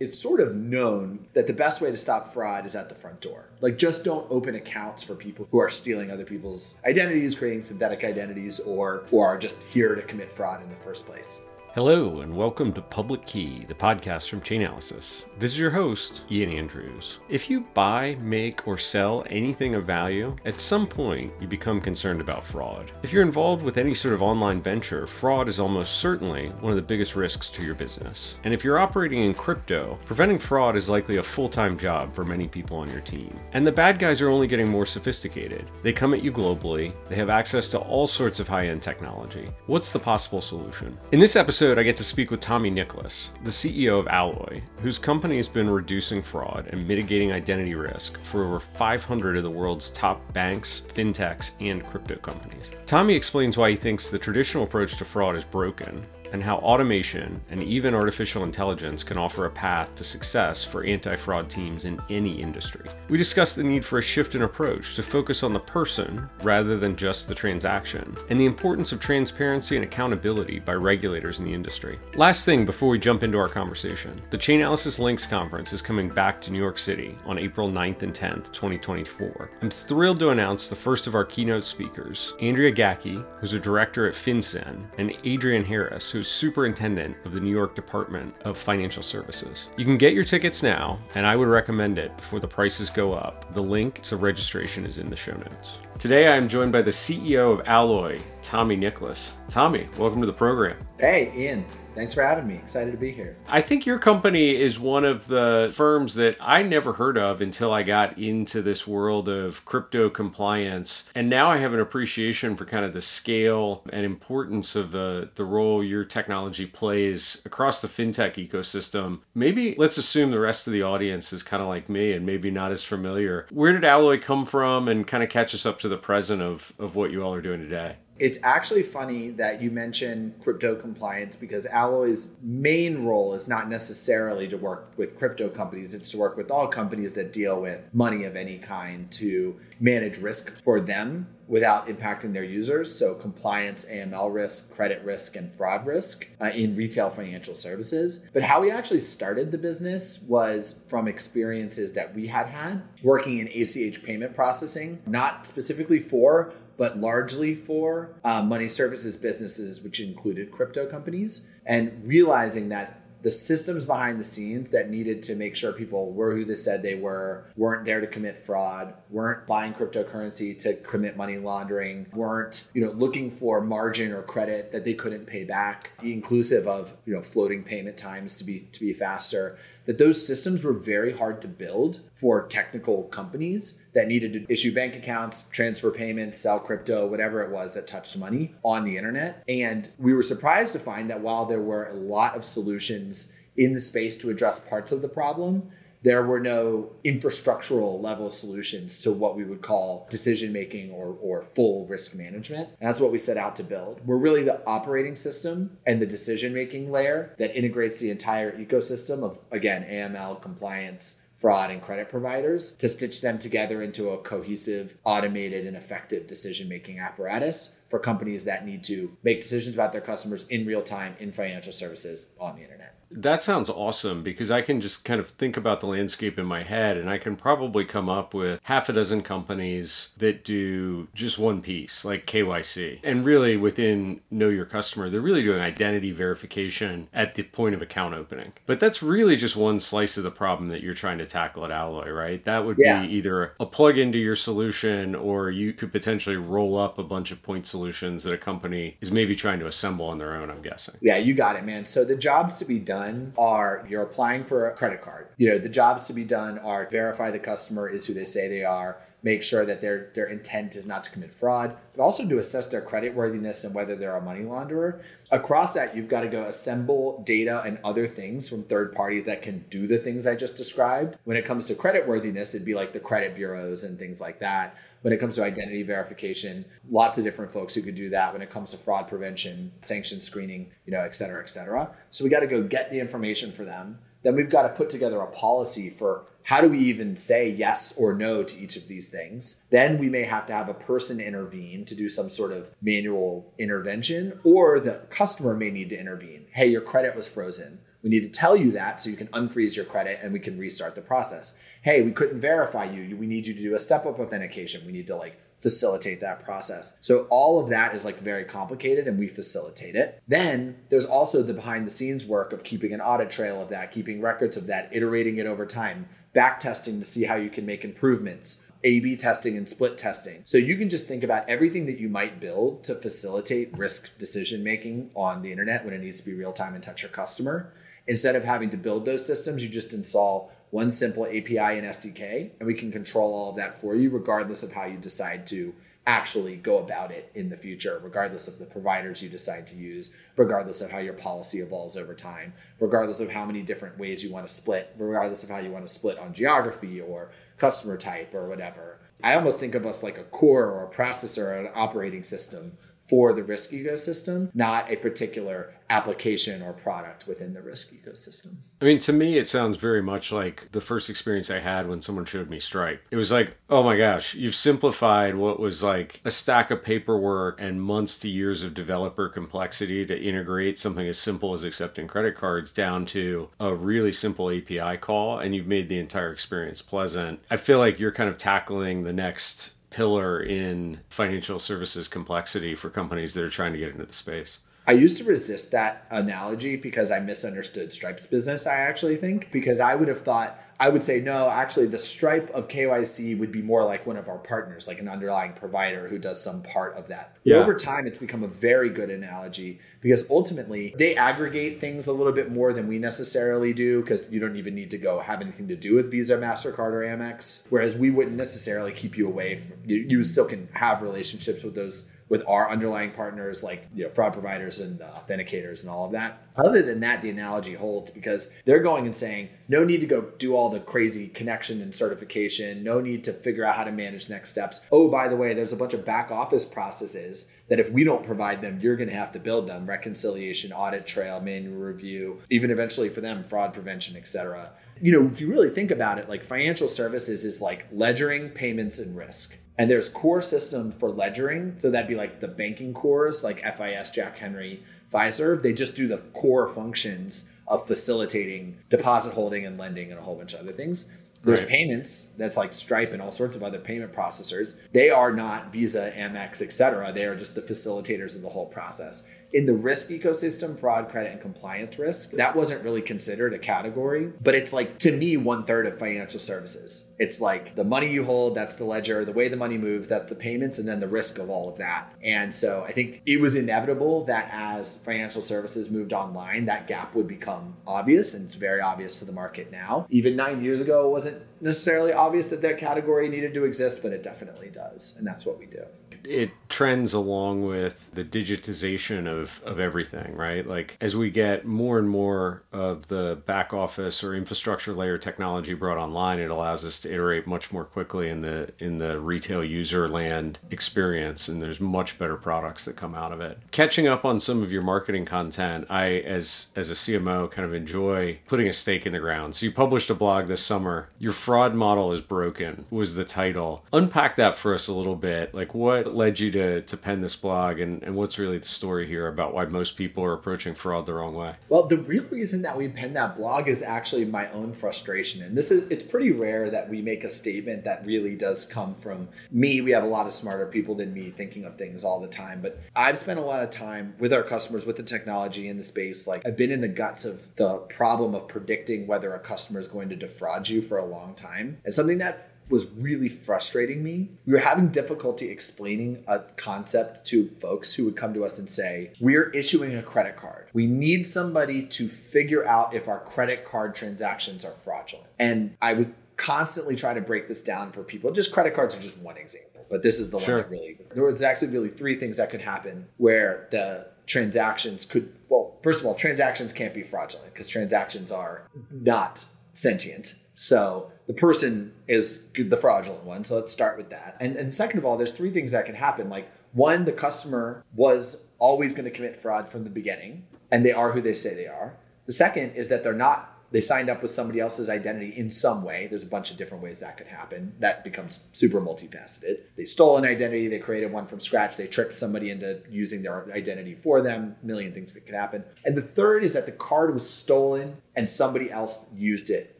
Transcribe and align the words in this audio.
It's 0.00 0.18
sort 0.18 0.40
of 0.40 0.56
known 0.56 1.26
that 1.34 1.46
the 1.46 1.52
best 1.52 1.80
way 1.80 1.88
to 1.88 1.96
stop 1.96 2.26
fraud 2.26 2.66
is 2.66 2.74
at 2.74 2.88
the 2.88 2.96
front 2.96 3.20
door. 3.20 3.44
Like, 3.60 3.78
just 3.78 4.04
don't 4.04 4.26
open 4.28 4.56
accounts 4.56 5.04
for 5.04 5.14
people 5.14 5.46
who 5.52 5.58
are 5.58 5.70
stealing 5.70 6.10
other 6.10 6.24
people's 6.24 6.80
identities, 6.84 7.36
creating 7.36 7.62
synthetic 7.62 8.02
identities, 8.02 8.58
or, 8.58 9.04
or 9.12 9.28
are 9.28 9.38
just 9.38 9.62
here 9.62 9.94
to 9.94 10.02
commit 10.02 10.32
fraud 10.32 10.64
in 10.64 10.68
the 10.68 10.74
first 10.74 11.06
place. 11.06 11.46
Hello, 11.74 12.20
and 12.20 12.32
welcome 12.32 12.72
to 12.72 12.80
Public 12.80 13.26
Key, 13.26 13.64
the 13.66 13.74
podcast 13.74 14.28
from 14.28 14.40
Chainalysis. 14.40 15.24
This 15.40 15.50
is 15.50 15.58
your 15.58 15.72
host, 15.72 16.22
Ian 16.30 16.50
Andrews. 16.50 17.18
If 17.28 17.50
you 17.50 17.62
buy, 17.74 18.16
make, 18.20 18.68
or 18.68 18.78
sell 18.78 19.26
anything 19.28 19.74
of 19.74 19.84
value, 19.84 20.36
at 20.44 20.60
some 20.60 20.86
point 20.86 21.32
you 21.40 21.48
become 21.48 21.80
concerned 21.80 22.20
about 22.20 22.46
fraud. 22.46 22.92
If 23.02 23.12
you're 23.12 23.24
involved 23.24 23.64
with 23.64 23.76
any 23.76 23.92
sort 23.92 24.14
of 24.14 24.22
online 24.22 24.62
venture, 24.62 25.08
fraud 25.08 25.48
is 25.48 25.58
almost 25.58 25.96
certainly 25.96 26.50
one 26.60 26.70
of 26.70 26.76
the 26.76 26.82
biggest 26.82 27.16
risks 27.16 27.50
to 27.50 27.64
your 27.64 27.74
business. 27.74 28.36
And 28.44 28.54
if 28.54 28.62
you're 28.62 28.78
operating 28.78 29.24
in 29.24 29.34
crypto, 29.34 29.98
preventing 30.04 30.38
fraud 30.38 30.76
is 30.76 30.88
likely 30.88 31.16
a 31.16 31.24
full 31.24 31.48
time 31.48 31.76
job 31.76 32.14
for 32.14 32.24
many 32.24 32.46
people 32.46 32.76
on 32.76 32.92
your 32.92 33.00
team. 33.00 33.36
And 33.52 33.66
the 33.66 33.72
bad 33.72 33.98
guys 33.98 34.20
are 34.20 34.30
only 34.30 34.46
getting 34.46 34.68
more 34.68 34.86
sophisticated. 34.86 35.68
They 35.82 35.92
come 35.92 36.14
at 36.14 36.22
you 36.22 36.30
globally, 36.30 36.94
they 37.08 37.16
have 37.16 37.30
access 37.30 37.68
to 37.72 37.80
all 37.80 38.06
sorts 38.06 38.38
of 38.38 38.46
high 38.46 38.68
end 38.68 38.80
technology. 38.80 39.48
What's 39.66 39.90
the 39.90 39.98
possible 39.98 40.40
solution? 40.40 40.96
In 41.10 41.18
this 41.18 41.34
episode, 41.34 41.63
episode, 41.64 41.80
I 41.80 41.82
get 41.82 41.96
to 41.96 42.04
speak 42.04 42.30
with 42.30 42.40
Tommy 42.40 42.68
Nicholas, 42.68 43.32
the 43.42 43.50
CEO 43.50 43.98
of 43.98 44.06
Alloy, 44.06 44.60
whose 44.82 44.98
company 44.98 45.36
has 45.36 45.48
been 45.48 45.70
reducing 45.70 46.20
fraud 46.20 46.68
and 46.70 46.86
mitigating 46.86 47.32
identity 47.32 47.74
risk 47.74 48.18
for 48.18 48.44
over 48.44 48.60
500 48.60 49.38
of 49.38 49.42
the 49.42 49.50
world's 49.50 49.88
top 49.88 50.20
banks, 50.34 50.82
fintechs, 50.94 51.52
and 51.60 51.82
crypto 51.86 52.16
companies. 52.16 52.70
Tommy 52.84 53.14
explains 53.14 53.56
why 53.56 53.70
he 53.70 53.76
thinks 53.76 54.10
the 54.10 54.18
traditional 54.18 54.64
approach 54.64 54.98
to 54.98 55.06
fraud 55.06 55.36
is 55.36 55.44
broken 55.44 56.04
and 56.34 56.42
how 56.42 56.56
automation 56.56 57.40
and 57.50 57.62
even 57.62 57.94
artificial 57.94 58.42
intelligence 58.42 59.04
can 59.04 59.16
offer 59.16 59.46
a 59.46 59.50
path 59.50 59.94
to 59.94 60.02
success 60.02 60.64
for 60.64 60.82
anti 60.82 61.14
fraud 61.14 61.48
teams 61.48 61.84
in 61.84 61.96
any 62.10 62.32
industry. 62.32 62.90
We 63.08 63.16
discuss 63.16 63.54
the 63.54 63.62
need 63.62 63.84
for 63.84 64.00
a 64.00 64.02
shift 64.02 64.34
in 64.34 64.42
approach 64.42 64.96
to 64.96 65.04
focus 65.04 65.44
on 65.44 65.52
the 65.52 65.60
person 65.60 66.28
rather 66.42 66.76
than 66.76 66.96
just 66.96 67.28
the 67.28 67.36
transaction, 67.36 68.16
and 68.30 68.40
the 68.40 68.46
importance 68.46 68.90
of 68.90 68.98
transparency 68.98 69.76
and 69.76 69.84
accountability 69.84 70.58
by 70.58 70.72
regulators 70.72 71.38
in 71.38 71.44
the 71.44 71.54
industry. 71.54 72.00
Last 72.16 72.44
thing 72.44 72.66
before 72.66 72.88
we 72.88 72.98
jump 72.98 73.22
into 73.22 73.38
our 73.38 73.48
conversation 73.48 74.20
the 74.30 74.38
Chainalysis 74.38 74.98
Links 74.98 75.26
Conference 75.26 75.72
is 75.72 75.80
coming 75.80 76.08
back 76.08 76.40
to 76.40 76.50
New 76.50 76.58
York 76.58 76.78
City 76.78 77.16
on 77.26 77.38
April 77.38 77.70
9th 77.70 78.02
and 78.02 78.12
10th, 78.12 78.50
2024. 78.50 79.50
I'm 79.62 79.70
thrilled 79.70 80.18
to 80.18 80.30
announce 80.30 80.68
the 80.68 80.74
first 80.74 81.06
of 81.06 81.14
our 81.14 81.24
keynote 81.24 81.64
speakers, 81.64 82.34
Andrea 82.40 82.72
Gacki, 82.72 83.24
who's 83.38 83.52
a 83.52 83.60
director 83.60 84.08
at 84.08 84.14
FinCEN, 84.14 84.84
and 84.98 85.12
Adrienne 85.24 85.64
Harris, 85.64 86.10
who's 86.10 86.23
superintendent 86.24 87.16
of 87.24 87.32
the 87.32 87.40
New 87.40 87.50
York 87.50 87.74
Department 87.74 88.34
of 88.42 88.58
Financial 88.58 89.02
Services. 89.02 89.68
You 89.76 89.84
can 89.84 89.98
get 89.98 90.14
your 90.14 90.24
tickets 90.24 90.62
now, 90.62 90.98
and 91.14 91.26
I 91.26 91.36
would 91.36 91.48
recommend 91.48 91.98
it 91.98 92.16
before 92.16 92.40
the 92.40 92.48
prices 92.48 92.90
go 92.90 93.12
up. 93.12 93.52
The 93.54 93.62
link 93.62 94.00
to 94.02 94.16
registration 94.16 94.86
is 94.86 94.98
in 94.98 95.10
the 95.10 95.16
show 95.16 95.34
notes. 95.34 95.78
Today 95.98 96.28
I 96.28 96.36
am 96.36 96.48
joined 96.48 96.72
by 96.72 96.82
the 96.82 96.90
CEO 96.90 97.52
of 97.52 97.66
Alloy, 97.66 98.18
Tommy 98.42 98.76
Nicholas. 98.76 99.36
Tommy, 99.48 99.86
welcome 99.98 100.20
to 100.20 100.26
the 100.26 100.32
program. 100.32 100.76
Hey, 100.98 101.32
Ian. 101.36 101.64
Thanks 101.94 102.12
for 102.12 102.22
having 102.22 102.46
me. 102.46 102.56
Excited 102.56 102.90
to 102.90 102.96
be 102.96 103.12
here. 103.12 103.36
I 103.48 103.60
think 103.60 103.86
your 103.86 103.98
company 103.98 104.56
is 104.56 104.78
one 104.78 105.04
of 105.04 105.26
the 105.28 105.72
firms 105.74 106.14
that 106.14 106.36
I 106.40 106.62
never 106.62 106.92
heard 106.92 107.16
of 107.16 107.40
until 107.40 107.72
I 107.72 107.82
got 107.82 108.18
into 108.18 108.62
this 108.62 108.86
world 108.86 109.28
of 109.28 109.64
crypto 109.64 110.10
compliance. 110.10 111.04
And 111.14 111.30
now 111.30 111.50
I 111.50 111.58
have 111.58 111.72
an 111.72 111.80
appreciation 111.80 112.56
for 112.56 112.64
kind 112.64 112.84
of 112.84 112.92
the 112.92 113.00
scale 113.00 113.84
and 113.92 114.04
importance 114.04 114.74
of 114.74 114.90
the, 114.90 115.30
the 115.36 115.44
role 115.44 115.84
your 115.84 116.04
technology 116.04 116.66
plays 116.66 117.40
across 117.44 117.80
the 117.80 117.88
fintech 117.88 118.34
ecosystem. 118.34 119.20
Maybe 119.34 119.74
let's 119.78 119.98
assume 119.98 120.30
the 120.30 120.40
rest 120.40 120.66
of 120.66 120.72
the 120.72 120.82
audience 120.82 121.32
is 121.32 121.42
kind 121.42 121.62
of 121.62 121.68
like 121.68 121.88
me 121.88 122.12
and 122.12 122.26
maybe 122.26 122.50
not 122.50 122.72
as 122.72 122.82
familiar. 122.82 123.46
Where 123.50 123.72
did 123.72 123.84
Alloy 123.84 124.20
come 124.20 124.46
from 124.46 124.88
and 124.88 125.06
kind 125.06 125.22
of 125.22 125.28
catch 125.28 125.54
us 125.54 125.64
up 125.64 125.78
to 125.80 125.88
the 125.88 125.96
present 125.96 126.42
of, 126.42 126.72
of 126.78 126.96
what 126.96 127.12
you 127.12 127.22
all 127.22 127.34
are 127.34 127.42
doing 127.42 127.60
today? 127.60 127.96
It's 128.18 128.38
actually 128.44 128.84
funny 128.84 129.30
that 129.30 129.60
you 129.60 129.72
mention 129.72 130.34
crypto 130.40 130.76
compliance 130.76 131.34
because 131.34 131.66
Alloy's 131.66 132.30
main 132.42 133.04
role 133.04 133.34
is 133.34 133.48
not 133.48 133.68
necessarily 133.68 134.46
to 134.48 134.56
work 134.56 134.92
with 134.96 135.18
crypto 135.18 135.48
companies, 135.48 135.94
it's 135.94 136.10
to 136.10 136.18
work 136.18 136.36
with 136.36 136.50
all 136.50 136.68
companies 136.68 137.14
that 137.14 137.32
deal 137.32 137.60
with 137.60 137.82
money 137.92 138.24
of 138.24 138.36
any 138.36 138.58
kind 138.58 139.10
to 139.12 139.58
manage 139.80 140.18
risk 140.18 140.62
for 140.62 140.80
them 140.80 141.26
without 141.46 141.88
impacting 141.88 142.32
their 142.32 142.44
users. 142.44 142.94
So, 142.94 143.14
compliance, 143.14 143.84
AML 143.84 144.32
risk, 144.32 144.74
credit 144.74 145.04
risk, 145.04 145.36
and 145.36 145.50
fraud 145.50 145.86
risk 145.86 146.28
uh, 146.40 146.46
in 146.46 146.74
retail 146.74 147.10
financial 147.10 147.54
services. 147.54 148.28
But 148.32 148.42
how 148.42 148.60
we 148.60 148.70
actually 148.70 149.00
started 149.00 149.50
the 149.50 149.58
business 149.58 150.22
was 150.22 150.84
from 150.88 151.06
experiences 151.08 151.92
that 151.92 152.14
we 152.14 152.28
had 152.28 152.46
had 152.46 152.82
working 153.02 153.38
in 153.38 153.48
ACH 153.48 154.02
payment 154.02 154.34
processing, 154.34 155.02
not 155.06 155.46
specifically 155.46 155.98
for 155.98 156.54
but 156.76 156.98
largely 156.98 157.54
for 157.54 158.14
uh, 158.24 158.42
money 158.42 158.68
services 158.68 159.16
businesses, 159.16 159.82
which 159.82 160.00
included 160.00 160.50
crypto 160.50 160.86
companies, 160.86 161.48
and 161.66 162.06
realizing 162.06 162.68
that 162.70 163.00
the 163.24 163.30
systems 163.30 163.86
behind 163.86 164.20
the 164.20 164.24
scenes 164.24 164.70
that 164.70 164.90
needed 164.90 165.22
to 165.22 165.34
make 165.34 165.56
sure 165.56 165.72
people 165.72 166.12
were 166.12 166.36
who 166.36 166.44
they 166.44 166.54
said 166.54 166.82
they 166.82 166.94
were, 166.94 167.46
weren't 167.56 167.86
there 167.86 168.02
to 168.02 168.06
commit 168.06 168.38
fraud, 168.38 168.92
weren't 169.08 169.46
buying 169.46 169.72
cryptocurrency 169.72 170.56
to 170.58 170.74
commit 170.74 171.16
money 171.16 171.38
laundering, 171.38 172.06
weren't, 172.12 172.68
you 172.74 172.82
know, 172.84 172.90
looking 172.90 173.30
for 173.30 173.62
margin 173.62 174.12
or 174.12 174.20
credit 174.20 174.72
that 174.72 174.84
they 174.84 174.92
couldn't 174.92 175.24
pay 175.24 175.42
back, 175.42 175.92
inclusive 176.02 176.68
of, 176.68 176.94
you 177.06 177.14
know, 177.14 177.22
floating 177.22 177.64
payment 177.64 177.96
times 177.96 178.36
to 178.36 178.44
be 178.44 178.68
to 178.72 178.80
be 178.80 178.92
faster 178.92 179.58
that 179.86 179.98
those 179.98 180.26
systems 180.26 180.64
were 180.64 180.72
very 180.72 181.12
hard 181.12 181.42
to 181.42 181.48
build 181.48 182.00
for 182.14 182.46
technical 182.46 183.04
companies 183.04 183.82
that 183.92 184.08
needed 184.08 184.32
to 184.32 184.46
issue 184.52 184.74
bank 184.74 184.96
accounts, 184.96 185.42
transfer 185.50 185.90
payments, 185.90 186.38
sell 186.38 186.58
crypto, 186.58 187.06
whatever 187.06 187.42
it 187.42 187.50
was 187.50 187.74
that 187.74 187.86
touched 187.86 188.16
money 188.16 188.54
on 188.62 188.84
the 188.84 188.96
internet. 188.96 189.42
And 189.48 189.90
we 189.98 190.14
were 190.14 190.22
surprised 190.22 190.72
to 190.72 190.78
find 190.78 191.10
that 191.10 191.20
while 191.20 191.44
there 191.44 191.60
were 191.60 191.88
a 191.88 191.94
lot 191.94 192.36
of 192.36 192.44
solutions 192.44 193.32
in 193.56 193.74
the 193.74 193.80
space 193.80 194.16
to 194.18 194.30
address 194.30 194.58
parts 194.58 194.92
of 194.92 195.02
the 195.02 195.08
problem, 195.08 195.70
there 196.04 196.22
were 196.22 196.38
no 196.38 196.90
infrastructural 197.02 198.00
level 198.00 198.30
solutions 198.30 198.98
to 198.98 199.10
what 199.10 199.34
we 199.34 199.42
would 199.42 199.62
call 199.62 200.06
decision 200.10 200.52
making 200.52 200.92
or, 200.92 201.16
or 201.20 201.40
full 201.40 201.86
risk 201.86 202.14
management. 202.14 202.68
And 202.78 202.88
that's 202.88 203.00
what 203.00 203.10
we 203.10 203.16
set 203.16 203.38
out 203.38 203.56
to 203.56 203.64
build. 203.64 204.06
We're 204.06 204.18
really 204.18 204.42
the 204.42 204.64
operating 204.66 205.14
system 205.14 205.78
and 205.86 206.02
the 206.02 206.06
decision 206.06 206.52
making 206.52 206.92
layer 206.92 207.34
that 207.38 207.56
integrates 207.56 208.00
the 208.00 208.10
entire 208.10 208.52
ecosystem 208.52 209.22
of, 209.22 209.40
again, 209.50 209.82
AML, 209.82 210.42
compliance, 210.42 211.22
fraud, 211.32 211.70
and 211.70 211.80
credit 211.80 212.10
providers 212.10 212.72
to 212.76 212.88
stitch 212.88 213.22
them 213.22 213.38
together 213.38 213.82
into 213.82 214.10
a 214.10 214.18
cohesive, 214.18 214.98
automated, 215.04 215.66
and 215.66 215.76
effective 215.76 216.26
decision 216.26 216.68
making 216.68 216.98
apparatus 216.98 217.76
for 217.88 217.98
companies 217.98 218.44
that 218.44 218.66
need 218.66 218.84
to 218.84 219.16
make 219.22 219.40
decisions 219.40 219.74
about 219.74 219.92
their 219.92 220.00
customers 220.02 220.44
in 220.48 220.66
real 220.66 220.82
time 220.82 221.16
in 221.18 221.32
financial 221.32 221.72
services 221.72 222.34
on 222.38 222.56
the 222.56 222.62
internet. 222.62 222.93
That 223.14 223.42
sounds 223.42 223.70
awesome 223.70 224.22
because 224.22 224.50
I 224.50 224.60
can 224.60 224.80
just 224.80 225.04
kind 225.04 225.20
of 225.20 225.28
think 225.28 225.56
about 225.56 225.80
the 225.80 225.86
landscape 225.86 226.38
in 226.38 226.46
my 226.46 226.64
head 226.64 226.96
and 226.96 227.08
I 227.08 227.18
can 227.18 227.36
probably 227.36 227.84
come 227.84 228.08
up 228.08 228.34
with 228.34 228.60
half 228.64 228.88
a 228.88 228.92
dozen 228.92 229.22
companies 229.22 230.10
that 230.18 230.44
do 230.44 231.06
just 231.14 231.38
one 231.38 231.62
piece, 231.62 232.04
like 232.04 232.26
KYC. 232.26 232.98
And 233.04 233.24
really, 233.24 233.56
within 233.56 234.20
Know 234.30 234.48
Your 234.48 234.64
Customer, 234.64 235.08
they're 235.08 235.20
really 235.20 235.44
doing 235.44 235.60
identity 235.60 236.10
verification 236.10 237.08
at 237.14 237.36
the 237.36 237.44
point 237.44 237.74
of 237.74 237.82
account 237.82 238.14
opening. 238.14 238.52
But 238.66 238.80
that's 238.80 239.02
really 239.02 239.36
just 239.36 239.56
one 239.56 239.78
slice 239.78 240.16
of 240.16 240.24
the 240.24 240.30
problem 240.30 240.68
that 240.70 240.82
you're 240.82 240.92
trying 240.92 241.18
to 241.18 241.26
tackle 241.26 241.64
at 241.64 241.70
Alloy, 241.70 242.10
right? 242.10 242.44
That 242.44 242.64
would 242.64 242.78
yeah. 242.78 243.02
be 243.02 243.14
either 243.14 243.54
a 243.60 243.66
plug 243.66 243.96
into 243.96 244.18
your 244.18 244.36
solution 244.36 245.14
or 245.14 245.50
you 245.50 245.72
could 245.72 245.92
potentially 245.92 246.36
roll 246.36 246.76
up 246.76 246.98
a 246.98 247.04
bunch 247.04 247.30
of 247.30 247.42
point 247.42 247.66
solutions 247.66 248.24
that 248.24 248.34
a 248.34 248.38
company 248.38 248.96
is 249.00 249.12
maybe 249.12 249.36
trying 249.36 249.60
to 249.60 249.66
assemble 249.68 250.06
on 250.06 250.18
their 250.18 250.34
own, 250.34 250.50
I'm 250.50 250.62
guessing. 250.62 250.96
Yeah, 251.00 251.16
you 251.16 251.34
got 251.34 251.54
it, 251.54 251.64
man. 251.64 251.86
So 251.86 252.04
the 252.04 252.16
jobs 252.16 252.58
to 252.58 252.64
be 252.64 252.80
done 252.80 253.03
done 253.04 253.32
are 253.38 253.84
you're 253.88 254.02
applying 254.02 254.44
for 254.44 254.68
a 254.68 254.74
credit 254.74 255.02
card. 255.02 255.28
You 255.36 255.50
know, 255.50 255.58
the 255.58 255.68
jobs 255.68 256.06
to 256.06 256.12
be 256.12 256.24
done 256.24 256.58
are 256.58 256.88
verify 256.88 257.30
the 257.30 257.38
customer 257.38 257.88
is 257.88 258.06
who 258.06 258.14
they 258.14 258.24
say 258.24 258.48
they 258.48 258.64
are, 258.64 258.98
make 259.22 259.42
sure 259.42 259.64
that 259.64 259.80
their 259.80 260.10
their 260.14 260.26
intent 260.26 260.76
is 260.76 260.86
not 260.86 261.04
to 261.04 261.10
commit 261.10 261.34
fraud, 261.34 261.76
but 261.94 262.02
also 262.02 262.28
to 262.28 262.38
assess 262.38 262.66
their 262.66 262.82
credit 262.82 263.14
worthiness 263.14 263.64
and 263.64 263.74
whether 263.74 263.96
they're 263.96 264.16
a 264.16 264.20
money 264.20 264.44
launderer. 264.44 265.02
Across 265.30 265.74
that, 265.74 265.96
you've 265.96 266.08
got 266.08 266.20
to 266.20 266.28
go 266.28 266.44
assemble 266.44 267.22
data 267.26 267.62
and 267.64 267.78
other 267.82 268.06
things 268.06 268.48
from 268.48 268.62
third 268.62 268.92
parties 268.92 269.24
that 269.26 269.42
can 269.42 269.64
do 269.70 269.86
the 269.86 269.98
things 269.98 270.26
I 270.26 270.36
just 270.36 270.56
described. 270.56 271.16
When 271.24 271.36
it 271.36 271.44
comes 271.44 271.66
to 271.66 271.74
credit 271.74 272.06
worthiness, 272.06 272.54
it'd 272.54 272.66
be 272.66 272.74
like 272.74 272.92
the 272.92 273.00
credit 273.00 273.34
bureaus 273.34 273.82
and 273.84 273.98
things 273.98 274.20
like 274.20 274.38
that. 274.40 274.76
When 275.04 275.12
it 275.12 275.20
comes 275.20 275.36
to 275.36 275.44
identity 275.44 275.82
verification, 275.82 276.64
lots 276.88 277.18
of 277.18 277.24
different 277.24 277.52
folks 277.52 277.74
who 277.74 277.82
could 277.82 277.94
do 277.94 278.08
that. 278.08 278.32
When 278.32 278.40
it 278.40 278.48
comes 278.48 278.70
to 278.70 278.78
fraud 278.78 279.06
prevention, 279.06 279.70
sanction 279.82 280.18
screening, 280.18 280.70
you 280.86 280.94
know, 280.94 281.00
et 281.00 281.14
cetera, 281.14 281.42
et 281.42 281.50
cetera. 281.50 281.94
So 282.08 282.24
we 282.24 282.30
got 282.30 282.40
to 282.40 282.46
go 282.46 282.62
get 282.62 282.90
the 282.90 283.00
information 283.00 283.52
for 283.52 283.66
them. 283.66 283.98
Then 284.22 284.34
we've 284.34 284.48
got 284.48 284.62
to 284.62 284.70
put 284.70 284.88
together 284.88 285.20
a 285.20 285.26
policy 285.26 285.90
for 285.90 286.24
how 286.44 286.62
do 286.62 286.70
we 286.70 286.78
even 286.78 287.18
say 287.18 287.50
yes 287.50 287.94
or 287.98 288.14
no 288.14 288.42
to 288.44 288.58
each 288.58 288.76
of 288.76 288.88
these 288.88 289.10
things? 289.10 289.60
Then 289.68 289.98
we 289.98 290.08
may 290.08 290.22
have 290.22 290.46
to 290.46 290.54
have 290.54 290.70
a 290.70 290.74
person 290.74 291.20
intervene 291.20 291.84
to 291.84 291.94
do 291.94 292.08
some 292.08 292.30
sort 292.30 292.52
of 292.52 292.70
manual 292.80 293.52
intervention, 293.58 294.40
or 294.42 294.80
the 294.80 295.02
customer 295.10 295.54
may 295.54 295.70
need 295.70 295.90
to 295.90 296.00
intervene. 296.00 296.46
Hey, 296.52 296.68
your 296.68 296.80
credit 296.80 297.14
was 297.14 297.28
frozen 297.28 297.80
We 298.04 298.10
need 298.10 298.22
to 298.22 298.28
tell 298.28 298.54
you 298.54 298.70
that 298.72 299.00
so 299.00 299.08
you 299.08 299.16
can 299.16 299.28
unfreeze 299.28 299.74
your 299.74 299.86
credit 299.86 300.20
and 300.22 300.32
we 300.32 300.38
can 300.38 300.58
restart 300.58 300.94
the 300.94 301.00
process. 301.00 301.58
Hey, 301.80 302.02
we 302.02 302.12
couldn't 302.12 302.38
verify 302.38 302.84
you. 302.84 303.16
We 303.16 303.26
need 303.26 303.46
you 303.46 303.54
to 303.54 303.62
do 303.62 303.74
a 303.74 303.78
step 303.78 304.04
up 304.04 304.20
authentication. 304.20 304.84
We 304.84 304.92
need 304.92 305.06
to 305.06 305.16
like 305.16 305.40
facilitate 305.58 306.20
that 306.20 306.44
process. 306.44 306.98
So 307.00 307.26
all 307.30 307.58
of 307.58 307.70
that 307.70 307.94
is 307.94 308.04
like 308.04 308.18
very 308.18 308.44
complicated 308.44 309.08
and 309.08 309.18
we 309.18 309.26
facilitate 309.26 309.96
it. 309.96 310.22
Then 310.28 310.76
there's 310.90 311.06
also 311.06 311.42
the 311.42 311.54
behind 311.54 311.86
the 311.86 311.90
scenes 311.90 312.26
work 312.26 312.52
of 312.52 312.62
keeping 312.62 312.92
an 312.92 313.00
audit 313.00 313.30
trail 313.30 313.62
of 313.62 313.70
that, 313.70 313.90
keeping 313.90 314.20
records 314.20 314.58
of 314.58 314.66
that, 314.66 314.94
iterating 314.94 315.38
it 315.38 315.46
over 315.46 315.64
time, 315.64 316.06
back 316.34 316.60
testing 316.60 317.00
to 317.00 317.06
see 317.06 317.24
how 317.24 317.36
you 317.36 317.48
can 317.48 317.64
make 317.64 317.84
improvements. 317.84 318.66
A 318.86 319.00
B 319.00 319.16
testing 319.16 319.56
and 319.56 319.66
split 319.66 319.96
testing. 319.96 320.42
So 320.44 320.58
you 320.58 320.76
can 320.76 320.90
just 320.90 321.08
think 321.08 321.24
about 321.24 321.48
everything 321.48 321.86
that 321.86 321.98
you 321.98 322.10
might 322.10 322.38
build 322.38 322.84
to 322.84 322.94
facilitate 322.94 323.78
risk 323.78 324.18
decision 324.18 324.62
making 324.62 325.10
on 325.14 325.40
the 325.40 325.50
internet 325.50 325.86
when 325.86 325.94
it 325.94 326.02
needs 326.02 326.20
to 326.20 326.26
be 326.26 326.34
real 326.34 326.52
time 326.52 326.74
and 326.74 326.84
touch 326.84 327.00
your 327.00 327.10
customer. 327.10 327.72
Instead 328.06 328.36
of 328.36 328.44
having 328.44 328.70
to 328.70 328.76
build 328.76 329.04
those 329.04 329.26
systems, 329.26 329.62
you 329.62 329.68
just 329.68 329.92
install 329.92 330.52
one 330.70 330.90
simple 330.90 331.24
API 331.24 331.58
and 331.58 331.86
SDK, 331.86 332.50
and 332.58 332.66
we 332.66 332.74
can 332.74 332.92
control 332.92 333.32
all 333.32 333.50
of 333.50 333.56
that 333.56 333.76
for 333.76 333.94
you, 333.94 334.10
regardless 334.10 334.62
of 334.62 334.72
how 334.72 334.84
you 334.84 334.98
decide 334.98 335.46
to 335.46 335.74
actually 336.06 336.56
go 336.56 336.78
about 336.78 337.10
it 337.10 337.30
in 337.34 337.48
the 337.48 337.56
future, 337.56 337.98
regardless 338.02 338.46
of 338.46 338.58
the 338.58 338.66
providers 338.66 339.22
you 339.22 339.28
decide 339.28 339.66
to 339.66 339.74
use, 339.74 340.14
regardless 340.36 340.82
of 340.82 340.90
how 340.90 340.98
your 340.98 341.14
policy 341.14 341.58
evolves 341.58 341.96
over 341.96 342.14
time, 342.14 342.52
regardless 342.78 343.20
of 343.20 343.30
how 343.30 343.46
many 343.46 343.62
different 343.62 343.98
ways 343.98 344.22
you 344.22 344.30
want 344.30 344.46
to 344.46 344.52
split, 344.52 344.94
regardless 344.98 345.44
of 345.44 345.48
how 345.48 345.58
you 345.58 345.70
want 345.70 345.86
to 345.86 345.92
split 345.92 346.18
on 346.18 346.34
geography 346.34 347.00
or 347.00 347.30
customer 347.56 347.96
type 347.96 348.34
or 348.34 348.48
whatever. 348.48 348.98
I 349.22 349.34
almost 349.34 349.60
think 349.60 349.74
of 349.74 349.86
us 349.86 350.02
like 350.02 350.18
a 350.18 350.24
core 350.24 350.66
or 350.66 350.84
a 350.84 350.94
processor 350.94 351.46
or 351.46 351.54
an 351.54 351.72
operating 351.74 352.22
system 352.22 352.76
for 353.04 353.32
the 353.32 353.42
risk 353.42 353.70
ecosystem, 353.70 354.50
not 354.54 354.90
a 354.90 354.96
particular 354.96 355.74
application 355.90 356.62
or 356.62 356.72
product 356.72 357.26
within 357.26 357.52
the 357.52 357.60
risk 357.60 357.92
ecosystem. 357.92 358.54
I 358.80 358.86
mean, 358.86 358.98
to 359.00 359.12
me, 359.12 359.36
it 359.36 359.46
sounds 359.46 359.76
very 359.76 360.02
much 360.02 360.32
like 360.32 360.72
the 360.72 360.80
first 360.80 361.10
experience 361.10 361.50
I 361.50 361.60
had 361.60 361.88
when 361.88 362.00
someone 362.00 362.24
showed 362.24 362.48
me 362.48 362.58
Stripe. 362.58 363.02
It 363.10 363.16
was 363.16 363.30
like, 363.30 363.56
oh 363.68 363.82
my 363.82 363.96
gosh, 363.96 364.34
you've 364.34 364.54
simplified 364.54 365.36
what 365.36 365.60
was 365.60 365.82
like 365.82 366.20
a 366.24 366.30
stack 366.30 366.70
of 366.70 366.82
paperwork 366.82 367.60
and 367.60 367.82
months 367.82 368.18
to 368.18 368.28
years 368.28 368.62
of 368.62 368.74
developer 368.74 369.28
complexity 369.28 370.06
to 370.06 370.18
integrate 370.18 370.78
something 370.78 371.06
as 371.06 371.18
simple 371.18 371.52
as 371.52 371.64
accepting 371.64 372.08
credit 372.08 372.34
cards 372.34 372.72
down 372.72 373.04
to 373.06 373.50
a 373.60 373.74
really 373.74 374.12
simple 374.12 374.50
API 374.50 374.96
call, 374.96 375.38
and 375.38 375.54
you've 375.54 375.66
made 375.66 375.88
the 375.88 375.98
entire 375.98 376.32
experience 376.32 376.80
pleasant. 376.80 377.40
I 377.50 377.56
feel 377.56 377.78
like 377.78 378.00
you're 378.00 378.12
kind 378.12 378.30
of 378.30 378.38
tackling 378.38 379.02
the 379.04 379.12
next 379.12 379.73
pillar 379.94 380.40
in 380.42 380.98
financial 381.08 381.60
services 381.60 382.08
complexity 382.08 382.74
for 382.74 382.90
companies 382.90 383.32
that 383.34 383.44
are 383.44 383.50
trying 383.50 383.72
to 383.72 383.78
get 383.78 383.92
into 383.92 384.04
the 384.04 384.12
space. 384.12 384.58
I 384.88 384.92
used 384.92 385.16
to 385.18 385.24
resist 385.24 385.70
that 385.70 386.04
analogy 386.10 386.74
because 386.74 387.12
I 387.12 387.20
misunderstood 387.20 387.92
Stripe's 387.92 388.26
business, 388.26 388.66
I 388.66 388.74
actually 388.74 389.16
think, 389.16 389.52
because 389.52 389.78
I 389.78 389.94
would 389.94 390.08
have 390.08 390.20
thought, 390.20 390.58
I 390.84 390.90
would 390.90 391.02
say, 391.02 391.18
no, 391.18 391.48
actually, 391.48 391.86
the 391.86 391.98
Stripe 391.98 392.50
of 392.50 392.68
KYC 392.68 393.38
would 393.38 393.50
be 393.50 393.62
more 393.62 393.82
like 393.84 394.06
one 394.06 394.18
of 394.18 394.28
our 394.28 394.36
partners, 394.36 394.86
like 394.86 395.00
an 395.00 395.08
underlying 395.08 395.54
provider 395.54 396.08
who 396.08 396.18
does 396.18 396.42
some 396.42 396.62
part 396.62 396.94
of 396.94 397.08
that. 397.08 397.38
Yeah. 397.42 397.56
Over 397.56 397.74
time, 397.74 398.06
it's 398.06 398.18
become 398.18 398.44
a 398.44 398.48
very 398.48 398.90
good 398.90 399.08
analogy 399.08 399.80
because 400.02 400.28
ultimately 400.28 400.94
they 400.98 401.16
aggregate 401.16 401.80
things 401.80 402.06
a 402.06 402.12
little 402.12 402.34
bit 402.34 402.52
more 402.52 402.74
than 402.74 402.86
we 402.86 402.98
necessarily 402.98 403.72
do 403.72 404.02
because 404.02 404.30
you 404.30 404.38
don't 404.38 404.56
even 404.56 404.74
need 404.74 404.90
to 404.90 404.98
go 404.98 405.20
have 405.20 405.40
anything 405.40 405.68
to 405.68 405.76
do 405.76 405.94
with 405.94 406.10
Visa, 406.10 406.36
MasterCard, 406.36 406.78
or 406.78 407.00
Amex. 407.00 407.62
Whereas 407.70 407.96
we 407.96 408.10
wouldn't 408.10 408.36
necessarily 408.36 408.92
keep 408.92 409.16
you 409.16 409.26
away 409.26 409.56
from, 409.56 409.78
you, 409.86 410.06
you 410.06 410.22
still 410.22 410.44
can 410.44 410.68
have 410.74 411.00
relationships 411.00 411.64
with 411.64 411.74
those 411.74 412.08
with 412.34 412.42
our 412.48 412.68
underlying 412.68 413.12
partners 413.12 413.62
like 413.62 413.86
you 413.94 414.02
know 414.02 414.10
fraud 414.10 414.32
providers 414.32 414.80
and 414.80 415.00
uh, 415.00 415.04
authenticators 415.04 415.82
and 415.82 415.88
all 415.88 416.04
of 416.04 416.10
that. 416.10 416.42
Other 416.56 416.82
than 416.82 416.98
that, 416.98 417.22
the 417.22 417.30
analogy 417.30 417.74
holds 417.74 418.10
because 418.10 418.52
they're 418.64 418.82
going 418.82 419.04
and 419.04 419.14
saying 419.14 419.50
no 419.68 419.84
need 419.84 420.00
to 420.00 420.06
go 420.06 420.32
do 420.36 420.56
all 420.56 420.68
the 420.68 420.80
crazy 420.80 421.28
connection 421.28 421.80
and 421.80 421.94
certification, 421.94 422.82
no 422.82 423.00
need 423.00 423.22
to 423.22 423.32
figure 423.32 423.64
out 423.64 423.76
how 423.76 423.84
to 423.84 423.92
manage 423.92 424.28
next 424.28 424.50
steps. 424.50 424.80
Oh, 424.90 425.06
by 425.08 425.28
the 425.28 425.36
way, 425.36 425.54
there's 425.54 425.72
a 425.72 425.76
bunch 425.76 425.94
of 425.94 426.04
back 426.04 426.32
office 426.32 426.64
processes 426.64 427.48
that 427.68 427.78
if 427.78 427.92
we 427.92 428.02
don't 428.02 428.26
provide 428.26 428.60
them, 428.60 428.80
you're 428.82 428.96
going 428.96 429.08
to 429.08 429.14
have 429.14 429.30
to 429.30 429.38
build 429.38 429.68
them: 429.68 429.86
reconciliation, 429.86 430.72
audit 430.72 431.06
trail, 431.06 431.40
manual 431.40 431.76
review, 431.76 432.42
even 432.50 432.72
eventually 432.72 433.10
for 433.10 433.20
them 433.20 433.44
fraud 433.44 433.72
prevention, 433.72 434.16
etc. 434.16 434.72
You 435.00 435.12
know, 435.12 435.28
if 435.28 435.40
you 435.40 435.48
really 435.48 435.70
think 435.70 435.92
about 435.92 436.18
it, 436.18 436.28
like 436.28 436.42
financial 436.42 436.88
services 436.88 437.44
is 437.44 437.60
like 437.60 437.86
ledgering, 437.92 438.48
payments, 438.48 438.98
and 438.98 439.16
risk 439.16 439.56
and 439.76 439.90
there's 439.90 440.08
core 440.08 440.40
system 440.40 440.92
for 440.92 441.10
ledgering. 441.10 441.76
So 441.78 441.90
that'd 441.90 442.08
be 442.08 442.14
like 442.14 442.40
the 442.40 442.48
banking 442.48 442.94
cores, 442.94 443.42
like 443.42 443.62
FIS, 443.62 444.10
Jack 444.10 444.38
Henry, 444.38 444.82
Fiserv. 445.12 445.62
They 445.62 445.72
just 445.72 445.96
do 445.96 446.06
the 446.06 446.18
core 446.18 446.68
functions 446.68 447.50
of 447.66 447.86
facilitating 447.86 448.78
deposit 448.90 449.34
holding 449.34 449.64
and 449.66 449.78
lending 449.78 450.10
and 450.10 450.20
a 450.20 450.22
whole 450.22 450.36
bunch 450.36 450.54
of 450.54 450.60
other 450.60 450.72
things. 450.72 451.10
There's 451.42 451.60
right. 451.60 451.68
payments 451.68 452.28
that's 452.38 452.56
like 452.56 452.72
Stripe 452.72 453.12
and 453.12 453.20
all 453.20 453.32
sorts 453.32 453.54
of 453.54 453.62
other 453.62 453.78
payment 453.78 454.12
processors. 454.12 454.76
They 454.92 455.10
are 455.10 455.30
not 455.30 455.72
Visa, 455.72 456.10
Amex, 456.16 456.62
etc. 456.62 457.12
They 457.12 457.24
are 457.26 457.36
just 457.36 457.54
the 457.54 457.60
facilitators 457.60 458.34
of 458.34 458.42
the 458.42 458.48
whole 458.48 458.66
process 458.66 459.28
in 459.54 459.66
the 459.66 459.72
risk 459.72 460.10
ecosystem, 460.10 460.76
fraud, 460.76 461.08
credit, 461.08 461.30
and 461.30 461.40
compliance 461.40 461.96
risk, 461.96 462.32
that 462.32 462.56
wasn't 462.56 462.82
really 462.82 463.00
considered 463.00 463.54
a 463.54 463.58
category. 463.58 464.32
But 464.42 464.56
it's 464.56 464.72
like, 464.72 464.98
to 464.98 465.16
me, 465.16 465.36
one 465.36 465.62
third 465.62 465.86
of 465.86 465.96
financial 465.96 466.40
services. 466.40 467.12
It's 467.20 467.40
like 467.40 467.76
the 467.76 467.84
money 467.84 468.10
you 468.10 468.24
hold, 468.24 468.56
that's 468.56 468.76
the 468.76 468.84
ledger, 468.84 469.24
the 469.24 469.32
way 469.32 469.46
the 469.46 469.56
money 469.56 469.78
moves, 469.78 470.08
that's 470.08 470.28
the 470.28 470.34
payments, 470.34 470.80
and 470.80 470.88
then 470.88 470.98
the 470.98 471.06
risk 471.06 471.38
of 471.38 471.50
all 471.50 471.68
of 471.68 471.78
that. 471.78 472.12
And 472.20 472.52
so 472.52 472.82
I 472.82 472.90
think 472.90 473.22
it 473.26 473.40
was 473.40 473.54
inevitable 473.54 474.24
that 474.24 474.48
as 474.52 474.96
financial 474.96 475.40
services 475.40 475.88
moved 475.88 476.12
online, 476.12 476.64
that 476.64 476.88
gap 476.88 477.14
would 477.14 477.28
become 477.28 477.76
obvious. 477.86 478.34
And 478.34 478.46
it's 478.46 478.56
very 478.56 478.80
obvious 478.80 479.20
to 479.20 479.24
the 479.24 479.32
market 479.32 479.70
now. 479.70 480.08
Even 480.10 480.34
nine 480.34 480.64
years 480.64 480.80
ago, 480.80 481.06
it 481.06 481.10
wasn't 481.12 481.42
necessarily 481.60 482.12
obvious 482.12 482.48
that 482.48 482.60
that 482.62 482.78
category 482.78 483.28
needed 483.28 483.54
to 483.54 483.64
exist, 483.64 484.02
but 484.02 484.12
it 484.12 484.24
definitely 484.24 484.68
does. 484.68 485.14
And 485.16 485.24
that's 485.24 485.46
what 485.46 485.60
we 485.60 485.66
do 485.66 485.84
it 486.24 486.50
trends 486.74 487.12
along 487.14 487.64
with 487.64 488.10
the 488.14 488.24
digitization 488.24 489.28
of, 489.28 489.62
of 489.64 489.78
everything, 489.78 490.34
right? 490.34 490.66
Like 490.66 490.96
as 491.00 491.14
we 491.14 491.30
get 491.30 491.64
more 491.64 492.00
and 492.00 492.10
more 492.10 492.64
of 492.72 493.06
the 493.06 493.38
back 493.46 493.72
office 493.72 494.24
or 494.24 494.34
infrastructure 494.34 494.92
layer 494.92 495.16
technology 495.16 495.72
brought 495.74 495.98
online, 495.98 496.40
it 496.40 496.50
allows 496.50 496.84
us 496.84 496.98
to 497.02 497.12
iterate 497.14 497.46
much 497.46 497.72
more 497.72 497.84
quickly 497.84 498.28
in 498.28 498.40
the 498.40 498.72
in 498.80 498.98
the 498.98 499.20
retail 499.20 499.62
user 499.62 500.08
land 500.08 500.58
experience 500.72 501.46
and 501.46 501.62
there's 501.62 501.78
much 501.78 502.18
better 502.18 502.34
products 502.34 502.86
that 502.86 502.96
come 502.96 503.14
out 503.14 503.30
of 503.30 503.40
it. 503.40 503.56
Catching 503.70 504.08
up 504.08 504.24
on 504.24 504.40
some 504.40 504.60
of 504.60 504.72
your 504.72 504.82
marketing 504.82 505.24
content, 505.26 505.86
I 505.88 506.06
as 506.26 506.72
as 506.74 506.90
a 506.90 506.94
CMO 506.94 507.48
kind 507.52 507.64
of 507.64 507.72
enjoy 507.72 508.36
putting 508.48 508.66
a 508.66 508.72
stake 508.72 509.06
in 509.06 509.12
the 509.12 509.20
ground. 509.20 509.54
So 509.54 509.64
you 509.66 509.70
published 509.70 510.10
a 510.10 510.14
blog 510.14 510.48
this 510.48 510.60
summer. 510.60 511.08
Your 511.20 511.32
fraud 511.32 511.76
model 511.76 512.12
is 512.12 512.20
broken 512.20 512.84
was 512.90 513.14
the 513.14 513.24
title. 513.24 513.84
Unpack 513.92 514.34
that 514.34 514.56
for 514.56 514.74
us 514.74 514.88
a 514.88 514.92
little 514.92 515.14
bit. 515.14 515.54
Like 515.54 515.72
what 515.72 516.12
led 516.12 516.40
you 516.40 516.50
to, 516.50 516.63
to 516.64 516.96
pen 516.96 517.20
this 517.20 517.36
blog 517.36 517.80
and, 517.80 518.02
and 518.02 518.14
what's 518.14 518.38
really 518.38 518.58
the 518.58 518.68
story 518.68 519.06
here 519.06 519.28
about 519.28 519.54
why 519.54 519.64
most 519.64 519.96
people 519.96 520.24
are 520.24 520.32
approaching 520.32 520.74
fraud 520.74 521.06
the 521.06 521.14
wrong 521.14 521.34
way? 521.34 521.54
Well, 521.68 521.86
the 521.86 521.98
real 521.98 522.24
reason 522.24 522.62
that 522.62 522.76
we 522.76 522.88
penned 522.88 523.16
that 523.16 523.36
blog 523.36 523.68
is 523.68 523.82
actually 523.82 524.24
my 524.24 524.50
own 524.50 524.72
frustration. 524.72 525.42
And 525.42 525.56
this 525.56 525.70
is 525.70 525.88
it's 525.90 526.02
pretty 526.02 526.30
rare 526.30 526.70
that 526.70 526.88
we 526.88 527.02
make 527.02 527.24
a 527.24 527.28
statement 527.28 527.84
that 527.84 528.04
really 528.06 528.36
does 528.36 528.64
come 528.64 528.94
from 528.94 529.28
me. 529.50 529.80
We 529.80 529.92
have 529.92 530.04
a 530.04 530.08
lot 530.08 530.26
of 530.26 530.32
smarter 530.32 530.66
people 530.66 530.94
than 530.94 531.12
me 531.12 531.30
thinking 531.30 531.64
of 531.64 531.76
things 531.76 532.04
all 532.04 532.20
the 532.20 532.28
time. 532.28 532.60
But 532.60 532.80
I've 532.96 533.18
spent 533.18 533.38
a 533.38 533.42
lot 533.42 533.62
of 533.62 533.70
time 533.70 534.14
with 534.18 534.32
our 534.32 534.42
customers, 534.42 534.86
with 534.86 534.96
the 534.96 535.02
technology 535.02 535.68
in 535.68 535.76
the 535.76 535.84
space. 535.84 536.26
Like 536.26 536.46
I've 536.46 536.56
been 536.56 536.70
in 536.70 536.80
the 536.80 536.88
guts 536.88 537.24
of 537.24 537.54
the 537.56 537.78
problem 537.78 538.34
of 538.34 538.48
predicting 538.48 539.06
whether 539.06 539.34
a 539.34 539.38
customer 539.38 539.80
is 539.80 539.88
going 539.88 540.08
to 540.08 540.16
defraud 540.16 540.68
you 540.68 540.82
for 540.82 540.98
a 540.98 541.04
long 541.04 541.34
time. 541.34 541.78
And 541.84 541.94
something 541.94 542.18
that 542.18 542.50
was 542.68 542.90
really 542.92 543.28
frustrating 543.28 544.02
me. 544.02 544.30
We 544.46 544.54
were 544.54 544.58
having 544.58 544.88
difficulty 544.88 545.50
explaining 545.50 546.24
a 546.26 546.40
concept 546.56 547.26
to 547.26 547.48
folks 547.48 547.94
who 547.94 548.04
would 548.06 548.16
come 548.16 548.34
to 548.34 548.44
us 548.44 548.58
and 548.58 548.68
say, 548.68 549.12
We're 549.20 549.50
issuing 549.50 549.94
a 549.96 550.02
credit 550.02 550.36
card. 550.36 550.68
We 550.72 550.86
need 550.86 551.26
somebody 551.26 551.84
to 551.86 552.08
figure 552.08 552.66
out 552.66 552.94
if 552.94 553.08
our 553.08 553.20
credit 553.20 553.64
card 553.64 553.94
transactions 553.94 554.64
are 554.64 554.72
fraudulent. 554.72 555.28
And 555.38 555.76
I 555.82 555.94
would 555.94 556.14
constantly 556.36 556.96
try 556.96 557.14
to 557.14 557.20
break 557.20 557.48
this 557.48 557.62
down 557.62 557.92
for 557.92 558.02
people. 558.02 558.32
Just 558.32 558.52
credit 558.52 558.74
cards 558.74 558.96
are 558.96 559.00
just 559.00 559.18
one 559.18 559.36
example, 559.36 559.86
but 559.88 560.02
this 560.02 560.18
is 560.18 560.30
the 560.30 560.40
sure. 560.40 560.56
one 560.56 560.62
that 560.62 560.70
really, 560.70 560.98
there 561.14 561.24
was 561.24 561.42
actually 561.42 561.68
really 561.68 561.88
three 561.88 562.16
things 562.16 562.38
that 562.38 562.50
could 562.50 562.62
happen 562.62 563.06
where 563.18 563.68
the 563.70 564.06
transactions 564.26 565.04
could, 565.04 565.32
well, 565.48 565.76
first 565.82 566.00
of 566.00 566.06
all, 566.06 566.14
transactions 566.14 566.72
can't 566.72 566.94
be 566.94 567.02
fraudulent 567.02 567.52
because 567.52 567.68
transactions 567.68 568.32
are 568.32 568.68
not 568.90 569.46
sentient. 569.74 570.34
So 570.54 571.12
the 571.26 571.34
person 571.34 571.92
is 572.06 572.46
the 572.52 572.76
fraudulent 572.76 573.24
one. 573.24 573.44
So 573.44 573.56
let's 573.56 573.72
start 573.72 573.96
with 573.96 574.10
that. 574.10 574.36
And, 574.40 574.56
and 574.56 574.74
second 574.74 574.98
of 574.98 575.04
all, 575.04 575.16
there's 575.16 575.32
three 575.32 575.50
things 575.50 575.72
that 575.72 575.86
can 575.86 575.94
happen. 575.94 576.28
Like 576.28 576.50
one, 576.72 577.04
the 577.04 577.12
customer 577.12 577.84
was 577.94 578.46
always 578.58 578.94
going 578.94 579.04
to 579.04 579.10
commit 579.10 579.40
fraud 579.40 579.68
from 579.68 579.84
the 579.84 579.90
beginning, 579.90 580.46
and 580.70 580.84
they 580.84 580.92
are 580.92 581.12
who 581.12 581.20
they 581.20 581.32
say 581.32 581.54
they 581.54 581.66
are. 581.66 581.96
The 582.26 582.32
second 582.32 582.72
is 582.72 582.88
that 582.88 583.02
they're 583.02 583.12
not 583.12 583.54
they 583.74 583.80
signed 583.80 584.08
up 584.08 584.22
with 584.22 584.30
somebody 584.30 584.60
else's 584.60 584.88
identity 584.88 585.30
in 585.36 585.50
some 585.50 585.82
way. 585.82 586.06
There's 586.06 586.22
a 586.22 586.26
bunch 586.26 586.52
of 586.52 586.56
different 586.56 586.84
ways 586.84 587.00
that 587.00 587.16
could 587.16 587.26
happen. 587.26 587.74
That 587.80 588.04
becomes 588.04 588.46
super 588.52 588.80
multifaceted. 588.80 589.62
They 589.76 589.84
stole 589.84 590.16
an 590.16 590.24
identity, 590.24 590.68
they 590.68 590.78
created 590.78 591.10
one 591.10 591.26
from 591.26 591.40
scratch, 591.40 591.76
they 591.76 591.88
tricked 591.88 592.12
somebody 592.12 592.50
into 592.50 592.82
using 592.88 593.24
their 593.24 593.52
identity 593.52 593.96
for 593.96 594.22
them, 594.22 594.54
a 594.62 594.64
million 594.64 594.92
things 594.92 595.12
that 595.14 595.26
could 595.26 595.34
happen. 595.34 595.64
And 595.84 595.96
the 595.96 596.02
third 596.02 596.44
is 596.44 596.52
that 596.52 596.66
the 596.66 596.72
card 596.72 597.12
was 597.12 597.28
stolen 597.28 597.96
and 598.14 598.30
somebody 598.30 598.70
else 598.70 599.06
used 599.12 599.50
it, 599.50 599.73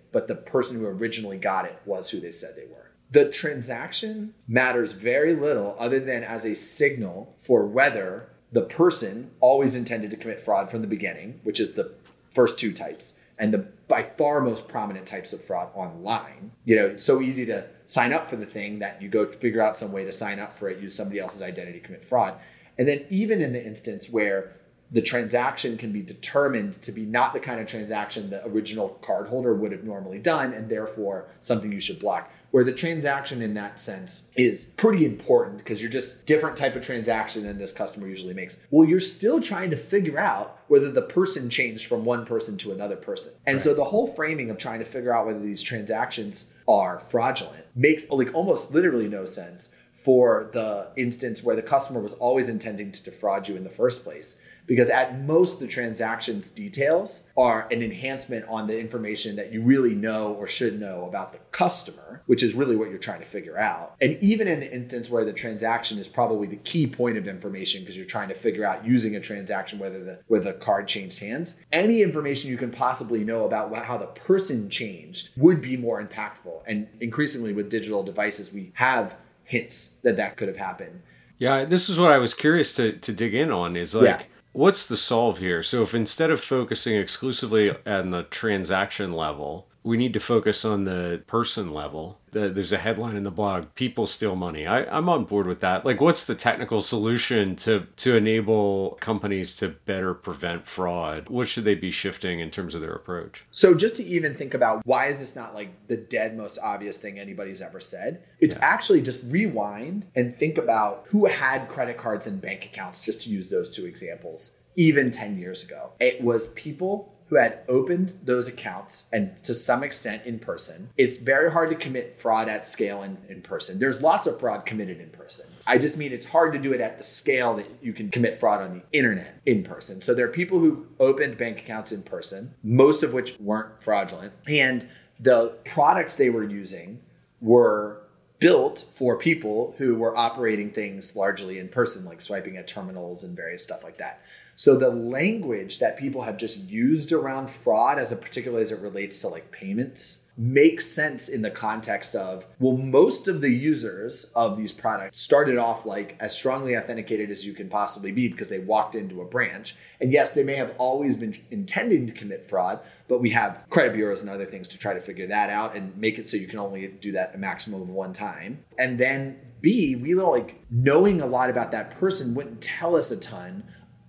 but 0.14 0.28
the 0.28 0.35
person 0.37 0.78
who 0.78 0.87
originally 0.87 1.37
got 1.37 1.66
it 1.66 1.76
was 1.85 2.09
who 2.09 2.21
they 2.21 2.30
said 2.30 2.54
they 2.56 2.66
were. 2.66 2.92
The 3.11 3.28
transaction 3.28 4.33
matters 4.47 4.92
very 4.92 5.35
little 5.35 5.75
other 5.76 5.99
than 5.99 6.23
as 6.23 6.47
a 6.47 6.54
signal 6.54 7.35
for 7.37 7.66
whether 7.66 8.30
the 8.52 8.62
person 8.62 9.33
always 9.40 9.75
intended 9.75 10.12
to 10.12 10.16
commit 10.16 10.38
fraud 10.38 10.71
from 10.71 10.83
the 10.83 10.87
beginning, 10.87 11.40
which 11.42 11.59
is 11.59 11.73
the 11.73 11.92
first 12.33 12.61
two 12.61 12.73
types 12.73 13.18
and 13.38 13.52
the 13.52 13.59
by 13.88 14.04
far 14.04 14.40
most 14.40 14.68
prominent 14.68 15.06
types 15.06 15.33
of 15.33 15.42
fraud 15.42 15.68
online. 15.75 16.52
You 16.64 16.76
know, 16.76 16.97
so 16.97 17.21
easy 17.21 17.44
to 17.47 17.66
sign 17.87 18.12
up 18.12 18.28
for 18.28 18.37
the 18.37 18.47
thing 18.47 18.78
that 18.78 19.02
you 19.02 19.09
go 19.09 19.30
figure 19.33 19.61
out 19.61 19.76
some 19.76 19.90
way 19.90 20.04
to 20.04 20.12
sign 20.12 20.38
up 20.38 20.52
for 20.52 20.68
it, 20.68 20.80
use 20.80 20.94
somebody 20.94 21.18
else's 21.18 21.42
identity, 21.42 21.80
commit 21.80 22.04
fraud. 22.04 22.38
And 22.78 22.87
then 22.87 23.04
even 23.11 23.40
in 23.40 23.52
the 23.52 23.64
instance 23.64 24.09
where 24.09 24.56
the 24.94 25.02
transaction 25.02 25.76
can 25.76 25.92
be 25.92 26.00
determined 26.00 26.80
to 26.80 26.92
be 26.92 27.04
not 27.04 27.32
the 27.32 27.40
kind 27.40 27.60
of 27.60 27.66
transaction 27.66 28.30
the 28.30 28.46
original 28.46 28.98
cardholder 29.02 29.56
would 29.56 29.72
have 29.72 29.82
normally 29.82 30.20
done, 30.20 30.54
and 30.54 30.70
therefore 30.70 31.26
something 31.40 31.72
you 31.72 31.80
should 31.80 31.98
block 31.98 32.30
where 32.54 32.62
the 32.62 32.72
transaction 32.72 33.42
in 33.42 33.54
that 33.54 33.80
sense 33.80 34.30
is 34.36 34.66
pretty 34.76 35.04
important 35.04 35.58
because 35.58 35.82
you're 35.82 35.90
just 35.90 36.24
different 36.24 36.56
type 36.56 36.76
of 36.76 36.82
transaction 36.82 37.42
than 37.42 37.58
this 37.58 37.72
customer 37.72 38.06
usually 38.06 38.32
makes. 38.32 38.64
Well, 38.70 38.88
you're 38.88 39.00
still 39.00 39.40
trying 39.40 39.70
to 39.70 39.76
figure 39.76 40.20
out 40.20 40.60
whether 40.68 40.88
the 40.88 41.02
person 41.02 41.50
changed 41.50 41.88
from 41.88 42.04
one 42.04 42.24
person 42.24 42.56
to 42.58 42.70
another 42.70 42.94
person. 42.94 43.34
And 43.44 43.54
right. 43.54 43.60
so 43.60 43.74
the 43.74 43.82
whole 43.82 44.06
framing 44.06 44.50
of 44.50 44.58
trying 44.58 44.78
to 44.78 44.84
figure 44.84 45.12
out 45.12 45.26
whether 45.26 45.40
these 45.40 45.64
transactions 45.64 46.54
are 46.68 47.00
fraudulent 47.00 47.64
makes 47.74 48.08
like 48.08 48.32
almost 48.32 48.72
literally 48.72 49.08
no 49.08 49.24
sense 49.24 49.74
for 49.90 50.48
the 50.52 50.92
instance 50.96 51.42
where 51.42 51.56
the 51.56 51.62
customer 51.62 51.98
was 51.98 52.12
always 52.14 52.48
intending 52.48 52.92
to 52.92 53.02
defraud 53.02 53.48
you 53.48 53.56
in 53.56 53.64
the 53.64 53.70
first 53.70 54.04
place 54.04 54.40
because 54.66 54.90
at 54.90 55.21
most 55.21 55.61
the 55.61 55.66
transactions 55.66 56.50
details 56.50 57.28
are 57.37 57.68
an 57.71 57.83
enhancement 57.83 58.47
on 58.49 58.66
the 58.66 58.78
information 58.78 59.37
that 59.37 59.52
you 59.52 59.62
really 59.62 59.94
know 59.94 60.33
or 60.33 60.47
should 60.47 60.80
know 60.80 61.06
about 61.06 61.33
the 61.33 61.38
customer, 61.50 62.23
which 62.26 62.42
is 62.42 62.54
really 62.54 62.76
what 62.76 62.88
you're 62.88 62.99
trying 62.99 63.21
to 63.21 63.26
figure 63.26 63.59
out. 63.59 63.94
And 64.00 64.16
even 64.23 64.49
in 64.49 64.61
the 64.61 64.73
instance 64.73 65.11
where 65.11 65.25
the 65.25 65.33
transaction 65.33 65.99
is 65.99 66.09
probably 66.09 66.47
the 66.47 66.56
key 66.56 66.87
point 66.87 67.18
of 67.18 67.28
information 67.28 67.83
because 67.83 67.97
you're 67.97 68.06
trying 68.06 68.28
to 68.28 68.35
figure 68.35 68.64
out 68.64 68.87
using 68.87 69.16
a 69.16 69.21
transaction 69.21 69.78
whether 69.78 70.02
the 70.02 70.21
whether 70.28 70.52
the 70.52 70.59
card 70.59 70.88
changed 70.88 71.21
hands, 71.21 71.61
any 71.73 72.02
information 72.02 72.50
you 72.50 72.56
can 72.56 72.71
possibly 72.71 73.25
know 73.25 73.44
about 73.44 73.75
how 73.85 73.99
the 73.99 74.06
person 74.06 74.71
changed 74.71 75.30
would 75.37 75.61
be 75.61 75.76
more 75.76 76.02
impactful. 76.02 76.62
And 76.66 76.88
increasingly 77.00 77.52
with 77.52 77.68
digital 77.68 78.02
devices, 78.02 78.52
we 78.52 78.73
have 78.75 79.16
hints 79.44 79.88
that 80.02 80.16
that 80.16 80.37
could 80.37 80.49
have 80.49 80.56
happened. 80.56 81.02
Yeah, 81.37 81.64
this 81.64 81.88
is 81.88 81.99
what 81.99 82.11
I 82.11 82.18
was 82.18 82.33
curious 82.33 82.75
to 82.76 82.92
to 82.92 83.12
dig 83.12 83.35
in 83.35 83.50
on 83.50 83.76
is 83.76 83.94
like 83.94 84.04
yeah 84.04 84.23
what's 84.54 84.87
the 84.87 84.96
solve 84.96 85.38
here? 85.38 85.62
So 85.62 85.82
if 85.82 85.92
instead 85.92 86.30
of 86.30 86.40
focusing 86.40 86.96
exclusively 86.96 87.73
on 87.84 88.11
the 88.11 88.23
transaction 88.23 89.11
level, 89.11 89.68
we 89.85 89.99
need 89.99 90.14
to 90.14 90.21
focus 90.21 90.64
on 90.64 90.85
the 90.85 91.23
person 91.26 91.73
level. 91.73 92.19
there's 92.33 92.73
a 92.73 92.79
headline 92.79 93.17
in 93.17 93.23
the 93.23 93.31
blog: 93.31 93.67
"People 93.75 94.07
steal 94.07 94.35
money." 94.35 94.67
I, 94.67 94.85
I'm 94.85 95.09
on 95.09 95.25
board 95.25 95.47
with 95.47 95.61
that. 95.61 95.85
Like, 95.85 96.00
what's 96.00 96.25
the 96.25 96.35
technical 96.35 96.83
solution 96.83 97.55
to 97.57 97.87
to 97.97 98.17
enable 98.17 98.97
companies 99.00 99.55
to 99.57 99.69
better 99.69 100.14
prevent 100.14 100.67
fraud? 100.67 101.29
What 101.29 101.49
should 101.49 101.64
they 101.64 101.75
be 101.75 101.91
shifting 101.91 102.41
in 102.41 102.50
terms 102.50 102.75
of 102.75 102.81
their 102.81 102.95
approach? 102.95 103.45
So, 103.50 103.75
just 103.75 103.97
to 103.97 104.05
even 104.05 104.35
think 104.35 104.55
about 104.55 104.85
why 104.87 105.07
is 105.07 105.21
this 105.21 105.37
not 105.37 105.55
like 105.55 105.87
the 105.87 105.99
dead 105.99 106.37
most 106.37 106.59
obvious 106.64 106.97
thing 106.97 107.21
anybody's 107.21 107.61
ever 107.62 107.79
said? 107.79 108.25
It's 108.41 108.57
yeah. 108.57 108.64
actually 108.64 109.03
just 109.03 109.23
rewind 109.31 110.07
and 110.17 110.37
think 110.37 110.59
about 110.59 111.05
who 111.09 111.26
had 111.26 111.69
credit 111.69 111.99
cards 111.99 112.26
and 112.26 112.41
bank 112.41 112.64
accounts. 112.64 113.05
Just 113.05 113.21
to 113.23 113.31
use 113.31 113.49
those 113.50 113.71
two 113.71 113.85
examples, 113.85 114.57
even 114.76 115.11
ten 115.11 115.38
years 115.38 115.62
ago, 115.62 115.93
it 116.00 116.23
was 116.23 116.49
people 116.55 117.13
who 117.35 117.41
had 117.41 117.59
opened 117.69 118.17
those 118.23 118.47
accounts 118.47 119.11
and 119.12 119.37
to 119.43 119.53
some 119.53 119.83
extent 119.83 120.25
in 120.25 120.38
person. 120.38 120.88
It's 120.97 121.17
very 121.17 121.50
hard 121.50 121.69
to 121.71 121.75
commit 121.75 122.17
fraud 122.17 122.49
at 122.49 122.64
scale 122.64 123.03
in, 123.03 123.19
in 123.29 123.43
person. 123.43 123.81
There's 123.81 124.00
lots 124.00 124.29
of 124.29 124.38
fraud 124.38 124.64
committed 124.64 125.00
in 125.00 125.11
person. 125.11 125.50
I 125.67 125.79
just 125.79 125.99
mean 125.99 126.12
it's 126.12 126.26
hard 126.26 126.53
to 126.53 126.61
do 126.61 126.73
it 126.73 126.81
at 126.81 126.97
the 126.97 127.03
scale 127.03 127.55
that 127.55 127.67
you 127.83 127.93
can 127.93 128.09
commit 128.09 128.37
fraud 128.37 128.61
on 128.62 128.75
the 128.75 128.97
internet 128.97 129.41
in 129.47 129.64
person. 129.64 130.00
So 130.00 130.14
there 130.14 130.26
are 130.26 130.31
people 130.31 130.61
who 130.61 130.87
opened 131.00 131.37
bank 131.37 131.59
accounts 131.59 131.91
in 131.91 132.05
person, 132.05 132.55
most 132.62 133.03
of 133.03 133.12
which 133.12 133.37
weren't 133.41 133.83
fraudulent. 133.83 134.33
And 134.47 134.87
the 135.19 135.57
products 135.64 136.17
they 136.17 136.31
were 136.31 136.45
using 136.45 137.00
were 137.41 138.00
built 138.38 138.87
for 138.93 139.19
people 139.19 139.75
who 139.79 139.97
were 139.97 140.17
operating 140.17 140.71
things 140.71 141.17
largely 141.17 141.59
in 141.59 141.69
person, 141.69 142.05
like 142.05 142.21
swiping 142.21 142.57
at 142.59 142.69
terminals 142.69 143.25
and 143.25 143.35
various 143.35 143.64
stuff 143.64 143.83
like 143.83 143.99
that. 143.99 144.21
So 144.56 144.76
the 144.76 144.90
language 144.90 145.78
that 145.78 145.96
people 145.96 146.23
have 146.23 146.37
just 146.37 146.64
used 146.68 147.12
around 147.12 147.50
fraud, 147.50 147.99
as 147.99 148.12
a 148.12 148.16
particularly 148.16 148.62
as 148.62 148.73
it 148.73 148.80
relates 148.80 149.18
to 149.20 149.28
like 149.28 149.50
payments, 149.50 150.25
makes 150.37 150.87
sense 150.87 151.28
in 151.28 151.42
the 151.42 151.50
context 151.50 152.14
of 152.14 152.46
well, 152.58 152.76
most 152.76 153.28
of 153.28 153.40
the 153.40 153.50
users 153.50 154.25
of 154.34 154.56
these 154.56 154.73
products 154.73 155.20
started 155.20 155.56
off 155.56 155.87
like 155.87 156.16
as 156.18 156.37
strongly 156.37 156.76
authenticated 156.76 157.30
as 157.30 157.46
you 157.46 157.52
can 157.52 157.68
possibly 157.68 158.11
be 158.11 158.28
because 158.28 158.49
they 158.49 158.58
walked 158.58 158.94
into 158.94 159.20
a 159.20 159.25
branch. 159.25 159.76
And 160.00 160.12
yes, 160.12 160.34
they 160.34 160.42
may 160.42 160.56
have 160.56 160.75
always 160.78 161.16
been 161.16 161.34
intending 161.50 162.06
to 162.06 162.12
commit 162.12 162.44
fraud, 162.44 162.80
but 163.06 163.20
we 163.20 163.30
have 163.30 163.64
credit 163.70 163.92
bureaus 163.92 164.23
and 164.23 164.30
other 164.30 164.44
things 164.44 164.68
to 164.68 164.78
try 164.78 164.92
to 164.92 165.00
figure 165.00 165.26
that 165.28 165.50
out 165.50 165.76
and 165.76 165.96
make 165.96 166.18
it 166.18 166.28
so 166.28 166.37
you 166.37 166.49
can 166.49 166.58
only 166.58 166.88
do 166.88 167.12
that 167.12 167.34
a 167.34 167.38
maximum 167.38 167.82
of 167.82 167.88
one 167.88 168.12
time. 168.12 168.64
And 168.78 168.99
then 168.99 169.38
B, 169.61 169.96
we 169.96 170.14
like 170.14 170.62
knowing 170.68 171.20
a 171.20 171.26
lot 171.26 171.49
about 171.49 171.70
that 171.70 171.90
person 171.90 172.34
wouldn't 172.34 172.61
tell 172.61 172.96
us 172.96 173.11
a 173.11 173.16
ton 173.16 173.64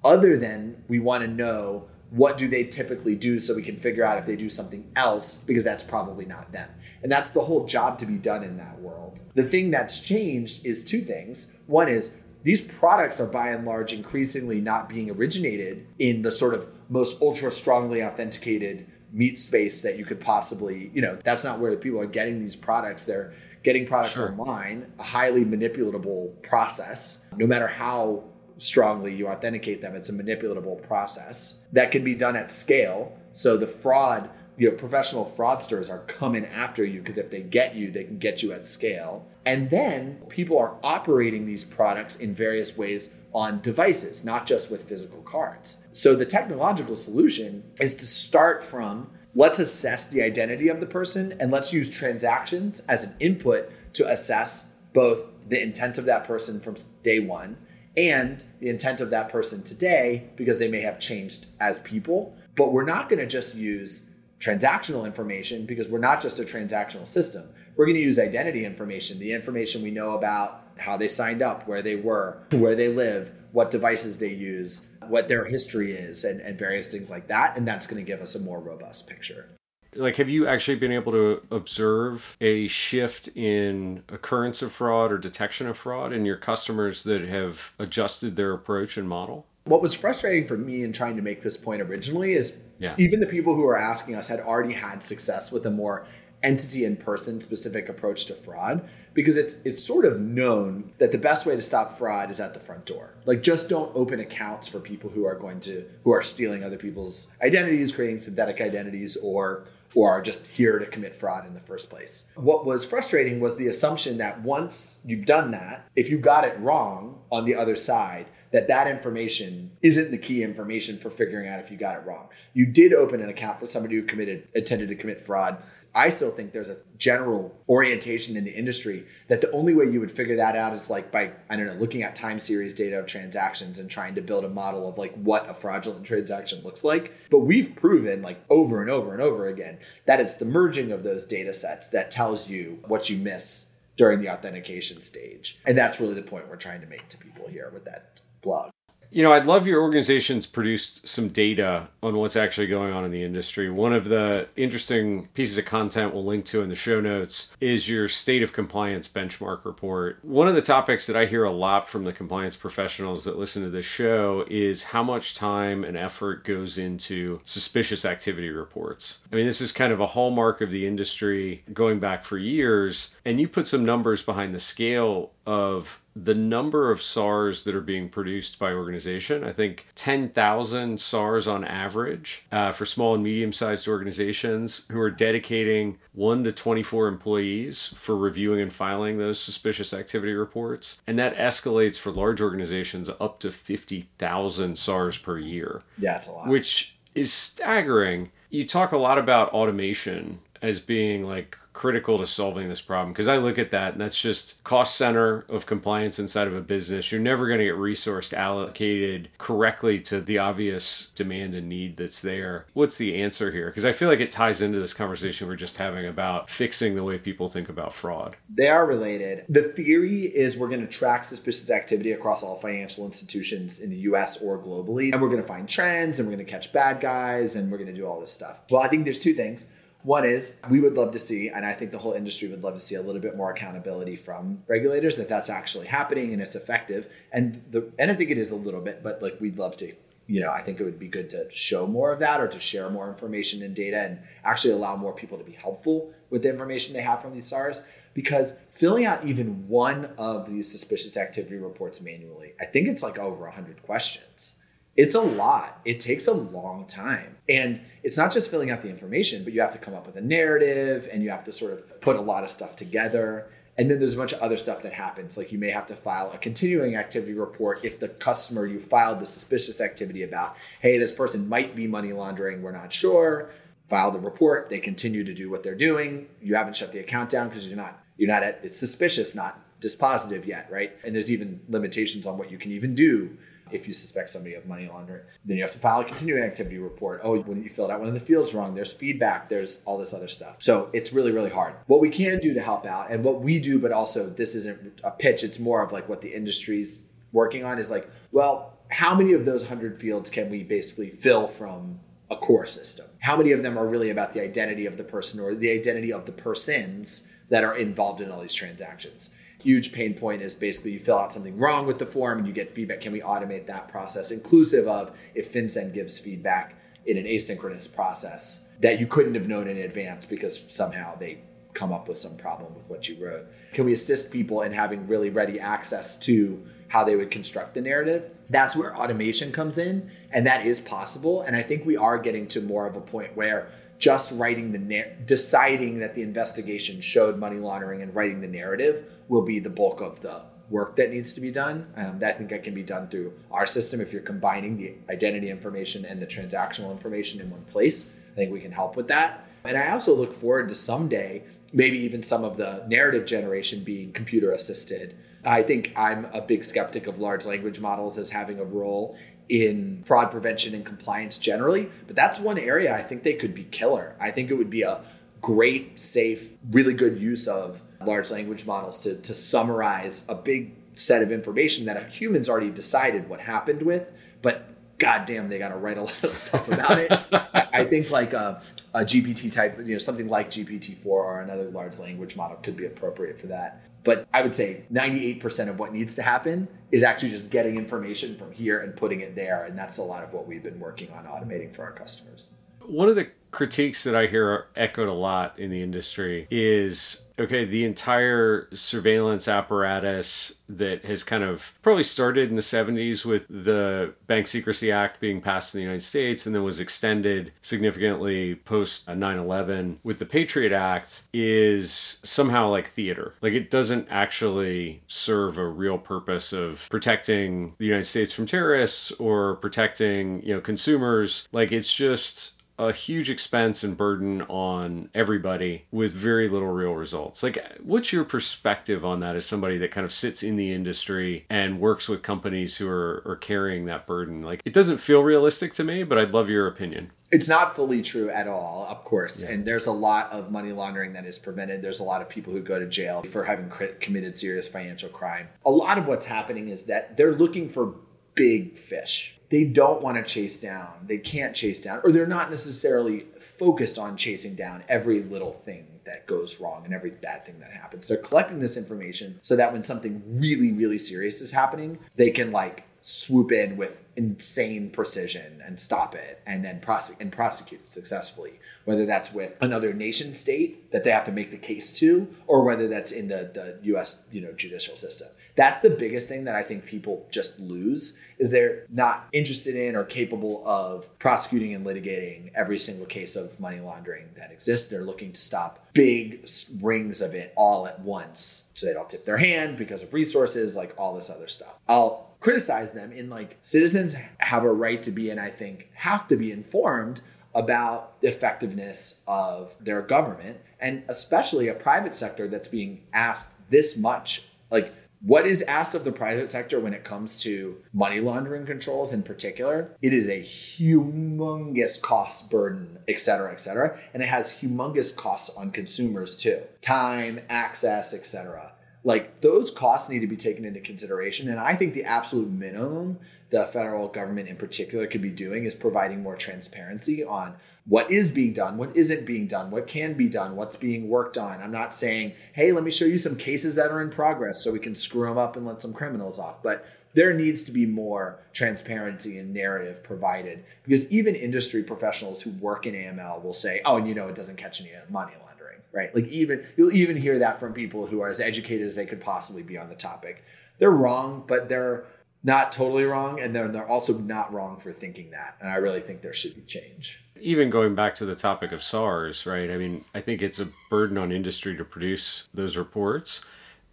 other 0.06 0.38
than 0.38 0.84
we 0.88 1.00
want 1.00 1.24
to 1.24 1.28
know 1.28 1.90
what 2.12 2.38
do 2.38 2.48
they 2.48 2.64
typically 2.64 3.16
do 3.16 3.40
so 3.40 3.56
we 3.56 3.64
can 3.64 3.76
figure 3.76 4.06
out 4.06 4.18
if 4.18 4.26
they 4.26 4.36
do 4.36 4.50
something 4.50 4.90
else 4.96 5.44
because 5.44 5.66
that's 5.66 5.84
probably 5.84 6.26
not 6.26 6.52
them. 6.52 6.70
And 7.04 7.12
that's 7.12 7.32
the 7.32 7.42
whole 7.42 7.66
job 7.66 8.00
to 8.00 8.06
be 8.06 8.16
done 8.16 8.44
in 8.44 8.58
that 8.58 8.80
world. 8.80 9.20
The 9.34 9.44
thing 9.44 9.72
that's 9.72 10.00
changed 10.00 10.66
is 10.66 10.86
two 10.86 11.02
things. 11.02 11.58
One 11.68 11.90
is 11.90 12.16
these 12.44 12.62
products 12.62 13.20
are 13.20 13.28
by 13.28 13.50
and 13.50 13.66
large 13.66 13.92
increasingly 13.92 14.62
not 14.62 14.88
being 14.88 15.10
originated 15.10 15.88
in 16.00 16.22
the 16.22 16.32
sort 16.32 16.54
of 16.54 16.70
most 16.90 17.22
ultra 17.22 17.52
strongly 17.52 18.04
authenticated 18.04 18.88
meat 19.12 19.38
space 19.38 19.82
that 19.82 19.98
you 19.98 20.06
could 20.06 20.20
possibly 20.20 20.92
you 20.94 21.02
know 21.02 21.18
that's 21.24 21.44
not 21.44 21.60
where 21.60 21.76
people 21.78 22.00
are 22.00 22.06
getting 22.06 22.40
these 22.40 22.56
products. 22.56 23.06
They're 23.06 23.34
getting 23.64 23.88
products 23.88 24.16
sure. 24.16 24.30
online 24.30 24.92
a 25.00 25.04
highly 25.04 25.44
manipulatable 25.44 26.44
process. 26.44 27.26
No 27.36 27.48
matter 27.48 27.68
how 27.68 28.24
strongly 28.58 29.14
you 29.14 29.28
authenticate 29.28 29.82
them. 29.82 29.96
It's 29.96 30.10
a 30.10 30.14
manipulatable 30.14 30.84
process 30.88 31.66
that 31.74 31.92
can 31.92 32.04
be 32.04 32.16
done 32.16 32.36
at 32.36 32.52
scale. 32.52 33.18
So 33.34 33.58
the 33.58 33.68
fraud, 33.68 34.30
you 34.58 34.70
know, 34.70 34.78
professional 34.78 35.26
fraudsters 35.26 35.90
are 35.90 36.00
coming 36.06 36.46
after 36.46 36.86
you 36.86 37.00
because 37.00 37.18
if 37.18 37.30
they 37.30 37.42
get 37.42 37.76
you, 37.76 37.92
they 37.92 38.04
can 38.04 38.18
get 38.18 38.42
you 38.42 38.54
at 38.54 38.66
scale. 38.66 39.28
And 39.46 39.70
then 39.70 40.22
people 40.30 40.58
are 40.58 40.78
operating 40.84 41.46
these 41.46 41.64
products 41.64 42.18
in 42.18 42.34
various 42.34 42.78
ways 42.78 43.16
on 43.34 43.62
devices, 43.62 44.24
not 44.24 44.48
just 44.48 44.72
with 44.72 44.88
physical 44.88 45.22
cards. 45.22 45.84
So 45.92 46.16
the 46.16 46.26
technological 46.26 46.96
solution 46.96 47.64
is 47.80 47.94
to 47.96 48.06
start 48.06 48.64
from 48.64 49.12
let's 49.36 49.60
assess 49.60 50.08
the 50.08 50.22
identity 50.22 50.70
of 50.70 50.80
the 50.80 50.86
person 50.86 51.36
and 51.40 51.52
let's 51.52 51.74
use 51.74 51.90
transactions 51.90 52.86
as 52.88 53.04
an 53.04 53.16
input 53.20 53.70
to 53.94 54.10
assess 54.10 54.76
both 54.94 55.20
the 55.50 55.62
intent 55.62 55.98
of 55.98 56.06
that 56.06 56.24
person 56.24 56.60
from 56.60 56.76
day 57.04 57.20
one 57.20 57.58
and 57.98 58.44
the 58.60 58.70
intent 58.70 59.02
of 59.02 59.10
that 59.10 59.30
person 59.30 59.64
today 59.64 60.30
because 60.36 60.60
they 60.60 60.68
may 60.68 60.82
have 60.82 61.00
changed 61.00 61.48
as 61.60 61.80
people. 61.80 62.36
But 62.56 62.74
we're 62.74 62.86
not 62.86 63.10
going 63.10 63.20
to 63.20 63.26
just 63.26 63.56
use 63.56 64.10
transactional 64.40 65.06
information 65.06 65.66
because 65.66 65.88
we're 65.88 66.00
not 66.00 66.22
just 66.22 66.40
a 66.40 66.44
transactional 66.44 67.08
system. 67.08 67.50
We're 67.76 67.86
going 67.86 67.98
to 67.98 68.02
use 68.02 68.20
identity 68.20 68.66
information, 68.66 69.20
the 69.20 69.34
information 69.34 69.82
we 69.82 69.92
know 69.92 70.12
about 70.12 70.62
how 70.78 70.98
they 70.98 71.08
signed 71.08 71.42
up, 71.42 71.68
where 71.68 71.82
they 71.82 71.96
were, 71.96 72.44
where 72.52 72.76
they 72.76 72.88
live, 72.88 73.34
what 73.52 73.72
devices 73.72 74.20
they 74.20 74.34
use, 74.34 74.88
what 75.08 75.28
their 75.28 75.46
history 75.46 75.94
is, 75.94 76.24
and, 76.24 76.42
and 76.42 76.58
various 76.58 76.92
things 76.92 77.10
like 77.10 77.28
that. 77.28 77.58
And 77.58 77.68
that's 77.68 77.88
going 77.88 78.04
to 78.04 78.10
give 78.10 78.22
us 78.22 78.36
a 78.36 78.40
more 78.40 78.60
robust 78.60 79.08
picture 79.08 79.48
like 79.96 80.16
have 80.18 80.30
you 80.30 80.48
actually 80.48 80.78
been 80.78 80.92
able 80.92 81.12
to 81.12 81.42
observe 81.52 82.38
a 82.42 82.68
shift 82.68 83.30
in 83.36 84.04
occurrence 84.10 84.62
of 84.62 84.72
fraud 84.72 85.12
or 85.12 85.18
detection 85.18 85.68
of 85.68 85.78
fraud 85.78 86.14
in 86.14 86.26
your 86.26 86.38
customers 86.38 87.04
that 87.04 87.22
have 87.22 87.74
adjusted 87.80 88.36
their 88.36 88.54
approach 88.54 88.98
and 88.98 89.08
model 89.08 89.46
what 89.66 89.82
was 89.82 89.96
frustrating 89.96 90.46
for 90.46 90.58
me 90.58 90.84
in 90.84 90.94
trying 90.94 91.16
to 91.16 91.22
make 91.22 91.42
this 91.42 91.58
point 91.58 91.82
originally 91.82 92.34
is 92.34 92.62
yeah. 92.78 92.94
even 92.98 93.20
the 93.20 93.26
people 93.26 93.56
who 93.56 93.66
are 93.66 93.78
asking 93.78 94.16
us 94.16 94.28
had 94.28 94.40
already 94.40 94.74
had 94.74 95.04
success 95.04 95.52
with 95.52 95.66
a 95.66 95.72
more 95.72 96.06
entity 96.44 96.86
and 96.86 97.00
person 97.00 97.42
specific 97.42 97.90
approach 97.90 98.28
to 98.28 98.34
fraud 98.36 98.88
because 99.16 99.38
it's 99.38 99.56
it's 99.66 99.84
sort 99.84 100.06
of 100.06 100.20
known 100.20 100.92
that 100.98 101.12
the 101.12 101.18
best 101.18 101.46
way 101.48 101.56
to 101.56 101.62
stop 101.62 101.90
fraud 101.90 102.30
is 102.30 102.40
at 102.40 102.54
the 102.54 102.60
front 102.60 102.86
door. 102.86 103.16
Like 103.26 103.42
just 103.42 103.70
don't 103.70 103.92
open 103.96 104.20
accounts 104.20 104.68
for 104.68 104.80
people 104.80 105.10
who 105.10 105.26
are 105.26 105.36
going 105.36 105.60
to 105.62 105.86
who 106.04 106.12
are 106.12 106.22
stealing 106.22 106.64
other 106.64 106.78
people's 106.78 107.36
identities, 107.42 107.92
creating 107.96 108.22
synthetic 108.22 108.62
identities 108.62 109.18
or 109.24 109.66
or 109.96 110.12
are 110.12 110.22
just 110.22 110.48
here 110.48 110.78
to 110.78 110.86
commit 110.86 111.16
fraud 111.16 111.48
in 111.48 111.54
the 111.54 111.60
first 111.60 111.90
place. 111.90 112.32
What 112.36 112.66
was 112.66 112.86
frustrating 112.86 113.40
was 113.40 113.56
the 113.56 113.68
assumption 113.68 114.18
that 114.18 114.42
once 114.42 115.02
you've 115.06 115.26
done 115.26 115.52
that, 115.52 115.88
if 115.96 116.10
you 116.10 116.20
got 116.20 116.44
it 116.44 116.60
wrong 116.60 117.22
on 117.32 117.46
the 117.46 117.56
other 117.56 117.76
side, 117.76 118.28
that 118.52 118.68
that 118.68 118.88
information 118.88 119.72
isn't 119.82 120.12
the 120.12 120.18
key 120.18 120.44
information 120.44 120.98
for 120.98 121.10
figuring 121.10 121.48
out 121.48 121.60
if 121.60 121.72
you 121.72 121.78
got 121.78 121.98
it 121.98 122.06
wrong. 122.06 122.30
You 122.54 122.72
did 122.72 122.94
open 122.94 123.22
an 123.22 123.30
account 123.30 123.60
for 123.60 123.66
somebody 123.66 123.96
who 123.96 124.04
committed 124.04 124.48
intended 124.54 124.90
to 124.90 124.96
commit 124.96 125.20
fraud. 125.20 125.58
I 125.98 126.10
still 126.10 126.30
think 126.30 126.52
there's 126.52 126.68
a 126.68 126.80
general 126.98 127.58
orientation 127.70 128.36
in 128.36 128.44
the 128.44 128.54
industry 128.54 129.06
that 129.30 129.40
the 129.40 129.50
only 129.52 129.74
way 129.74 129.86
you 129.86 130.02
would 130.02 130.12
figure 130.12 130.36
that 130.36 130.58
out 130.58 130.74
is 130.74 130.90
like 130.90 131.10
by 131.10 131.32
I 131.50 131.56
don't 131.56 131.68
know 131.68 131.74
looking 131.74 132.04
at 132.04 132.18
time 132.18 132.38
series 132.38 132.74
data 132.74 133.00
of 133.00 133.08
transactions 133.08 133.80
and 133.80 133.90
trying 133.90 134.14
to 134.16 134.22
build 134.22 134.44
a 134.44 134.50
model 134.50 134.90
of 134.90 134.98
like 134.98 135.16
what 135.16 135.50
a 135.50 135.54
fraudulent 135.54 136.06
transaction 136.06 136.62
looks 136.64 136.84
like. 136.84 137.14
But 137.32 137.40
we've 137.40 137.78
proven 137.78 138.22
like 138.22 138.44
over 138.50 138.82
and 138.82 138.90
over 138.90 139.14
and 139.14 139.22
over 139.22 139.48
again 139.48 139.80
that 140.06 140.20
it's 140.20 140.36
the 140.36 140.44
merging 140.44 140.92
of 140.92 141.04
those 141.04 141.26
data 141.26 141.54
sets 141.54 141.88
that 141.90 142.12
tells 142.12 142.50
you 142.50 142.80
what 142.88 143.10
you 143.10 143.18
miss 143.18 143.72
during 143.96 144.20
the 144.20 144.30
authentication 144.30 145.00
stage. 145.00 145.58
And 145.66 145.78
that's 145.78 146.02
really 146.02 146.16
the 146.16 146.24
point 146.24 146.50
we're 146.50 146.58
trying 146.58 146.82
to 146.82 146.88
make 146.88 147.08
to 147.08 147.18
people 147.18 147.48
here 147.48 147.72
with 147.74 147.86
that 147.86 148.22
blog. 148.42 148.72
You 149.12 149.24
know, 149.24 149.34
I'd 149.34 149.46
love 149.46 149.68
your 149.68 149.82
organization's 149.82 150.46
produced 150.46 151.08
some 151.08 151.30
data 151.30 151.88
on 152.04 152.18
what's 152.18 152.36
actually 152.36 152.68
going 152.68 152.94
on 152.94 153.06
in 153.06 153.12
the 153.12 153.24
industry. 153.24 153.70
One 153.70 153.94
of 153.94 154.10
the 154.10 154.48
interesting 154.56 155.28
pieces 155.34 155.58
of 155.58 155.66
content 155.66 156.14
we'll 156.14 156.26
link 156.26 156.46
to 156.46 156.62
in 156.62 156.70
the 156.70 156.76
show 156.76 157.00
notes 157.00 157.52
is 157.62 157.88
your 157.90 158.10
state 158.10 158.44
of 158.44 158.54
compliance 158.54 159.08
benchmark 159.08 159.64
report. 159.64 160.20
One 160.24 160.48
of 160.48 160.56
the 160.56 160.62
topics 160.62 161.08
that 161.08 161.16
I 161.16 161.26
hear 161.26 161.46
a 161.46 161.52
lot 161.52 161.88
from 161.88 162.04
the 162.04 162.14
compliance 162.14 162.56
professionals 162.56 163.24
that 163.24 163.38
listen 163.38 163.64
to 163.64 163.70
this 163.70 163.86
show 163.86 164.46
is 164.50 164.84
how 164.84 165.04
much 165.04 165.36
time 165.36 165.84
and 165.84 165.96
effort 165.96 166.44
goes 166.44 166.78
into 166.78 167.40
suspicious 167.46 168.06
activity 168.06 168.50
reports. 168.50 169.20
I 169.32 169.36
mean, 169.36 169.46
this 169.46 169.62
is 169.62 169.72
kind 169.72 169.94
of 169.94 170.02
a 170.02 170.08
hallmark 170.08 170.62
of 170.62 170.72
the 170.72 170.86
industry 170.86 171.64
going 171.74 172.00
back 172.00 172.24
for 172.24 172.38
years, 172.38 173.16
and 173.24 173.40
you 173.40 173.48
put 173.48 173.68
some 173.68 173.86
numbers 173.86 174.22
behind 174.22 174.54
the 174.54 174.60
scale 174.60 175.32
of 175.46 176.02
the 176.16 176.34
number 176.34 176.92
of 176.92 177.02
SARs 177.02 177.66
that 177.66 177.76
are 177.76 177.82
being 177.82 178.08
produced 178.08 178.58
by 178.58 178.72
organization. 178.72 179.44
I 179.44 179.52
think 179.52 179.86
10,000 179.96 181.00
SARs 181.00 181.46
on 181.46 181.66
average 181.66 182.46
uh, 182.54 182.72
for 182.72 182.86
small 182.86 183.16
and 183.16 183.24
medium 183.24 183.52
sized 183.52 183.88
organizations 183.88 184.86
who 184.90 185.00
are 185.00 185.12
dedicating 185.12 185.98
1 186.14 186.46
to 186.46 186.52
24 186.54 187.10
employees 187.10 187.94
for 187.98 188.16
reviewing 188.16 188.62
and 188.62 188.72
filing 188.72 189.18
those 189.18 189.40
suspicious 189.40 189.94
activity 189.94 190.34
reports. 190.34 191.02
And 191.06 191.20
that 191.20 191.36
escalates 191.36 192.00
for 192.00 192.12
large 192.12 192.40
organizations 192.40 193.10
up 193.20 193.40
to 193.42 193.52
50,000 193.52 194.78
SARs 194.78 195.18
per 195.18 195.38
year. 195.38 195.82
Yeah, 195.98 196.14
that's 196.14 196.30
a 196.30 196.32
lot. 196.32 196.50
Which 196.50 196.96
is 197.14 197.34
staggering. 197.34 198.32
You 198.50 198.66
talk 198.66 198.94
a 198.94 198.98
lot 198.98 199.18
about 199.18 199.50
automation 199.50 200.40
as 200.62 200.80
being 200.80 201.24
like 201.24 201.58
critical 201.76 202.18
to 202.18 202.26
solving 202.26 202.70
this 202.70 202.80
problem 202.80 203.12
because 203.12 203.28
I 203.28 203.38
look 203.38 203.60
at 203.60 203.72
that 203.72 203.92
and 203.92 204.02
that's 204.02 204.20
just 204.20 204.64
cost 204.64 204.96
center 204.96 205.46
of 205.50 205.66
compliance 205.66 206.20
inside 206.20 206.48
of 206.48 206.56
a 206.56 206.62
business. 206.62 207.12
You're 207.12 207.20
never 207.20 207.48
going 207.48 207.60
to 207.60 207.66
get 207.66 207.76
resource 207.76 208.32
allocated 208.32 209.30
correctly 209.38 210.00
to 210.00 210.22
the 210.22 210.38
obvious 210.38 211.12
demand 211.16 211.54
and 211.54 211.68
need 211.68 211.98
that's 211.98 212.22
there. 212.22 212.66
What's 212.74 212.98
the 212.98 213.22
answer 213.22 213.52
here? 213.52 213.68
Because 213.68 213.84
I 213.84 213.92
feel 213.92 214.08
like 214.08 214.22
it 214.22 214.32
ties 214.32 214.62
into 214.62 214.80
this 214.80 214.94
conversation 214.94 215.50
we're 215.50 215.58
just 215.58 215.76
having 215.76 216.08
about 216.08 216.50
fixing 216.50 216.96
the 216.96 217.04
way 217.04 217.18
people 217.18 217.50
think 217.50 217.68
about 217.68 217.94
fraud. 217.94 218.38
They 218.50 218.70
are 218.70 218.86
related. 218.86 219.46
The 219.50 219.64
theory 219.64 220.24
is 220.24 220.58
we're 220.58 220.70
going 220.70 220.80
to 220.80 220.88
track 220.88 221.26
suspicious 221.26 221.70
activity 221.70 222.14
across 222.14 222.42
all 222.42 222.56
financial 222.56 223.06
institutions 223.06 223.80
in 223.80 223.90
the 223.90 223.98
US 223.98 224.42
or 224.42 224.58
globally, 224.58 225.12
and 225.12 225.22
we're 225.22 225.28
going 225.28 225.42
to 225.42 225.48
find 225.48 225.68
trends 225.68 226.20
and 226.20 226.28
we're 226.30 226.36
going 226.36 226.46
to 226.46 226.50
catch 226.50 226.72
bad 226.72 227.02
guys 227.02 227.58
and 227.58 227.70
we're 227.70 227.78
going 227.78 227.94
to 227.94 227.94
do 227.94 228.08
all 228.08 228.22
this 228.22 228.32
stuff. 228.32 228.64
Well, 228.72 228.82
I 228.82 228.88
think 228.88 229.04
there's 229.04 229.20
two 229.20 229.34
things. 229.34 229.70
One 230.06 230.24
is 230.24 230.62
we 230.70 230.80
would 230.80 230.94
love 230.94 231.12
to 231.14 231.20
see, 231.20 231.50
and 231.50 231.66
I 231.66 231.74
think 231.74 231.92
the 231.92 231.98
whole 231.98 232.14
industry 232.14 232.48
would 232.48 232.64
love 232.64 232.76
to 232.76 232.80
see 232.80 232.94
a 232.94 233.02
little 233.02 233.22
bit 233.22 233.36
more 233.36 233.50
accountability 233.50 234.16
from 234.16 234.62
regulators 234.68 235.16
that 235.16 235.28
that's 235.28 235.50
actually 235.50 235.88
happening 235.88 236.32
and 236.32 236.44
it's 236.44 236.56
effective. 236.56 237.12
And 237.34 237.64
the 237.72 237.92
and 237.98 238.12
I 238.12 238.14
think 238.14 238.30
it 238.30 238.38
is 238.38 238.52
a 238.52 238.56
little 238.56 238.82
bit, 238.82 239.02
but 239.02 239.24
like 239.24 239.42
we'd 239.42 239.58
love 239.58 239.76
to. 239.78 239.94
You 240.28 240.42
know, 240.42 240.52
I 240.52 240.62
think 240.62 240.80
it 240.80 240.84
would 240.84 241.00
be 241.00 241.08
good 241.08 241.32
to 241.32 241.48
show 241.50 241.88
more 241.88 242.12
of 242.12 242.20
that 242.20 242.40
or 242.40 242.48
to 242.48 242.60
share 242.60 242.90
more 242.90 243.10
information 243.10 243.64
and 243.64 243.76
data 243.76 244.00
and 244.00 244.20
actually 244.44 244.74
allow 244.74 244.96
more 244.96 245.14
people 245.14 245.40
to 245.40 245.44
be 245.44 245.54
helpful 245.54 246.14
with 246.30 246.44
the 246.44 246.50
information 246.50 246.94
they 246.94 247.02
have 247.02 247.22
from 247.22 247.34
these 247.34 247.48
SARs. 247.48 247.84
Because 248.14 248.58
filling 248.70 249.06
out 249.06 249.26
even 249.26 249.68
one 249.68 250.10
of 250.18 250.50
these 250.50 250.72
suspicious 250.72 251.18
activity 251.18 251.58
reports 251.58 252.00
manually, 252.00 252.54
I 252.62 252.66
think 252.66 252.88
it's 252.88 253.04
like 253.04 253.18
over 253.20 253.44
100 253.44 253.84
questions 253.84 254.58
it's 254.96 255.16
a 255.16 255.22
lot. 255.22 255.82
It 255.84 256.00
takes 256.00 256.28
a 256.28 256.34
long 256.34 256.86
time. 256.86 257.38
And 257.50 257.82
it's 258.06 258.18
not 258.18 258.32
just 258.32 258.52
filling 258.52 258.70
out 258.70 258.84
the 258.84 258.88
information, 258.88 259.44
but 259.44 259.52
you 259.52 259.62
have 259.62 259.72
to 259.72 259.80
come 259.80 259.96
up 259.96 260.06
with 260.06 260.16
a 260.16 260.22
narrative 260.22 261.10
and 261.12 261.24
you 261.24 261.32
have 261.32 261.44
to 261.44 261.52
sort 261.52 261.74
of 261.74 262.02
put 262.02 262.16
a 262.16 262.22
lot 262.22 262.44
of 262.44 262.52
stuff 262.52 262.76
together. 262.76 263.50
And 263.80 263.90
then 263.90 264.00
there's 264.00 264.14
a 264.14 264.18
bunch 264.18 264.32
of 264.32 264.40
other 264.42 264.58
stuff 264.58 264.84
that 264.84 264.94
happens. 264.94 265.40
Like 265.40 265.52
you 265.52 265.58
may 265.58 265.72
have 265.72 265.88
to 265.88 265.96
file 265.96 266.30
a 266.32 266.38
continuing 266.38 266.96
activity 266.96 267.34
report 267.34 267.84
if 267.84 268.00
the 268.00 268.08
customer 268.08 268.68
you 268.68 268.80
filed 268.80 269.20
the 269.20 269.26
suspicious 269.26 269.82
activity 269.82 270.22
about, 270.22 270.56
hey, 270.82 271.00
this 271.00 271.12
person 271.12 271.50
might 271.50 271.76
be 271.76 271.88
money 271.88 272.14
laundering, 272.14 272.62
we're 272.62 272.72
not 272.72 272.94
sure. 272.94 273.50
File 273.90 274.12
the 274.12 274.20
report, 274.20 274.70
they 274.70 274.78
continue 274.78 275.24
to 275.24 275.34
do 275.34 275.50
what 275.50 275.64
they're 275.64 275.74
doing. 275.74 276.28
You 276.44 276.54
haven't 276.54 276.76
shut 276.76 276.92
the 276.92 277.00
account 277.00 277.32
down 277.32 277.50
because 277.50 277.68
you're 277.68 277.76
not 277.76 278.00
you're 278.18 278.30
not 278.30 278.44
at 278.44 278.60
it's 278.62 278.80
suspicious, 278.80 279.34
not 279.34 279.60
dispositive 279.82 280.46
yet, 280.46 280.70
right? 280.70 280.96
And 281.04 281.16
there's 281.16 281.32
even 281.32 281.62
limitations 281.70 282.28
on 282.28 282.38
what 282.38 282.52
you 282.52 282.60
can 282.60 282.70
even 282.70 282.94
do 282.94 283.36
if 283.72 283.88
you 283.88 283.94
suspect 283.94 284.30
somebody 284.30 284.56
of 284.56 284.66
money 284.66 284.88
laundering. 284.88 285.22
Then 285.44 285.58
you 285.58 285.64
have 285.64 285.72
to 285.72 285.80
file 285.80 286.02
a 286.02 286.06
continuing 286.06 286.44
activity 286.44 286.78
report. 286.78 287.22
Oh, 287.24 287.40
when 287.40 287.64
you 287.64 287.70
filled 287.70 287.92
out 287.92 288.00
one 288.00 288.08
of 288.08 288.14
the 288.14 288.20
fields 288.20 288.54
wrong, 288.54 288.76
there's 288.76 288.94
feedback, 288.94 289.50
there's 289.50 289.84
all 289.86 289.98
this 289.98 290.14
other 290.14 290.28
stuff. 290.28 290.58
So 290.60 290.90
it's 290.94 291.14
really, 291.14 291.32
really 291.32 291.50
hard. 291.50 291.74
What 291.88 292.02
we 292.02 292.10
can 292.10 292.40
do 292.40 292.54
to 292.54 292.62
help 292.62 292.86
out 292.86 293.10
and 293.10 293.24
what 293.24 293.42
we 293.42 293.60
do, 293.60 293.80
but 293.80 293.92
also 293.92 294.30
this 294.30 294.56
isn't 294.56 295.02
a 295.04 295.12
pitch, 295.12 295.44
it's 295.44 295.60
more 295.60 295.84
of 295.84 295.92
like 295.92 296.08
what 296.08 296.22
the 296.22 296.34
industry's 296.34 297.02
working 297.32 297.64
on 297.64 297.80
is 297.80 297.92
like, 297.92 298.10
well, 298.32 298.78
how 298.92 299.16
many 299.16 299.34
of 299.34 299.46
those 299.46 299.64
100 299.64 299.98
fields 299.98 300.30
can 300.30 300.50
we 300.50 300.64
basically 300.64 301.10
fill 301.10 301.48
from 301.48 302.00
a 302.30 302.36
core 302.36 302.66
system? 302.66 303.06
How 303.20 303.36
many 303.36 303.52
of 303.52 303.64
them 303.64 303.78
are 303.78 303.88
really 303.88 304.10
about 304.10 304.34
the 304.34 304.42
identity 304.42 304.86
of 304.86 304.98
the 304.98 305.04
person 305.04 305.40
or 305.40 305.56
the 305.56 305.72
identity 305.72 306.12
of 306.12 306.26
the 306.26 306.32
persons 306.32 307.32
that 307.50 307.64
are 307.64 307.76
involved 307.76 308.22
in 308.22 308.32
all 308.32 308.42
these 308.42 308.54
transactions? 308.54 309.34
Huge 309.66 309.92
pain 309.92 310.14
point 310.14 310.44
is 310.44 310.54
basically 310.54 310.92
you 310.92 311.00
fill 311.00 311.18
out 311.18 311.34
something 311.34 311.58
wrong 311.58 311.88
with 311.88 311.98
the 311.98 312.06
form 312.06 312.38
and 312.38 312.48
you 312.48 312.54
get 312.54 312.70
feedback. 312.70 313.02
Can 313.02 313.12
we 313.12 313.20
automate 313.22 313.66
that 313.66 313.88
process, 313.88 314.30
inclusive 314.30 314.88
of 314.88 315.12
if 315.34 315.46
FinCEN 315.46 315.92
gives 315.92 316.20
feedback 316.20 316.80
in 317.04 317.18
an 317.18 317.26
asynchronous 317.26 317.92
process 317.92 318.70
that 318.80 319.00
you 319.00 319.08
couldn't 319.08 319.34
have 319.34 319.48
known 319.48 319.68
in 319.68 319.78
advance 319.78 320.24
because 320.24 320.68
somehow 320.70 321.16
they 321.16 321.40
come 321.74 321.92
up 321.92 322.08
with 322.08 322.20
some 322.20 322.38
problem 322.38 322.76
with 322.76 322.86
what 322.88 323.10
you 323.10 323.18
wrote? 323.24 323.48
Can 323.74 323.86
we 323.86 323.94
assist 323.94 324.32
people 324.32 324.62
in 324.62 324.72
having 324.72 325.08
really 325.08 325.32
ready 325.32 325.60
access 325.60 326.16
to 326.20 326.64
how 326.90 327.04
they 327.04 327.16
would 327.16 327.32
construct 327.32 327.74
the 327.74 327.82
narrative? 327.82 328.30
That's 328.52 328.76
where 328.76 328.96
automation 328.96 329.52
comes 329.52 329.80
in, 329.80 330.12
and 330.32 330.46
that 330.46 330.64
is 330.64 330.80
possible. 330.80 331.42
And 331.42 331.56
I 331.56 331.64
think 331.64 331.86
we 331.86 331.98
are 331.98 332.20
getting 332.20 332.48
to 332.50 332.62
more 332.62 332.86
of 332.86 332.96
a 332.96 333.02
point 333.02 333.36
where 333.36 333.72
just 333.98 334.32
writing 334.34 334.72
the 334.72 335.06
deciding 335.26 336.00
that 336.00 336.14
the 336.14 336.22
investigation 336.22 337.02
showed 337.02 337.38
money 337.38 337.58
laundering 337.58 338.02
and 338.02 338.14
writing 338.14 338.42
the 338.42 338.48
narrative 338.48 339.06
will 339.28 339.42
be 339.42 339.60
the 339.60 339.70
bulk 339.70 340.02
of 340.02 340.22
the 340.22 340.42
work 340.70 340.96
that 340.96 341.12
needs 341.12 341.34
to 341.34 341.42
be 341.42 341.52
done. 341.52 341.88
Um, 341.96 342.20
that 342.20 342.36
I 342.36 342.38
think 342.38 342.50
that 342.50 342.64
can 342.64 342.74
be 342.74 342.84
done 342.84 343.08
through 343.08 343.34
our 343.52 343.66
system 343.66 344.02
if 344.02 344.12
you're 344.12 344.22
combining 344.22 344.78
the 344.78 344.96
identity 345.10 345.50
information 345.50 346.06
and 346.06 346.22
the 346.22 346.28
transactional 346.28 346.92
information 346.92 347.40
in 347.40 347.50
one 347.50 347.64
place. 347.66 348.10
I 348.32 348.36
think 348.36 348.52
we 348.52 348.60
can 348.60 348.72
help 348.72 348.96
with 348.96 349.08
that. 349.08 349.48
And 349.64 349.78
I 349.78 349.92
also 349.92 350.16
look 350.16 350.34
forward 350.34 350.70
to 350.70 350.76
someday, 350.76 351.44
maybe 351.72 351.98
even 352.00 352.22
some 352.22 352.44
of 352.44 352.58
the 352.58 352.84
narrative 352.88 353.26
generation 353.26 353.84
being 353.84 354.12
computer 354.12 354.52
assisted. 354.52 355.16
I 355.44 355.62
think 355.62 355.94
I'm 355.96 356.26
a 356.34 356.42
big 356.42 356.64
skeptic 356.64 357.08
of 357.08 357.20
large 357.20 357.46
language 357.46 357.80
models 357.80 358.18
as 358.18 358.32
having 358.32 358.60
a 358.60 358.64
role 358.64 359.18
in 359.48 360.02
fraud 360.04 360.32
prevention 360.32 360.74
and 360.74 360.86
compliance 360.86 361.38
generally, 361.38 361.90
but 362.08 362.16
that's 362.16 362.40
one 362.40 362.58
area 362.58 362.96
I 362.96 363.02
think 363.02 363.24
they 363.24 363.34
could 363.34 363.54
be 363.54 363.64
killer. 363.64 364.16
I 364.20 364.32
think 364.32 364.50
it 364.50 364.56
would 364.56 364.70
be 364.70 364.82
a 364.82 365.02
great, 365.42 366.00
safe, 366.00 366.54
really 366.72 366.94
good 366.94 367.20
use 367.20 367.48
of 367.48 367.84
large 368.04 368.32
language 368.32 368.66
models 368.66 369.04
to, 369.04 369.16
to 369.16 369.34
summarize 369.34 370.26
a 370.28 370.36
big 370.36 370.74
set 370.96 371.22
of 371.22 371.32
information 371.32 371.86
that 371.86 371.98
a 371.98 372.04
humans 372.06 372.50
already 372.50 372.72
decided 372.72 373.30
what 373.30 373.42
happened 373.42 373.82
with, 373.84 374.08
but 374.42 374.70
goddamn, 374.98 375.50
they 375.50 375.60
got 375.60 375.70
to 375.70 375.78
write 375.78 375.98
a 375.98 376.02
lot 376.04 376.24
of 376.24 376.34
stuff 376.34 376.68
about 376.68 376.98
it. 376.98 377.12
I, 377.12 377.68
I, 377.74 377.86
think 377.86 378.10
like 378.10 378.34
uh, 378.34 378.60
a, 378.94 379.02
a 379.02 379.06
GPT 379.06 379.52
type, 379.52 379.78
you 379.80 379.94
know, 379.94 379.98
something 379.98 380.28
like 380.28 380.50
GPT-4 380.50 381.06
or 381.06 381.42
another 381.42 381.66
large 381.66 382.00
language 382.00 382.36
model 382.36 382.58
could 382.58 382.78
be 382.78 382.86
appropriate 382.86 383.40
for 383.40 383.48
that. 383.48 383.82
But 384.06 384.28
I 384.34 384.44
would 384.44 384.56
say 384.56 384.84
98% 384.94 385.68
of 385.68 385.80
what 385.80 385.92
needs 385.92 386.16
to 386.16 386.22
happen 386.22 386.70
is 386.92 387.04
actually 387.04 387.30
just 387.30 387.50
getting 387.50 387.76
information 387.76 388.38
from 388.38 388.52
here 388.52 388.80
and 388.80 388.96
putting 388.96 389.20
it 389.20 389.36
there. 389.36 389.66
And 389.66 389.78
that's 389.78 389.98
a 389.98 390.04
lot 390.04 390.24
of 390.24 390.32
what 390.32 390.48
we've 390.48 390.64
been 390.64 390.80
working 390.80 391.12
on 391.12 391.26
automating 391.26 391.76
for 391.76 391.84
our 391.84 391.92
customers. 391.92 392.50
One 392.86 393.10
of 393.10 393.16
the 393.16 393.32
critiques 393.56 394.04
that 394.04 394.16
I 394.16 394.28
hear 394.28 394.68
echoed 394.76 395.08
a 395.08 395.14
lot 395.14 395.58
in 395.58 395.72
the 395.72 395.82
industry 395.82 396.46
is 396.52 397.22
okay, 397.38 397.66
the 397.66 397.84
entire 397.84 398.70
surveillance 398.74 399.48
apparatus 399.48 400.56
that 400.70 401.04
has 401.06 401.24
kind 401.24 401.44
of 401.44 401.74
probably 401.82 402.04
started 402.04 402.50
in 402.50 402.56
the 402.56 402.62
70s 402.62 403.26
with 403.26 403.46
the 403.48 404.14
Bank 404.28 404.48
Secrecy 404.48 404.92
Act 404.92 405.20
being 405.20 405.42
passed 405.42 405.74
in 405.74 405.80
the 405.80 405.84
United 405.84 406.02
States 406.02 406.46
and 406.46 406.56
then 406.56 406.64
was 406.64 406.80
extended 406.80 407.52
significantly 407.62 408.56
post 408.56 409.08
9 409.08 409.38
11 409.38 410.00
with 410.04 410.20
the 410.20 410.26
Patriot 410.26 410.72
Act 410.72 411.24
is 411.34 412.20
somehow 412.24 412.70
like 412.70 412.88
theater. 412.88 413.36
Like 413.42 413.54
it 413.54 413.70
doesn't 413.70 414.08
actually 414.10 415.02
serve 415.08 415.58
a 415.58 415.68
real 415.68 415.98
purpose 415.98 416.54
of 416.54 416.88
protecting 416.90 417.74
the 417.78 417.86
United 417.86 418.06
States 418.06 418.32
from 418.34 418.46
terrorists 418.46 419.12
or 419.14 419.56
protecting, 419.58 420.42
you 420.44 420.54
know, 420.54 420.62
consumers. 420.62 421.48
Like 421.52 421.72
it's 421.72 421.94
just 421.94 422.55
a 422.78 422.92
huge 422.92 423.30
expense 423.30 423.84
and 423.84 423.98
burden 423.98 424.42
on 424.44 425.10
everybody 425.14 425.86
with 425.92 426.12
very 426.12 426.50
little 426.50 426.70
real 426.70 426.94
results. 426.94 427.42
Like, 427.42 427.58
what's 427.82 428.12
your 428.12 428.26
perspective 428.26 429.06
on 429.06 429.22
that 429.22 429.36
as 429.36 429.46
somebody 429.46 429.78
that 429.80 429.92
kind 429.92 430.06
of 430.06 430.12
sits 430.12 430.44
in 430.44 430.56
the 430.56 430.72
industry 430.74 431.46
and 431.50 431.80
works 431.80 432.10
with 432.10 432.22
companies 432.22 432.78
who 432.78 432.90
are, 432.90 433.24
are 433.26 433.38
carrying 433.38 433.86
that 433.86 434.06
burden? 434.06 434.42
Like, 434.44 434.62
it 434.66 434.74
doesn't 434.74 434.98
feel 434.98 435.22
realistic 435.22 435.74
to 435.74 435.84
me, 435.84 436.04
but 436.04 436.18
I'd 436.18 436.34
love 436.34 436.50
your 436.50 436.68
opinion. 436.68 437.12
It's 437.32 437.50
not 437.50 437.76
fully 437.76 438.02
true 438.02 438.30
at 438.30 438.48
all, 438.48 438.86
of 438.90 439.04
course. 439.04 439.42
Yeah. 439.42 439.50
And 439.50 439.66
there's 439.66 439.88
a 439.88 439.92
lot 439.92 440.32
of 440.32 440.52
money 440.52 440.72
laundering 440.72 441.14
that 441.14 441.26
is 441.26 441.40
prevented. 441.40 441.82
There's 441.82 442.00
a 442.00 442.04
lot 442.04 442.22
of 442.22 442.30
people 442.30 442.54
who 442.54 442.62
go 442.62 442.80
to 442.80 442.88
jail 442.88 443.24
for 443.24 443.46
having 443.46 443.72
committed 444.00 444.38
serious 444.38 444.68
financial 444.68 445.10
crime. 445.10 445.50
A 445.66 445.72
lot 445.72 445.98
of 445.98 446.08
what's 446.08 446.28
happening 446.28 446.68
is 446.68 446.86
that 446.86 447.18
they're 447.18 447.34
looking 447.34 447.68
for 447.68 447.96
big 448.36 448.78
fish 448.78 449.35
they 449.56 449.64
don't 449.64 450.02
want 450.02 450.18
to 450.18 450.24
chase 450.30 450.58
down, 450.58 450.90
they 451.06 451.18
can't 451.18 451.56
chase 451.56 451.80
down, 451.80 452.02
or 452.04 452.12
they're 452.12 452.26
not 452.26 452.50
necessarily 452.50 453.22
focused 453.40 453.98
on 453.98 454.18
chasing 454.18 454.54
down 454.54 454.84
every 454.90 455.24
little 455.24 455.54
thing 455.54 455.88
that 456.04 456.28
goes 456.28 456.60
wrong 456.60 456.84
and 456.84 456.94
every 456.94 457.12
bad 457.12 457.46
thing 457.46 457.58
that 457.62 457.72
happens. 457.72 458.06
They're 458.06 458.18
collecting 458.18 458.60
this 458.60 458.76
information 458.76 459.40
so 459.42 459.56
that 459.56 459.72
when 459.72 459.86
something 459.86 460.22
really, 460.26 460.74
really 460.74 460.98
serious 460.98 461.40
is 461.40 461.54
happening, 461.54 462.00
they 462.18 462.32
can 462.32 462.52
like 462.52 462.84
swoop 463.02 463.50
in 463.54 463.78
with 463.78 463.98
insane 464.18 464.90
precision 464.90 465.62
and 465.66 465.80
stop 465.80 466.16
it 466.16 466.42
and 466.46 466.66
then 466.66 466.82
prosecute 466.82 467.22
and 467.22 467.32
prosecute 467.32 467.82
it 467.82 467.88
successfully 467.88 468.60
whether 468.86 469.06
that's 469.06 469.32
with 469.34 469.56
another 469.62 469.94
nation 469.94 470.34
state 470.34 470.92
that 470.92 471.04
they 471.04 471.12
have 471.12 471.24
to 471.26 471.32
make 471.32 471.52
the 471.52 471.58
case 471.58 472.00
to 472.00 472.28
or 472.48 472.64
whether 472.64 472.88
that's 472.88 473.12
in 473.12 473.28
the, 473.28 473.52
the 473.54 473.94
US 473.96 474.24
you 474.32 474.42
know 474.42 474.54
judicial 474.54 474.96
system 474.96 475.28
that's 475.56 475.80
the 475.80 475.90
biggest 475.90 476.28
thing 476.28 476.44
that 476.46 476.56
I 476.56 476.64
think 476.64 476.86
people 476.86 477.26
just 477.32 477.60
lose 477.60 478.18
is 478.38 478.52
they're 478.52 478.86
not 478.90 479.28
interested 479.32 479.76
in 479.76 479.96
or 479.96 480.04
capable 480.04 480.62
of 480.68 481.18
prosecuting 481.18 481.74
and 481.74 481.86
litigating 481.86 482.52
every 482.54 482.78
single 482.78 483.06
case 483.06 483.38
of 483.38 483.58
money 483.60 483.80
laundering 483.80 484.30
that 484.36 484.52
exists. 484.52 484.88
They're 484.88 485.06
looking 485.06 485.32
to 485.32 485.40
stop 485.40 485.88
big 485.94 486.50
rings 486.82 487.22
of 487.22 487.34
it 487.34 487.54
all 487.56 487.88
at 487.88 488.02
once 488.02 488.70
so 488.74 488.86
they 488.86 488.94
don't 488.94 489.10
tip 489.10 489.24
their 489.24 489.38
hand 489.38 489.78
because 489.78 490.04
of 490.04 490.14
resources, 490.14 490.76
like 490.76 490.94
all 490.98 491.16
this 491.16 491.30
other 491.30 491.48
stuff. 491.48 491.80
I'll 491.88 492.36
criticize 492.42 492.92
them 492.92 493.14
in 493.14 493.30
like 493.30 493.58
citizens 493.62 494.16
have 494.40 494.64
a 494.64 494.72
right 494.72 495.02
to 495.04 495.12
be 495.12 495.30
and 495.30 495.40
I 495.40 495.50
think 495.50 495.90
have 495.94 496.28
to 496.28 496.36
be 496.36 496.52
informed 496.52 497.22
about 497.54 498.20
the 498.20 498.28
effectiveness 498.28 499.22
of 499.26 499.74
their 499.80 500.02
government 500.02 500.58
and 500.80 501.04
especially 501.08 501.70
a 501.70 501.74
private 501.74 502.14
sector 502.14 502.50
that's 502.50 502.68
being 502.68 503.02
asked 503.14 503.54
this 503.70 503.98
much 503.98 504.44
like 504.70 504.94
what 505.26 505.48
is 505.48 505.64
asked 505.64 505.96
of 505.96 506.04
the 506.04 506.12
private 506.12 506.52
sector 506.52 506.80
when 506.80 506.94
it 506.94 507.04
comes 507.04 507.42
to 507.42 507.78
money 507.92 508.20
laundering 508.20 508.66
controls 508.66 509.12
in 509.12 509.24
particular 509.24 509.96
it 510.02 510.14
is 510.14 510.30
a 510.30 510.44
humongous 510.44 512.00
cost 512.00 512.50
burden 512.52 513.00
et 513.08 513.20
cetera 513.20 513.52
et 513.52 513.62
cetera. 513.62 514.00
And 514.14 514.22
it 514.22 514.30
has 514.30 514.58
humongous 514.58 515.16
costs 515.16 515.56
on 515.56 515.72
consumers 515.72 516.36
too. 516.36 516.62
Time 516.82 517.40
access 517.50 518.14
et 518.14 518.26
cetera. 518.26 518.74
Like 519.04 519.42
those 519.42 519.72
costs 519.72 520.10
need 520.10 520.20
to 520.20 520.28
be 520.28 520.38
taken 520.38 520.66
into 520.66 520.80
consideration. 520.80 521.50
And 521.50 521.60
i 521.60 521.76
think 521.76 521.94
the 521.94 522.04
absolute 522.04 522.50
minimum 522.50 523.20
the 523.52 523.66
federal 523.66 524.08
government 524.08 524.50
in 524.50 524.58
particular 524.58 525.08
could 525.08 525.22
be 525.22 525.30
doing 525.30 525.66
is 525.66 525.76
providing 525.76 526.22
more 526.22 526.36
transparency 526.36 527.24
on 527.24 527.56
what 527.88 528.10
is 528.10 528.32
being 528.32 528.54
done, 528.54 528.78
what 528.78 528.96
isn't 528.96 529.26
being 529.26 529.48
done, 529.48 529.70
what 529.70 529.88
can 529.88 530.14
be 530.14 530.28
done, 530.28 530.56
what's 530.56 530.76
being 530.76 531.08
worked 531.08 531.38
on. 531.38 531.62
I'm 531.62 531.72
not 531.72 531.94
saying, 531.94 532.34
hey, 532.54 532.72
let 532.72 532.84
me 532.84 532.90
show 532.90 533.06
you 533.06 533.20
some 533.20 533.36
cases 533.36 533.76
that 533.76 533.92
are 533.92 534.02
in 534.02 534.10
progress 534.10 534.64
so 534.64 534.72
we 534.72 534.80
can 534.80 534.96
screw 534.96 535.28
them 535.28 535.38
up 535.38 535.56
and 535.56 535.66
let 535.66 535.82
some 535.82 535.94
criminals 535.94 536.40
off. 536.40 536.64
But 536.64 536.88
there 537.14 537.34
needs 537.34 537.64
to 537.66 537.72
be 537.72 537.86
more 537.86 538.40
transparency 538.54 539.38
and 539.38 539.54
narrative 539.54 540.04
provided 540.04 540.66
because 540.84 541.10
even 541.12 541.36
industry 541.36 541.84
professionals 541.84 542.42
who 542.42 542.50
work 542.52 542.88
in 542.88 542.96
AML 542.96 543.44
will 543.44 543.54
say, 543.54 543.82
oh, 543.86 543.98
and 543.98 544.08
you 544.08 544.16
know, 544.16 544.28
it 544.28 544.36
doesn't 544.36 544.58
catch 544.58 544.82
any 544.82 544.92
money 545.10 545.34
laundering, 545.46 545.80
right? 545.94 546.14
Like 546.14 546.26
even 546.26 546.66
you'll 546.76 546.92
even 546.92 547.16
hear 547.16 547.40
that 547.40 547.60
from 547.60 547.74
people 547.74 548.08
who 548.08 548.20
are 548.22 548.30
as 548.30 548.42
educated 548.42 548.88
as 548.88 548.96
they 548.96 549.06
could 549.06 549.22
possibly 549.22 549.64
be 549.64 549.78
on 549.78 549.90
the 549.90 549.96
topic. 549.96 550.44
They're 550.80 550.92
wrong, 550.92 551.46
but 551.48 551.70
they're 551.70 552.06
not 552.44 552.72
totally 552.72 553.06
wrong, 553.06 553.40
and 553.40 553.56
they're, 553.56 553.68
they're 553.68 553.88
also 553.88 554.18
not 554.20 554.54
wrong 554.54 554.78
for 554.78 554.92
thinking 554.92 555.32
that. 555.32 555.58
And 555.62 555.70
I 555.70 555.76
really 555.76 556.00
think 556.00 556.22
there 556.22 556.34
should 556.34 556.56
be 556.56 556.62
change. 556.62 557.25
Even 557.40 557.70
going 557.70 557.96
back 557.96 558.16
to 558.16 558.26
the 558.26 558.36
topic 558.36 558.72
of 558.72 558.84
SARs, 558.84 559.46
right? 559.46 559.70
I 559.70 559.78
mean, 559.78 560.06
I 560.14 560.22
think 560.22 560.42
it's 560.42 560.60
a 560.60 560.70
burden 560.90 561.18
on 561.18 561.32
industry 561.32 561.76
to 561.78 561.84
produce 561.84 562.48
those 562.54 562.78
reports. 562.78 563.44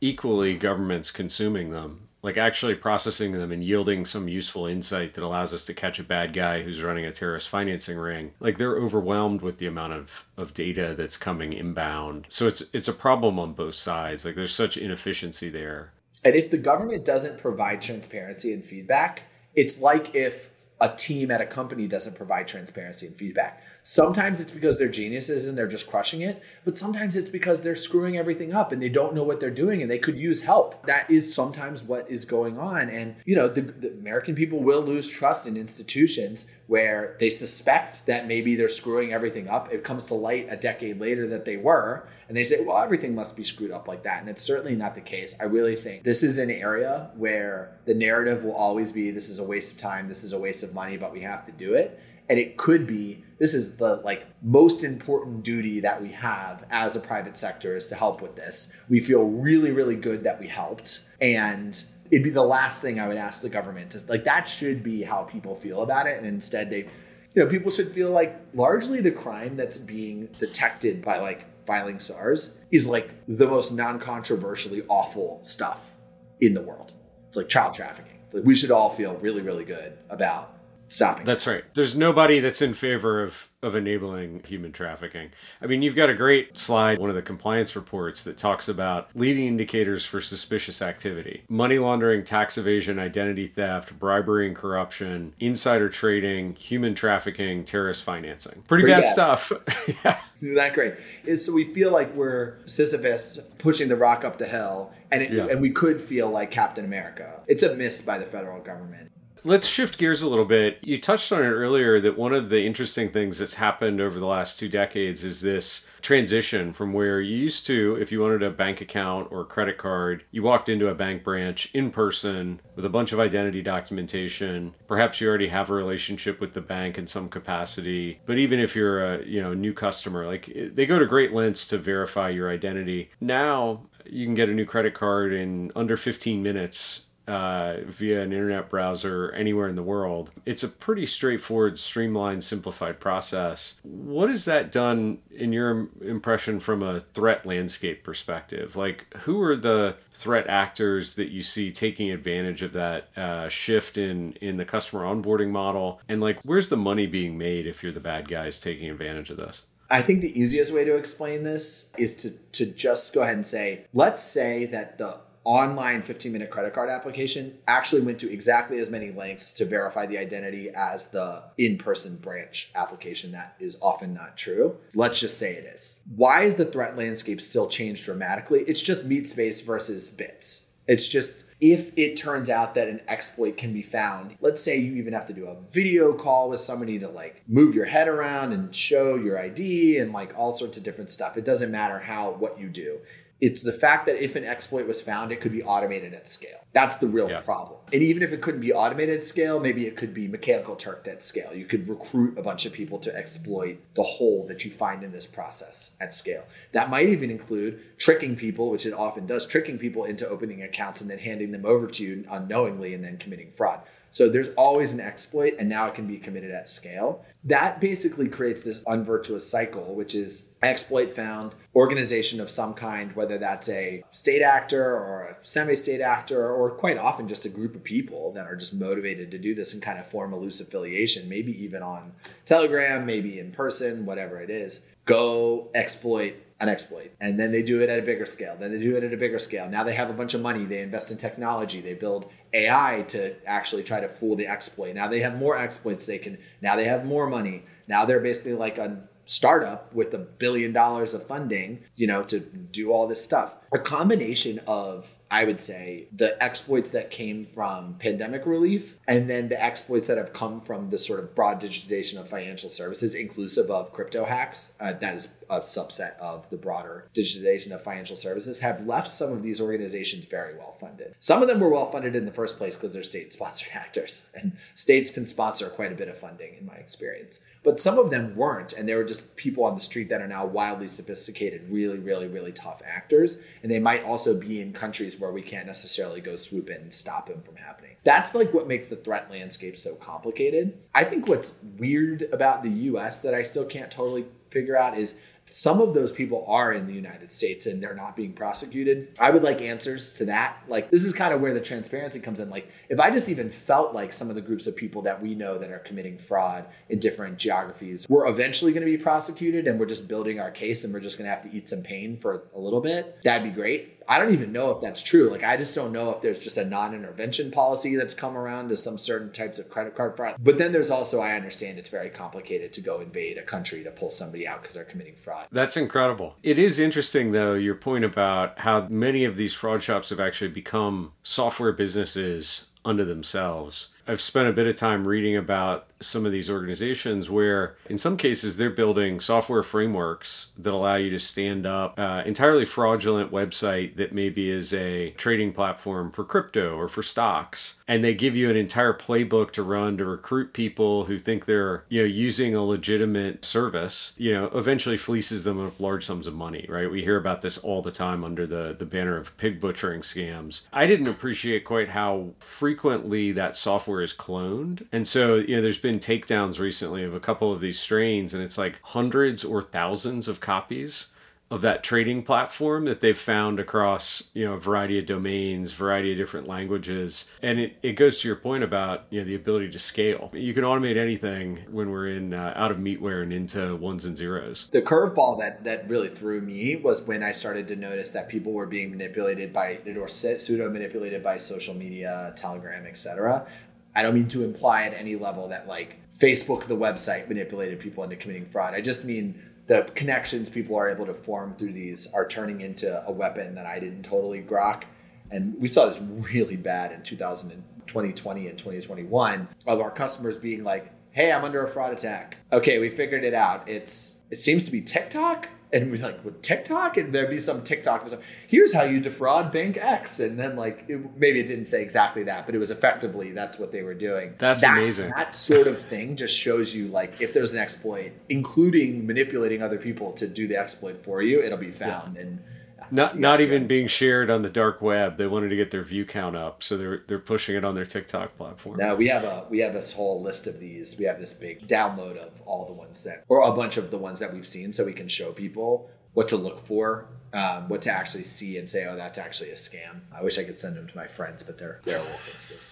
Equally, 0.01 0.57
governments 0.57 1.11
consuming 1.11 1.71
them, 1.71 2.09
like 2.23 2.37
actually 2.37 2.75
processing 2.75 3.33
them 3.33 3.51
and 3.51 3.65
yielding 3.65 4.05
some 4.05 4.29
useful 4.29 4.67
insight 4.67 5.15
that 5.15 5.25
allows 5.25 5.53
us 5.53 5.65
to 5.67 5.75
catch 5.75 5.99
a 5.99 6.05
bad 6.05 6.33
guy 6.33 6.63
who's 6.63 6.83
running 6.83 7.05
a 7.05 7.13
terrorist 7.13 7.49
financing 7.49 7.99
ring. 7.99 8.33
Like 8.41 8.59
they're 8.59 8.77
overwhelmed 8.77 9.43
with 9.43 9.59
the 9.59 9.67
amount 9.67 9.93
of, 9.93 10.25
of 10.37 10.55
data 10.55 10.95
that's 10.97 11.17
coming 11.17 11.53
inbound. 11.53 12.27
So 12.29 12.47
it's 12.47 12.63
it's 12.73 12.89
a 12.89 12.93
problem 12.93 13.39
on 13.39 13.55
both 13.55 13.75
sides. 13.75 14.25
Like 14.25 14.37
there's 14.37 14.55
such 14.55 14.77
inefficiency 14.77 15.49
there. 15.49 15.93
And 16.25 16.37
if 16.37 16.51
the 16.51 16.59
government 16.59 17.05
doesn't 17.05 17.39
provide 17.39 17.83
transparency 17.83 18.53
and 18.53 18.65
feedback, 18.65 19.25
it's 19.55 19.81
like 19.81 20.15
if 20.15 20.51
a 20.83 20.89
team 20.97 21.31
at 21.31 21.41
a 21.41 21.47
company 21.47 21.87
doesn't 21.87 22.17
provide 22.17 22.49
transparency 22.49 23.07
and 23.07 23.15
feedback. 23.15 23.63
Sometimes 23.85 24.41
it's 24.41 24.51
because 24.51 24.79
they're 24.79 24.89
geniuses 24.89 25.49
and 25.49 25.57
they're 25.57 25.69
just 25.69 25.89
crushing 25.89 26.23
it, 26.23 26.43
but 26.65 26.77
sometimes 26.77 27.15
it's 27.15 27.29
because 27.29 27.63
they're 27.63 27.77
screwing 27.77 28.17
everything 28.17 28.53
up 28.53 28.73
and 28.73 28.83
they 28.83 28.89
don't 28.89 29.15
know 29.15 29.23
what 29.23 29.39
they're 29.39 29.51
doing 29.51 29.81
and 29.81 29.91
they 29.91 29.99
could 29.99 30.17
use 30.17 30.43
help. 30.43 30.85
That 30.87 31.09
is 31.09 31.33
sometimes 31.33 31.85
what 31.85 32.11
is 32.11 32.25
going 32.25 32.59
on. 32.59 32.89
And, 32.89 33.15
you 33.25 33.37
know, 33.37 33.47
the, 33.47 33.61
the 33.61 33.93
American 33.93 34.35
people 34.35 34.61
will 34.61 34.83
lose 34.83 35.09
trust 35.09 35.47
in 35.47 35.57
institutions 35.57 36.51
where 36.67 37.17
they 37.21 37.31
suspect 37.31 38.07
that 38.07 38.27
maybe 38.27 38.57
they're 38.57 38.69
screwing 38.69 39.13
everything 39.13 39.49
up. 39.49 39.73
It 39.73 39.85
comes 39.85 40.07
to 40.07 40.15
light 40.15 40.49
a 40.51 40.57
decade 40.57 41.01
later 41.01 41.29
that 41.29 41.45
they 41.45 41.57
were, 41.57 42.09
and 42.33 42.37
they 42.39 42.45
say, 42.45 42.65
well, 42.65 42.79
everything 42.79 43.15
must 43.15 43.37
be 43.37 43.45
screwed 43.45 43.71
up 43.71 43.87
like 43.87 44.05
that. 44.05 44.21
And 44.21 44.31
it's 44.31 44.43
certainly 44.43 44.75
not 44.75 44.95
the 44.95 45.03
case. 45.03 45.37
I 45.39 45.45
really 45.45 45.77
think 45.77 46.03
this 46.03 46.23
is 46.23 46.39
an 46.39 46.51
area 46.51 47.11
where 47.15 47.77
the 47.85 47.93
narrative 47.93 48.43
will 48.43 48.55
always 48.55 48.91
be 48.91 49.11
this 49.11 49.29
is 49.29 49.39
a 49.39 49.45
waste 49.45 49.75
of 49.75 49.79
time, 49.79 50.09
this 50.09 50.25
is 50.25 50.33
a 50.33 50.39
waste 50.39 50.63
of 50.63 50.73
money, 50.73 50.97
but 50.97 51.13
we 51.13 51.21
have 51.21 51.45
to 51.45 51.53
do 51.53 51.75
it. 51.75 52.01
And 52.31 52.39
it 52.39 52.57
could 52.57 52.87
be 52.87 53.23
this 53.39 53.53
is 53.53 53.77
the 53.77 53.97
like 53.97 54.25
most 54.41 54.83
important 54.83 55.45
duty 55.45 55.81
that 55.81 56.01
we 56.01 56.13
have 56.13 56.65
as 56.71 56.97
a 56.97 57.01
private 57.01 57.37
sector 57.37 57.77
is 57.77 57.89
to 57.89 57.97
help 57.97 58.23
with 58.23 58.35
this. 58.35 58.75
We 58.89 59.01
feel 59.01 59.25
really 59.25 59.71
really 59.71 59.97
good 59.97 60.25
that 60.25 60.41
we 60.41 60.49
helped. 60.49 61.03
And 61.21 61.85
it'd 62.11 62.25
be 62.25 62.31
the 62.31 62.43
last 62.43 62.81
thing 62.81 62.99
i 62.99 63.09
would 63.09 63.19
ask 63.19 63.43
the 63.43 63.51
government 63.51 63.91
to 63.91 64.03
like 64.09 64.25
that 64.25 64.49
should 64.49 64.83
be 64.83 65.03
how 65.03 65.25
people 65.25 65.55
feel 65.55 65.83
about 65.83 66.07
it. 66.07 66.17
And 66.17 66.27
instead 66.27 66.71
they 66.71 66.89
you 67.35 67.45
know 67.45 67.47
people 67.47 67.71
should 67.71 67.93
feel 67.93 68.11
like 68.11 68.41
largely 68.55 69.03
the 69.03 69.11
crime 69.11 69.55
that's 69.55 69.77
being 69.77 70.29
detected 70.39 71.03
by 71.03 71.19
like 71.19 71.45
filing 71.67 71.99
SARs 71.99 72.59
is 72.71 72.87
like 72.87 73.15
the 73.27 73.47
most 73.47 73.73
non-controversially 73.73 74.85
awful 74.89 75.41
stuff 75.43 75.97
in 76.41 76.55
the 76.55 76.63
world. 76.63 76.93
It's 77.29 77.37
like 77.37 77.49
child 77.49 77.75
trafficking. 77.75 78.19
Like 78.33 78.45
we 78.45 78.55
should 78.55 78.71
all 78.71 78.91
feel 78.91 79.15
really 79.17 79.43
really 79.43 79.65
good 79.65 79.97
about 80.09 80.57
stopping. 80.93 81.25
That's 81.25 81.47
right. 81.47 81.65
There's 81.75 81.97
nobody 81.97 82.41
that's 82.41 82.63
in 82.63 82.75
favor 82.75 83.23
of 83.23 83.49
of 83.63 83.77
enabling 83.77 84.43
human 84.45 84.73
trafficking. 84.73 85.31
I 85.61 85.67
mean, 85.67 85.83
you've 85.83 85.95
got 85.95 86.11
a 86.11 86.15
great 86.15 86.59
slide, 86.59 86.99
one 86.99 87.11
of 87.11 87.15
the 87.15 87.23
compliance 87.23 87.77
reports 87.77 88.25
that 88.25 88.37
talks 88.37 88.69
about 88.69 89.09
leading 89.15 89.47
indicators 89.47 90.05
for 90.05 90.21
suspicious 90.21 90.83
activity 90.83 91.43
money 91.49 91.79
laundering, 91.79 92.25
tax 92.25 92.59
evasion, 92.59 92.99
identity 92.99 93.47
theft, 93.47 93.99
bribery 93.99 94.49
and 94.49 94.57
corruption, 94.57 95.33
insider 95.39 95.89
trading, 95.89 96.55
human 96.57 96.95
trafficking, 96.95 97.65
terrorist 97.65 98.03
financing. 98.03 98.63
Pretty, 98.67 98.83
Pretty 98.83 98.95
bad, 98.95 99.03
bad, 99.03 99.13
stuff. 99.13 99.53
yeah. 100.05 100.19
That 100.55 100.75
great. 100.75 100.95
So 101.39 101.53
we 101.53 101.65
feel 101.65 101.93
like 101.93 102.15
we're 102.17 102.57
Sisyphus 102.67 103.39
pushing 103.59 103.89
the 103.89 103.97
rock 103.97 104.25
up 104.25 104.39
the 104.39 104.47
hill, 104.47 104.93
and 105.13 105.23
it, 105.23 105.33
yeah. 105.33 105.47
and 105.47 105.61
we 105.61 105.71
could 105.71 106.01
feel 106.01 106.29
like 106.29 106.51
Captain 106.51 106.85
America. 106.85 107.41
It's 107.47 107.63
a 107.63 107.77
miss 107.77 108.03
by 108.03 108.19
the 108.19 108.27
federal 108.27 108.61
government 108.61 109.13
Let's 109.45 109.67
shift 109.67 109.99
gears 109.99 110.23
a 110.23 110.29
little 110.29 110.45
bit. 110.45 110.79
You 110.83 111.01
touched 111.01 111.33
on 111.33 111.43
it 111.43 111.49
earlier 111.49 112.01
that 112.01 112.17
one 112.17 112.33
of 112.33 112.49
the 112.49 112.65
interesting 112.65 113.11
things 113.11 113.39
that's 113.39 113.55
happened 113.55 114.01
over 114.01 114.21
the 114.21 114.27
last 114.27 114.57
two 114.57 114.69
decades 114.69 115.25
is 115.25 115.41
this 115.41 115.85
transition 116.01 116.73
from 116.73 116.93
where 116.93 117.21
you 117.21 117.37
used 117.37 117.67
to, 117.67 117.97
if 118.01 118.13
you 118.13 118.21
wanted 118.21 118.45
a 118.45 118.51
bank 118.51 118.81
account 118.81 119.33
or 119.33 119.45
credit 119.45 119.79
card, 119.79 120.25
you 120.31 120.45
walked 120.45 120.69
into 120.69 120.91
a 120.91 120.95
bank 120.95 121.25
branch 121.25 121.75
in 121.75 121.91
person 121.91 122.61
with 122.77 122.85
a 122.85 122.89
bunch 122.89 123.11
of 123.11 123.19
identity 123.19 123.63
documentation. 123.63 124.73
Perhaps 124.87 125.21
you 125.21 125.29
already 125.29 125.49
have 125.49 125.71
a 125.71 125.75
relationship 125.75 126.41
with 126.41 126.55
the 126.55 126.61
bank 126.61 126.97
in 126.97 127.09
some 127.09 127.29
capacity, 127.29 128.21
but 128.27 128.39
even 128.39 128.61
if 128.61 128.77
you're 128.77 129.15
a 129.15 129.27
you 129.27 129.43
know 129.43 129.55
new 129.55 129.75
customer, 129.75 130.25
like 130.25 130.53
they 130.73 130.87
go 130.87 131.01
to 131.01 131.07
great 131.07 131.33
lengths 131.33 131.67
to 131.67 131.79
verify 131.79 132.29
your 132.29 132.49
identity. 132.49 133.11
Now 133.21 133.89
you 134.07 134.25
can 134.25 134.37
get 134.37 134.49
a 134.49 134.55
new 134.55 134.67
credit 134.67 134.95
card 134.95 135.33
in 135.33 135.73
under 135.75 135.97
15 135.97 136.43
minutes 136.43 137.07
uh, 137.27 137.77
via 137.87 138.23
an 138.23 138.33
internet 138.33 138.69
browser 138.69 139.33
anywhere 139.33 139.69
in 139.69 139.77
the 139.77 139.83
world. 139.83 140.31
It's 140.45 140.63
a 140.63 140.69
pretty 140.69 141.07
straightforward, 141.07 141.79
streamlined, 141.79 142.45
simplified 142.45 143.01
process. 143.01 143.81
What 143.83 144.29
has 144.29 144.45
that 144.47 144.73
done 144.73 145.19
in 145.31 145.53
your 145.53 145.89
impression 146.01 146.61
from 146.61 146.83
a 146.83 147.01
threat 147.01 147.47
landscape 147.47 148.03
perspective? 148.03 148.77
Like, 148.77 149.07
who 149.19 149.41
are 149.43 149.57
the 149.57 149.97
threat 150.13 150.47
actors 150.47 151.15
that 151.17 151.29
you 151.29 151.43
see 151.43 151.71
taking 151.71 152.11
advantage 152.11 152.63
of 152.63 152.73
that 152.73 153.09
uh, 153.17 153.49
shift 153.49 153.99
in 153.99 154.33
in 154.41 154.57
the 154.57 154.65
customer 154.65 155.03
onboarding 155.03 155.51
model? 155.51 156.01
And 156.09 156.21
like, 156.21 156.41
where's 156.43 156.69
the 156.69 156.77
money 156.77 157.07
being 157.07 157.39
made 157.39 157.67
if 157.67 157.83
you're 157.83 157.93
the 157.93 158.01
bad 158.01 158.29
guys 158.29 158.61
taking 158.61 158.91
advantage 158.91 159.31
of 159.31 159.37
this? 159.37 159.63
I 159.93 160.01
think 160.01 160.23
the 160.23 160.41
easiest 160.41 160.73
way 160.73 160.85
to 160.85 160.97
explain 160.97 161.43
this 161.43 161.93
is 161.99 162.17
to 162.17 162.31
to 162.31 162.67
just 162.67 163.13
go 163.13 163.21
ahead 163.21 163.35
and 163.35 163.47
say, 163.47 163.85
let's 163.93 164.23
say 164.23 164.65
that 164.67 164.97
the 164.97 165.19
online 165.45 166.03
15 166.03 166.33
minute 166.33 166.51
credit 166.51 166.73
card 166.73 166.89
application 166.89 167.59
actually 167.67 168.03
went 168.03 168.19
to 168.21 168.33
exactly 168.33 168.79
as 168.79 168.91
many 168.91 169.11
lengths 169.11 169.53
to 169.55 169.65
verify 169.65 170.07
the 170.07 170.19
identity 170.19 170.71
as 170.71 171.09
the 171.09 171.43
in 171.59 171.79
person 171.79 172.17
branch 172.17 172.71
application. 172.75 173.33
That 173.33 173.57
is 173.59 173.79
often 173.83 174.15
not 174.15 174.37
true. 174.37 174.77
Let's 174.95 175.21
just 175.21 175.39
say 175.39 175.53
it 175.53 175.65
is. 175.65 176.01
Why 176.15 176.43
is 176.43 176.57
the 176.57 176.65
threat 176.65 176.97
landscape 176.97 177.41
still 177.41 177.69
changed 177.69 178.05
dramatically? 178.05 178.61
It's 178.67 178.83
just 178.83 179.05
meat 179.05 179.29
space 179.29 179.61
versus 179.63 180.11
bits. 180.11 180.69
It's 180.87 181.07
just 181.07 181.45
if 181.63 181.97
it 181.97 182.17
turns 182.17 182.51
out 182.51 182.75
that 182.75 182.89
an 182.89 183.01
exploit 183.07 183.57
can 183.57 183.73
be 183.73 183.83
found, 183.83 184.37
let's 184.41 184.61
say 184.61 184.77
you 184.79 184.97
even 184.97 185.13
have 185.13 185.29
to 185.29 185.33
do 185.33 185.47
a 185.47 185.61
video 185.63 186.13
call 186.13 186.49
with 186.49 186.59
somebody 186.59 186.99
to 186.99 187.09
like 187.09 187.45
move 187.47 187.77
your 187.77 187.85
head 187.85 188.09
around 188.09 188.53
and 188.53 188.75
show 188.75 189.15
your 189.15 189.39
ID 189.39 189.99
and 189.99 190.13
like 190.13 190.37
all 190.37 190.53
sorts 190.53 190.77
of 190.77 190.83
different 190.83 191.13
stuff. 191.13 191.37
It 191.37 191.45
doesn't 191.45 191.71
matter 191.71 192.01
how 192.01 192.33
what 192.33 192.59
you 192.59 192.69
do. 192.69 192.99
It's 193.43 193.61
the 193.61 193.73
fact 193.73 194.07
that 194.07 194.23
if 194.23 194.37
an 194.37 194.45
exploit 194.45 194.87
was 194.87 195.03
found, 195.03 195.33
it 195.33 195.41
could 195.41 195.51
be 195.51 195.65
automated 195.65 196.15
at 196.15 196.29
scale. 196.29 196.61
That's 196.73 196.99
the 196.99 197.09
real 197.09 197.29
yeah. 197.29 197.41
problem. 197.41 197.81
And 197.93 198.01
even 198.01 198.23
if 198.23 198.33
it 198.33 198.41
couldn't 198.41 198.61
be 198.61 198.73
automated 198.73 199.17
at 199.17 199.25
scale, 199.25 199.59
maybe 199.59 199.85
it 199.85 199.97
could 199.97 200.15
be 200.15 200.29
mechanical 200.29 200.77
turked 200.77 201.09
at 201.09 201.25
scale. 201.25 201.53
You 201.53 201.65
could 201.65 201.89
recruit 201.89 202.39
a 202.39 202.43
bunch 202.43 202.67
of 202.67 202.73
people 202.73 203.01
to 203.01 203.13
exploit 203.13 203.79
the 203.95 204.05
hole 204.05 204.47
that 204.47 204.65
you 204.65 204.71
find 204.71 205.03
in 205.03 205.11
this 205.11 205.27
process 205.27 205.97
at 206.01 206.15
scale. 206.15 206.45
That 206.71 206.89
might 206.89 207.09
even 207.09 207.33
include 207.33 207.83
tricking 207.99 208.37
people, 208.37 208.71
which 208.71 208.87
it 208.87 208.95
often 208.95 209.27
does, 209.27 209.45
tricking 209.45 209.77
people 209.77 210.05
into 210.05 210.29
opening 210.29 210.63
accounts 210.63 211.01
and 211.01 211.11
then 211.11 211.19
handing 211.19 211.51
them 211.51 211.67
over 211.67 211.89
to 211.89 212.05
you 212.05 212.25
unknowingly 212.31 212.95
and 212.95 213.03
then 213.03 213.19
committing 213.19 213.51
fraud. 213.51 213.81
So 214.11 214.29
there's 214.29 214.51
always 214.51 214.93
an 214.93 215.01
exploit, 215.01 215.57
and 215.59 215.69
now 215.69 215.89
it 215.89 215.95
can 215.95 216.07
be 216.07 216.19
committed 216.19 216.53
at 216.53 216.69
scale. 216.69 217.25
That 217.43 217.81
basically 217.81 218.29
creates 218.29 218.63
this 218.63 218.85
unvirtuous 218.87 219.51
cycle, 219.51 219.97
which 219.97 220.15
is 220.15 220.52
exploit 220.63 221.11
found, 221.11 221.55
organization 221.75 222.41
of 222.41 222.51
some 222.51 222.75
kind, 222.75 223.15
whether 223.17 223.39
that's 223.39 223.69
a 223.69 224.03
state 224.11 224.43
actor 224.43 224.85
or 224.85 225.25
a 225.25 225.45
semi 225.45 225.75
state 225.75 226.01
actor, 226.01 226.51
or 226.51 226.71
quite 226.71 226.99
often 226.99 227.29
just 227.29 227.45
a 227.45 227.49
group 227.49 227.75
of 227.75 227.83
people 227.83 228.33
that 228.33 228.47
are 228.47 228.57
just 228.57 228.75
motivated 228.75 229.31
to 229.31 229.39
do 229.39 229.55
this 229.55 229.75
and 229.75 229.83
kind 229.83 229.99
of 229.99 230.07
form 230.07 230.33
a 230.33 230.39
loose 230.39 230.61
affiliation, 230.61 231.29
maybe 231.29 231.53
even 231.65 231.83
on 231.83 232.13
Telegram, 232.47 233.05
maybe 233.05 233.39
in 233.39 233.51
person, 233.51 234.07
whatever 234.07 234.41
it 234.41 234.51
is. 234.51 234.87
Go 235.05 235.69
exploit 235.75 236.35
an 236.63 236.69
exploit. 236.69 237.11
And 237.21 237.41
then 237.41 237.51
they 237.51 237.63
do 237.63 237.83
it 237.83 237.89
at 237.89 237.99
a 237.99 238.03
bigger 238.03 238.25
scale. 238.25 238.57
Then 238.59 238.71
they 238.71 238.79
do 238.79 238.97
it 238.97 239.03
at 239.03 239.13
a 239.13 239.17
bigger 239.17 239.41
scale. 239.41 239.69
Now 239.69 239.83
they 239.83 239.95
have 239.95 240.09
a 240.09 240.13
bunch 240.13 240.33
of 240.33 240.41
money. 240.41 240.65
They 240.65 240.81
invest 240.81 241.11
in 241.11 241.19
technology. 241.19 241.81
They 241.81 241.95
build 241.95 242.31
AI 242.53 243.05
to 243.09 243.35
actually 243.45 243.83
try 243.83 243.99
to 243.99 244.09
fool 244.09 244.37
the 244.37 244.47
exploit. 244.47 244.95
Now 244.95 245.09
they 245.09 245.21
have 245.21 245.37
more 245.37 245.57
exploits 245.57 246.07
they 246.07 246.19
can, 246.19 246.39
now 246.61 246.77
they 246.77 246.85
have 246.85 247.05
more 247.05 247.27
money. 247.27 247.65
Now 247.89 248.05
they're 248.05 248.21
basically 248.21 248.55
like 248.55 248.79
a 248.79 249.09
startup 249.25 249.93
with 249.95 250.13
a 250.15 250.19
billion 250.19 250.73
dollars 250.73 251.15
of 251.15 251.27
funding, 251.27 251.85
you 251.97 252.07
know, 252.07 252.23
to 252.25 252.41
do 252.41 252.93
all 252.93 253.07
this 253.07 253.23
stuff. 253.23 253.57
A 253.73 253.79
combination 253.79 254.61
of, 254.67 255.17
I 255.31 255.45
would 255.45 255.61
say, 255.61 256.09
the 256.15 256.41
exploits 256.43 256.91
that 256.91 257.11
came 257.11 257.45
from 257.45 257.95
pandemic 257.95 258.45
relief 258.45 258.97
and 259.09 259.31
then 259.31 259.49
the 259.49 259.63
exploits 259.63 260.09
that 260.09 260.19
have 260.19 260.33
come 260.33 260.61
from 260.61 260.91
the 260.91 260.99
sort 260.99 261.21
of 261.21 261.35
broad 261.35 261.61
digitization 261.61 262.21
of 262.21 262.29
financial 262.29 262.69
services, 262.69 263.15
inclusive 263.15 263.71
of 263.71 263.93
crypto 263.93 264.25
hacks. 264.25 264.77
Uh, 264.81 264.93
that 264.93 265.15
is 265.15 265.29
a 265.49 265.61
subset 265.61 266.17
of 266.19 266.49
the 266.51 266.57
broader 266.57 267.09
digitization 267.15 267.73
of 267.73 267.83
financial 267.83 268.17
services, 268.17 268.61
have 268.61 268.87
left 268.87 269.13
some 269.13 269.33
of 269.33 269.43
these 269.43 269.61
organizations 269.61 270.25
very 270.25 270.57
well 270.57 270.73
funded. 270.73 271.15
Some 271.21 271.43
of 271.43 271.49
them 271.49 271.61
were 271.61 271.69
well 271.69 271.91
funded 271.91 272.17
in 272.17 272.25
the 272.25 272.33
first 272.33 272.59
place 272.59 272.75
because 272.75 272.95
they're 272.95 273.03
state 273.03 273.33
sponsored 273.33 273.69
actors, 273.75 274.29
and 274.35 274.57
states 274.75 275.11
can 275.11 275.27
sponsor 275.27 275.69
quite 275.69 275.93
a 275.93 275.97
bit 275.97 276.09
of 276.09 276.19
funding, 276.19 276.55
in 276.59 276.67
my 276.67 276.75
experience. 276.75 277.45
But 277.65 277.79
some 277.79 277.99
of 277.99 278.11
them 278.11 278.35
weren't, 278.35 278.73
and 278.73 278.89
they 278.89 278.95
were 278.95 279.05
just 279.05 279.37
people 279.37 279.65
on 279.65 279.75
the 279.75 279.81
street 279.81 280.09
that 280.09 280.21
are 280.21 280.27
now 280.27 280.45
wildly 280.45 280.89
sophisticated, 280.89 281.71
really, 281.71 281.99
really, 281.99 282.27
really 282.27 282.53
tough 282.53 282.83
actors. 282.85 283.43
And 283.63 283.71
they 283.71 283.79
might 283.79 284.03
also 284.03 284.39
be 284.39 284.61
in 284.61 284.73
countries 284.73 285.21
where 285.21 285.31
we 285.31 285.43
can't 285.43 285.67
necessarily 285.67 286.21
go 286.21 286.37
swoop 286.37 286.69
in 286.71 286.83
and 286.83 286.95
stop 286.95 287.29
them 287.29 287.43
from 287.43 287.57
happening. 287.57 287.97
That's 288.05 288.35
like 288.35 288.53
what 288.53 288.67
makes 288.67 288.89
the 288.89 288.97
threat 288.97 289.31
landscape 289.31 289.77
so 289.77 289.95
complicated. 289.95 290.77
I 290.93 291.05
think 291.05 291.29
what's 291.29 291.59
weird 291.79 292.23
about 292.33 292.65
the 292.65 292.71
US 292.71 293.23
that 293.23 293.35
I 293.35 293.45
still 293.45 293.65
can't 293.65 293.93
totally 293.93 294.25
figure 294.51 294.77
out 294.77 294.99
is 294.99 295.21
some 295.55 295.81
of 295.81 295.95
those 295.95 296.13
people 296.13 296.45
are 296.49 296.73
in 296.73 296.87
the 296.87 296.95
United 296.95 297.31
States 297.31 297.67
and 297.67 297.83
they're 297.83 297.95
not 297.95 298.17
being 298.17 298.33
prosecuted. 298.33 299.17
I 299.19 299.31
would 299.31 299.43
like 299.43 299.61
answers 299.61 300.13
to 300.15 300.25
that. 300.27 300.57
Like, 300.69 300.91
this 300.91 301.05
is 301.05 301.13
kind 301.13 301.35
of 301.35 301.41
where 301.41 301.55
the 301.55 301.61
transparency 301.61 302.21
comes 302.21 302.41
in. 302.41 302.51
Like, 302.51 302.71
if 302.89 302.99
I 302.99 303.11
just 303.11 303.29
even 303.29 303.51
felt 303.51 303.95
like 303.95 304.13
some 304.13 304.29
of 304.29 304.35
the 304.35 304.41
groups 304.41 304.67
of 304.67 304.77
people 304.77 305.03
that 305.03 305.23
we 305.23 305.35
know 305.35 305.59
that 305.59 305.71
are 305.71 305.79
committing 305.79 306.19
fraud 306.19 306.67
in 306.89 306.99
different 306.99 307.39
geographies 307.39 308.09
were 308.09 308.27
eventually 308.27 308.73
going 308.73 308.85
to 308.87 308.91
be 308.91 309.03
prosecuted 309.03 309.67
and 309.67 309.79
we're 309.79 309.87
just 309.87 310.09
building 310.09 310.41
our 310.41 310.51
case 310.51 310.85
and 310.85 310.93
we're 310.93 311.01
just 311.01 311.19
going 311.19 311.29
to 311.29 311.35
have 311.35 311.43
to 311.43 311.57
eat 311.57 311.69
some 311.69 311.83
pain 311.83 312.17
for 312.17 312.45
a 312.55 312.59
little 312.59 312.81
bit, 312.81 313.19
that'd 313.25 313.43
be 313.43 313.55
great. 313.55 313.92
I 314.09 314.19
don't 314.19 314.33
even 314.33 314.53
know 314.53 314.71
if 314.71 314.81
that's 314.81 315.03
true. 315.03 315.31
Like, 315.31 315.45
I 315.45 315.57
just 315.57 315.75
don't 315.75 315.93
know 315.93 316.11
if 316.11 316.21
there's 316.21 316.39
just 316.39 316.57
a 316.57 316.65
non 316.65 316.95
intervention 316.95 317.51
policy 317.51 317.97
that's 317.97 318.15
come 318.15 318.37
around 318.37 318.69
to 318.69 318.77
some 318.77 318.99
certain 318.99 319.33
types 319.33 319.59
of 319.59 319.69
credit 319.69 319.95
card 319.95 320.17
fraud. 320.17 320.37
But 320.39 320.59
then 320.59 320.73
there's 320.73 320.91
also, 320.91 321.21
I 321.21 321.33
understand 321.33 321.79
it's 321.79 321.89
very 321.89 322.11
complicated 322.11 322.73
to 322.75 322.81
go 322.81 323.01
invade 323.01 323.39
a 323.39 323.43
country 323.43 323.83
to 323.85 323.91
pull 323.91 324.11
somebody 324.11 324.47
out 324.47 324.63
because 324.63 324.75
they're 324.75 324.85
committing 324.85 325.17
fraud. 325.17 325.47
That's 325.53 325.77
incredible. 325.77 326.37
It 326.43 326.59
is 326.59 326.79
interesting, 326.79 327.33
though, 327.33 327.55
your 327.55 327.75
point 327.75 328.05
about 328.05 328.59
how 328.59 328.87
many 328.89 329.25
of 329.25 329.37
these 329.37 329.55
fraud 329.55 329.83
shops 329.83 330.11
have 330.11 330.21
actually 330.21 330.51
become 330.51 331.13
software 331.23 331.73
businesses 331.73 332.67
unto 332.85 333.05
themselves. 333.05 333.89
I've 334.07 334.21
spent 334.21 334.49
a 334.49 334.53
bit 334.53 334.67
of 334.67 334.75
time 334.75 335.07
reading 335.07 335.37
about 335.37 335.87
some 336.03 336.27
of 336.27 336.33
these 336.33 336.51
organizations 336.51 337.31
where 337.31 337.77
in 337.87 337.99
some 337.99 338.17
cases 338.17 338.57
they're 338.57 338.71
building 338.71 339.21
software 339.21 339.63
frameworks 339.63 340.49
that 340.59 340.73
allow 340.73 340.97
you 340.97 341.11
to 341.11 341.19
stand 341.19 341.67
up 341.67 341.99
uh, 341.99 342.23
entirely 342.27 342.65
fraudulent 342.65 343.31
website 343.31 343.97
that 343.97 344.13
maybe 344.13 344.51
is 344.51 344.73
a 344.75 345.11
trading 345.13 345.53
platform 345.53 346.11
for 346.11 346.25
crypto 346.25 346.77
or 346.77 346.89
for 346.89 347.03
stocks 347.03 347.81
and 347.89 348.03
they 348.03 348.15
give 348.15 348.37
you 348.37 348.51
an 348.51 348.57
entire 348.57 348.93
playbook 348.93 349.51
to 349.53 349.63
run 349.63 349.97
to 349.97 350.05
recruit 350.05 350.53
people 350.53 351.05
who 351.05 351.19
think 351.19 351.45
they're 351.45 351.85
you 351.89 352.03
know 352.03 352.07
using 352.07 352.55
a 352.55 352.65
legitimate 352.65 353.45
service. 353.45 354.13
You 354.17 354.33
know 354.35 354.47
eventually 354.47 354.97
fleeces 354.97 355.45
them 355.45 355.59
of 355.59 355.81
large 355.81 356.05
sums 356.05 356.27
of 356.27 356.35
money 356.35 356.67
right? 356.69 356.91
We 356.91 357.03
hear 357.03 357.17
about 357.17 357.43
this 357.43 357.59
all 357.59 357.83
the 357.83 357.93
time 357.93 358.25
under 358.25 358.47
the 358.47 358.75
the 358.79 358.87
banner 358.87 359.17
of 359.17 359.37
pig 359.37 359.61
butchering 359.61 360.01
scams. 360.01 360.63
I 360.73 360.87
didn't 360.87 361.09
appreciate 361.09 361.65
quite 361.65 361.89
how 361.89 362.31
frequently 362.41 363.33
that 363.33 363.57
software 363.57 364.03
is 364.03 364.15
cloned. 364.15 364.87
And 364.93 365.07
so 365.07 365.37
you 365.37 365.57
know 365.57 365.63
there's 365.63 365.79
been 365.79 365.92
been 365.93 366.01
takedowns 366.01 366.59
recently 366.59 367.05
of 367.05 367.15
a 367.15 367.21
couple 367.21 367.53
of 367.53 367.61
these 367.61 367.79
strains, 367.79 368.35
and 368.35 368.43
it's 368.43 368.59
like 368.59 368.81
hundreds 368.83 369.45
or 369.45 369.63
thousands 369.63 370.29
of 370.29 370.41
copies 370.41 371.09
of 371.51 371.61
that 371.61 371.85
trading 371.85 372.23
platform 372.23 372.87
that 372.87 373.03
they've 373.03 373.19
found 373.19 373.61
across 373.61 374.31
you 374.33 374.43
know 374.43 374.55
a 374.55 374.59
variety 374.59 374.99
of 374.99 375.05
domains 375.05 375.75
variety 375.75 376.11
of 376.11 376.17
different 376.17 376.49
languages. 376.49 377.29
And 377.43 377.61
it, 377.61 377.77
it 377.83 377.93
goes 377.93 378.21
to 378.21 378.29
your 378.29 378.39
point 378.39 378.65
about 378.65 379.05
you 379.11 379.21
know 379.21 379.27
the 379.27 379.35
ability 379.35 379.71
to 379.73 379.79
scale. 379.79 380.31
You 380.33 380.55
can 380.55 380.65
automate 380.65 380.97
anything 380.97 381.59
when 381.71 381.91
we're 381.91 382.09
in 382.09 382.33
uh, 382.33 382.55
out 382.57 382.71
of 382.71 382.79
meatware 382.79 383.23
and 383.23 383.35
into 383.35 383.77
ones 383.77 384.07
and 384.07 384.17
zeros. 384.17 384.69
The 384.73 384.81
curveball 384.81 385.39
that 385.41 385.63
that 385.65 385.91
really 385.91 386.09
threw 386.09 386.41
me 386.41 386.77
was 386.77 387.03
when 387.03 387.23
i 387.23 387.33
started 387.33 387.69
to 387.69 387.77
notice 387.77 388.11
that 388.11 388.29
people 388.29 388.53
were 388.53 388.67
being 388.67 388.91
manipulated 388.91 389.53
by 389.53 389.79
or 389.97 390.09
pseudo 390.09 390.71
manipulated 390.71 391.23
by 391.23 391.37
social 391.37 391.75
media 391.75 392.33
telegram 392.37 392.87
etc 392.87 393.47
I 393.95 394.03
don't 394.03 394.15
mean 394.15 394.29
to 394.29 394.45
imply 394.45 394.85
at 394.85 394.95
any 394.95 395.17
level 395.17 395.49
that 395.49 395.69
like 395.69 395.99
Facebook, 396.11 396.65
the 396.65 396.77
website, 396.77 397.29
manipulated 397.29 397.79
people 397.79 398.03
into 398.05 398.17
committing 398.17 398.47
fraud. 398.47 398.75
I 398.75 398.81
just 398.81 399.05
mean 399.05 399.41
the 399.67 399.91
connections 399.95 400.49
people 400.49 400.77
are 400.77 400.89
able 400.89 401.07
to 401.07 401.15
form 401.15 401.55
through 401.57 401.73
these 401.73 402.13
are 402.13 402.27
turning 402.27 402.61
into 402.61 403.07
a 403.07 403.13
weapon 403.13 403.55
that 403.55 403.67
I 403.67 403.79
didn't 403.79 404.03
totally 404.03 404.43
grok. 404.43 404.85
And 405.31 405.55
we 405.59 405.69
saw 405.69 405.87
this 405.87 406.01
really 406.01 406.57
bad 406.57 406.93
in 406.93 407.03
2012 407.03 407.69
2020 407.87 408.49
and 408.49 408.59
2021 408.59 409.49
of 409.67 409.81
our 409.81 409.91
customers 409.91 410.37
being 410.37 410.65
like, 410.65 410.91
"Hey, 411.11 411.33
I'm 411.33 411.45
under 411.45 411.63
a 411.63 411.69
fraud 411.69 411.93
attack." 411.93 412.39
Okay, 412.53 412.79
we 412.79 412.89
figured 412.89 413.25
it 413.25 413.35
out. 413.35 413.69
It's 413.69 414.21
it 414.31 414.39
seems 414.41 414.65
to 414.65 414.71
be 414.71 414.81
TikTok 414.81 415.49
and 415.73 415.91
we're 415.91 416.03
like 416.03 416.25
with 416.25 416.43
TikTok, 416.43 416.97
and 416.97 417.15
there'd 417.15 417.31
be 417.31 417.39
some 417.39 417.63
TikTok. 417.63 418.09
Here's 418.47 418.75
how 418.75 418.83
you 418.83 419.01
defraud 419.01 419.53
Bank 419.53 419.79
X, 419.81 420.21
and 420.21 420.39
then 420.39 420.57
like 420.57 420.85
it, 420.89 421.17
maybe 421.17 421.41
it 421.41 421.47
didn't 421.47 421.65
say 421.67 421.83
exactly 421.83 422.23
that, 422.25 422.47
but 422.47 422.55
it 422.55 422.59
was 422.59 422.71
effectively 422.71 423.33
that's 423.33 423.59
what 423.59 423.73
they 423.73 423.83
were 423.83 423.95
doing. 423.95 424.35
That's 424.39 424.61
that, 424.61 424.77
amazing. 424.77 425.11
That 425.17 425.35
sort 425.35 425.67
of 425.67 425.81
thing 425.81 426.17
just 426.17 426.39
shows 426.39 426.75
you 426.75 426.89
like 426.89 427.21
if 427.21 427.33
there's 427.33 427.53
an 427.53 427.59
exploit, 427.59 428.13
including 428.29 429.07
manipulating 429.07 429.63
other 429.63 429.79
people 429.79 430.13
to 430.13 430.29
do 430.29 430.47
the 430.47 430.57
exploit 430.57 430.99
for 430.99 431.23
you, 431.23 431.43
it'll 431.43 431.59
be 431.59 431.71
found 431.71 432.17
yeah. 432.17 432.23
and 432.23 432.45
not 432.93 433.19
not 433.19 433.41
even 433.41 433.67
being 433.67 433.89
shared 433.89 434.31
on 434.31 434.43
the 434.43 434.51
dark 434.51 434.83
web. 434.83 435.17
They 435.17 435.27
wanted 435.27 435.49
to 435.49 435.57
get 435.57 435.71
their 435.71 435.83
view 435.83 436.05
count 436.05 436.37
up, 436.37 436.63
so 436.63 436.77
they're 436.77 437.03
they're 437.09 437.19
pushing 437.19 437.57
it 437.57 437.65
on 437.65 437.75
their 437.75 437.87
TikTok 437.87 438.37
platform. 438.37 438.77
Now 438.77 438.95
we 438.95 439.09
have 439.09 439.25
a 439.25 439.47
we 439.49 439.61
have 439.61 439.73
this 439.73 439.95
whole 439.95 440.23
list 440.23 440.47
of 440.47 440.61
these. 440.61 440.99
We 440.99 441.07
have 441.07 441.19
this 441.19 441.33
big 441.33 441.67
download 441.67 442.17
of 442.17 442.41
all 442.43 442.67
the 442.67 442.75
ones 442.75 443.03
that, 443.05 443.25
or 443.29 443.43
a 443.43 443.53
bunch 443.53 443.77
of 443.77 443.91
the 443.91 443.99
ones 443.99 444.21
that 444.21 444.33
we've 444.33 444.47
seen, 444.47 444.73
so 444.73 444.85
we 444.85 444.93
can 444.93 445.09
show 445.09 445.33
people 445.33 445.91
what 446.13 446.29
to 446.29 446.37
look 446.37 446.59
for 446.59 447.09
um, 447.33 447.69
what 447.69 447.83
to 447.83 447.91
actually 447.91 448.25
see 448.25 448.59
and 448.59 448.69
say, 448.69 448.87
oh, 448.87 448.97
that's 448.97 449.19
actually 449.19 449.51
a 449.51 449.55
scam. 449.55 450.01
I 450.15 450.23
wish 450.23 450.39
I 450.39 450.45
could 450.45 450.59
send 450.59 450.77
them 450.77 450.87
to 450.87 450.97
my 450.97 451.07
friends, 451.07 451.43
but 451.43 451.59
they're 451.59 451.81
they're 451.85 451.99
a 451.99 452.03
little 452.03 452.19
sensitive. 452.19 452.63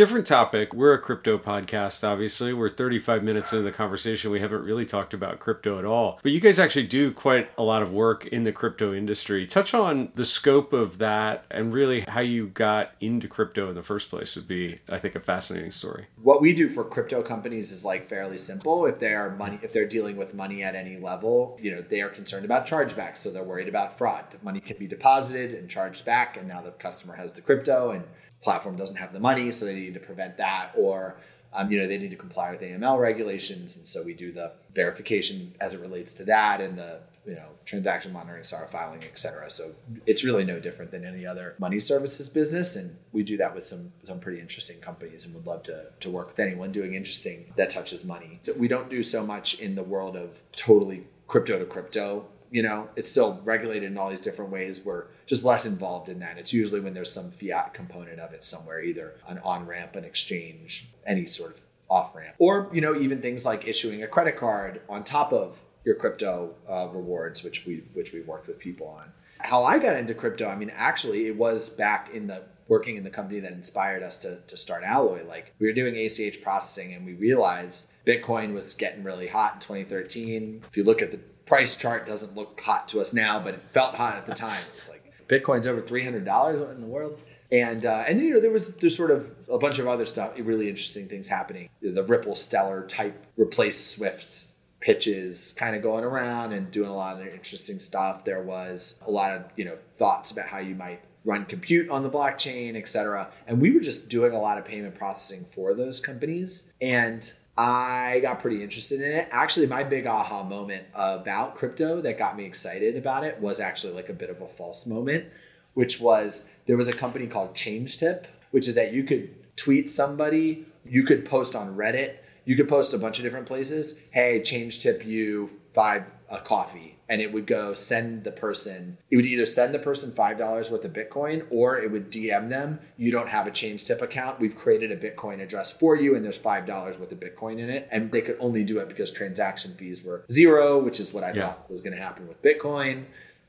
Different 0.00 0.26
topic. 0.26 0.72
We're 0.72 0.94
a 0.94 0.98
crypto 0.98 1.36
podcast, 1.36 2.08
obviously. 2.08 2.54
We're 2.54 2.70
35 2.70 3.22
minutes 3.22 3.52
into 3.52 3.64
the 3.64 3.70
conversation. 3.70 4.30
We 4.30 4.40
haven't 4.40 4.64
really 4.64 4.86
talked 4.86 5.12
about 5.12 5.40
crypto 5.40 5.78
at 5.78 5.84
all. 5.84 6.18
But 6.22 6.32
you 6.32 6.40
guys 6.40 6.58
actually 6.58 6.86
do 6.86 7.12
quite 7.12 7.50
a 7.58 7.62
lot 7.62 7.82
of 7.82 7.92
work 7.92 8.24
in 8.24 8.44
the 8.44 8.50
crypto 8.50 8.94
industry. 8.94 9.44
Touch 9.44 9.74
on 9.74 10.10
the 10.14 10.24
scope 10.24 10.72
of 10.72 10.96
that 10.96 11.44
and 11.50 11.74
really 11.74 12.00
how 12.08 12.22
you 12.22 12.46
got 12.46 12.92
into 13.02 13.28
crypto 13.28 13.68
in 13.68 13.74
the 13.74 13.82
first 13.82 14.08
place 14.08 14.36
would 14.36 14.48
be, 14.48 14.80
I 14.88 14.98
think, 14.98 15.16
a 15.16 15.20
fascinating 15.20 15.70
story. 15.70 16.06
What 16.22 16.40
we 16.40 16.54
do 16.54 16.70
for 16.70 16.82
crypto 16.82 17.22
companies 17.22 17.70
is 17.70 17.84
like 17.84 18.02
fairly 18.02 18.38
simple. 18.38 18.86
If 18.86 19.00
they 19.00 19.12
are 19.12 19.36
money, 19.36 19.58
if 19.62 19.74
they're 19.74 19.86
dealing 19.86 20.16
with 20.16 20.32
money 20.32 20.62
at 20.62 20.74
any 20.74 20.96
level, 20.96 21.58
you 21.60 21.72
know, 21.72 21.82
they 21.82 22.00
are 22.00 22.08
concerned 22.08 22.46
about 22.46 22.66
chargebacks. 22.66 23.18
So 23.18 23.30
they're 23.30 23.44
worried 23.44 23.68
about 23.68 23.92
fraud. 23.98 24.24
Money 24.42 24.60
can 24.60 24.78
be 24.78 24.86
deposited 24.86 25.52
and 25.52 25.68
charged 25.68 26.06
back, 26.06 26.38
and 26.38 26.48
now 26.48 26.62
the 26.62 26.70
customer 26.70 27.16
has 27.16 27.34
the 27.34 27.42
crypto 27.42 27.90
and 27.90 28.04
platform 28.42 28.76
doesn't 28.76 28.96
have 28.96 29.12
the 29.12 29.20
money, 29.20 29.50
so 29.52 29.64
they 29.64 29.74
need 29.74 29.94
to 29.94 30.00
prevent 30.00 30.36
that. 30.38 30.72
Or 30.76 31.16
um, 31.52 31.70
you 31.70 31.80
know, 31.80 31.86
they 31.86 31.98
need 31.98 32.10
to 32.10 32.16
comply 32.16 32.50
with 32.50 32.60
AML 32.60 32.98
regulations, 32.98 33.76
and 33.76 33.86
so 33.86 34.02
we 34.02 34.14
do 34.14 34.32
the 34.32 34.52
verification 34.74 35.54
as 35.60 35.74
it 35.74 35.80
relates 35.80 36.14
to 36.14 36.24
that 36.24 36.60
and 36.60 36.78
the 36.78 37.00
you 37.26 37.34
know 37.34 37.50
transaction 37.64 38.12
monitoring, 38.12 38.44
SAR 38.44 38.66
filing, 38.66 39.02
etc. 39.04 39.50
So 39.50 39.72
it's 40.06 40.24
really 40.24 40.44
no 40.44 40.60
different 40.60 40.90
than 40.90 41.04
any 41.04 41.26
other 41.26 41.56
money 41.58 41.80
services 41.80 42.28
business, 42.28 42.76
and 42.76 42.96
we 43.12 43.22
do 43.22 43.36
that 43.38 43.54
with 43.54 43.64
some 43.64 43.92
some 44.04 44.20
pretty 44.20 44.40
interesting 44.40 44.80
companies, 44.80 45.24
and 45.24 45.34
would 45.34 45.46
love 45.46 45.64
to 45.64 45.90
to 45.98 46.10
work 46.10 46.28
with 46.28 46.38
anyone 46.38 46.72
doing 46.72 46.94
interesting 46.94 47.52
that 47.56 47.70
touches 47.70 48.04
money. 48.04 48.38
So 48.42 48.52
we 48.56 48.68
don't 48.68 48.88
do 48.88 49.02
so 49.02 49.26
much 49.26 49.58
in 49.58 49.74
the 49.74 49.82
world 49.82 50.16
of 50.16 50.42
totally 50.52 51.04
crypto 51.26 51.58
to 51.58 51.64
crypto 51.64 52.26
you 52.50 52.62
know 52.62 52.88
it's 52.96 53.10
still 53.10 53.40
regulated 53.44 53.90
in 53.90 53.98
all 53.98 54.10
these 54.10 54.20
different 54.20 54.50
ways. 54.50 54.84
We're 54.84 55.06
just 55.26 55.44
less 55.44 55.66
involved 55.66 56.08
in 56.08 56.18
that. 56.20 56.38
It's 56.38 56.52
usually 56.52 56.80
when 56.80 56.94
there's 56.94 57.12
some 57.12 57.30
fiat 57.30 57.74
component 57.74 58.20
of 58.20 58.32
it 58.32 58.44
somewhere 58.44 58.82
either 58.82 59.14
an 59.28 59.38
on 59.38 59.66
ramp 59.66 59.96
an 59.96 60.04
exchange 60.04 60.88
any 61.06 61.26
sort 61.26 61.54
of 61.54 61.62
off 61.88 62.14
ramp 62.14 62.36
or 62.38 62.70
you 62.72 62.80
know 62.80 62.94
even 62.94 63.20
things 63.20 63.44
like 63.44 63.66
issuing 63.66 64.02
a 64.02 64.06
credit 64.06 64.36
card 64.36 64.80
on 64.88 65.02
top 65.02 65.32
of 65.32 65.62
your 65.84 65.94
crypto 65.94 66.54
uh, 66.68 66.86
rewards 66.88 67.42
which 67.42 67.66
we 67.66 67.82
which 67.94 68.12
we 68.12 68.20
worked 68.20 68.46
with 68.46 68.58
people 68.58 68.86
on. 68.86 69.12
How 69.40 69.64
i 69.64 69.78
got 69.78 69.96
into 69.96 70.14
crypto 70.14 70.48
i 70.48 70.54
mean 70.54 70.70
actually 70.74 71.26
it 71.26 71.36
was 71.36 71.70
back 71.70 72.10
in 72.12 72.26
the 72.26 72.42
working 72.70 72.94
in 72.94 73.02
the 73.02 73.10
company 73.10 73.40
that 73.40 73.50
inspired 73.50 74.00
us 74.00 74.16
to, 74.18 74.38
to 74.46 74.56
start 74.56 74.84
alloy. 74.84 75.26
Like 75.26 75.52
we 75.58 75.66
were 75.66 75.72
doing 75.72 75.96
ach 75.96 76.40
processing 76.40 76.94
and 76.94 77.04
we 77.04 77.14
realized 77.14 77.90
bitcoin 78.06 78.54
was 78.54 78.74
getting 78.74 79.02
really 79.02 79.26
hot 79.26 79.54
in 79.54 79.60
2013 79.60 80.62
if 80.66 80.76
you 80.76 80.84
look 80.84 81.02
at 81.02 81.10
the 81.10 81.18
price 81.50 81.74
chart 81.74 82.06
doesn't 82.06 82.36
look 82.36 82.60
hot 82.60 82.86
to 82.86 83.00
us 83.00 83.12
now, 83.12 83.40
but 83.40 83.54
it 83.54 83.62
felt 83.72 83.96
hot 83.96 84.14
at 84.14 84.24
the 84.24 84.32
time. 84.32 84.62
Like 84.88 85.12
Bitcoin's 85.26 85.66
over 85.66 85.80
three 85.80 86.04
hundred 86.04 86.24
dollars 86.24 86.62
in 86.72 86.80
the 86.80 86.86
world. 86.86 87.20
And 87.50 87.84
uh, 87.84 88.04
and 88.06 88.20
you 88.20 88.34
know 88.34 88.40
there 88.40 88.52
was 88.52 88.76
there's 88.76 88.96
sort 88.96 89.10
of 89.10 89.34
a 89.50 89.58
bunch 89.58 89.80
of 89.80 89.88
other 89.88 90.06
stuff, 90.06 90.38
really 90.38 90.68
interesting 90.68 91.08
things 91.08 91.26
happening. 91.26 91.68
The 91.82 92.04
Ripple 92.04 92.36
Stellar 92.36 92.86
type 92.86 93.26
replace 93.36 93.84
Swift 93.84 94.52
pitches 94.78 95.52
kind 95.58 95.74
of 95.74 95.82
going 95.82 96.04
around 96.04 96.52
and 96.52 96.70
doing 96.70 96.88
a 96.88 96.94
lot 96.94 97.20
of 97.20 97.26
interesting 97.26 97.80
stuff. 97.80 98.24
There 98.24 98.42
was 98.42 99.02
a 99.04 99.10
lot 99.10 99.32
of 99.32 99.42
you 99.56 99.64
know 99.64 99.76
thoughts 99.96 100.30
about 100.30 100.46
how 100.46 100.58
you 100.58 100.76
might 100.76 101.00
run 101.24 101.46
compute 101.46 101.90
on 101.90 102.04
the 102.04 102.10
blockchain, 102.10 102.76
et 102.76 102.86
cetera. 102.86 103.28
And 103.48 103.60
we 103.60 103.72
were 103.72 103.80
just 103.80 104.08
doing 104.08 104.32
a 104.32 104.40
lot 104.40 104.56
of 104.56 104.64
payment 104.64 104.94
processing 104.94 105.44
for 105.44 105.74
those 105.74 105.98
companies. 105.98 106.72
And 106.80 107.30
I 107.56 108.20
got 108.20 108.40
pretty 108.40 108.62
interested 108.62 109.00
in 109.00 109.12
it. 109.12 109.28
Actually, 109.30 109.66
my 109.66 109.84
big 109.84 110.06
aha 110.06 110.42
moment 110.42 110.84
about 110.94 111.54
crypto 111.54 112.00
that 112.00 112.18
got 112.18 112.36
me 112.36 112.44
excited 112.44 112.96
about 112.96 113.24
it 113.24 113.40
was 113.40 113.60
actually 113.60 113.92
like 113.92 114.08
a 114.08 114.14
bit 114.14 114.30
of 114.30 114.40
a 114.40 114.48
false 114.48 114.86
moment, 114.86 115.26
which 115.74 116.00
was 116.00 116.48
there 116.66 116.76
was 116.76 116.88
a 116.88 116.92
company 116.92 117.26
called 117.26 117.54
Change 117.54 117.98
Tip, 117.98 118.26
which 118.50 118.68
is 118.68 118.74
that 118.76 118.92
you 118.92 119.04
could 119.04 119.56
tweet 119.56 119.90
somebody, 119.90 120.64
you 120.84 121.02
could 121.02 121.24
post 121.26 121.54
on 121.54 121.76
Reddit, 121.76 122.16
you 122.44 122.56
could 122.56 122.68
post 122.68 122.94
a 122.94 122.98
bunch 122.98 123.18
of 123.18 123.24
different 123.24 123.46
places. 123.46 124.00
Hey, 124.10 124.40
change 124.42 124.82
tip 124.82 125.04
you 125.04 125.50
five 125.74 126.19
a 126.30 126.38
coffee 126.38 126.96
and 127.08 127.20
it 127.20 127.32
would 127.32 127.46
go 127.46 127.74
send 127.74 128.24
the 128.24 128.32
person 128.32 128.96
it 129.10 129.16
would 129.16 129.26
either 129.26 129.46
send 129.46 129.74
the 129.74 129.78
person 129.78 130.12
five 130.12 130.38
dollars 130.38 130.70
worth 130.70 130.84
of 130.84 130.92
bitcoin 130.92 131.44
or 131.50 131.78
it 131.78 131.90
would 131.90 132.10
dm 132.10 132.48
them 132.48 132.78
you 133.00 133.10
don't 133.10 133.30
have 133.30 133.46
a 133.46 133.50
change 133.50 133.84
tip 133.86 134.02
account. 134.02 134.38
We've 134.38 134.56
created 134.56 134.92
a 134.92 134.96
bitcoin 134.96 135.40
address 135.40 135.72
for 135.72 135.96
you 135.96 136.14
and 136.14 136.24
there's 136.24 136.38
five 136.38 136.66
dollars 136.66 136.98
worth 136.98 137.12
of 137.12 137.18
bitcoin 137.18 137.58
in 137.58 137.70
it. 137.70 137.88
And 137.90 138.12
they 138.12 138.20
could 138.20 138.36
only 138.40 138.62
do 138.62 138.78
it 138.78 138.88
because 138.88 139.10
transaction 139.10 139.74
fees 139.74 140.04
were 140.04 140.24
zero 140.30 140.78
which 140.78 141.00
is 141.00 141.12
what 141.12 141.24
i 141.24 141.32
yeah. 141.32 141.46
thought 141.46 141.70
was 141.70 141.80
going 141.80 141.96
to 141.96 142.02
happen 142.02 142.28
with 142.28 142.42
bitcoin. 142.42 143.04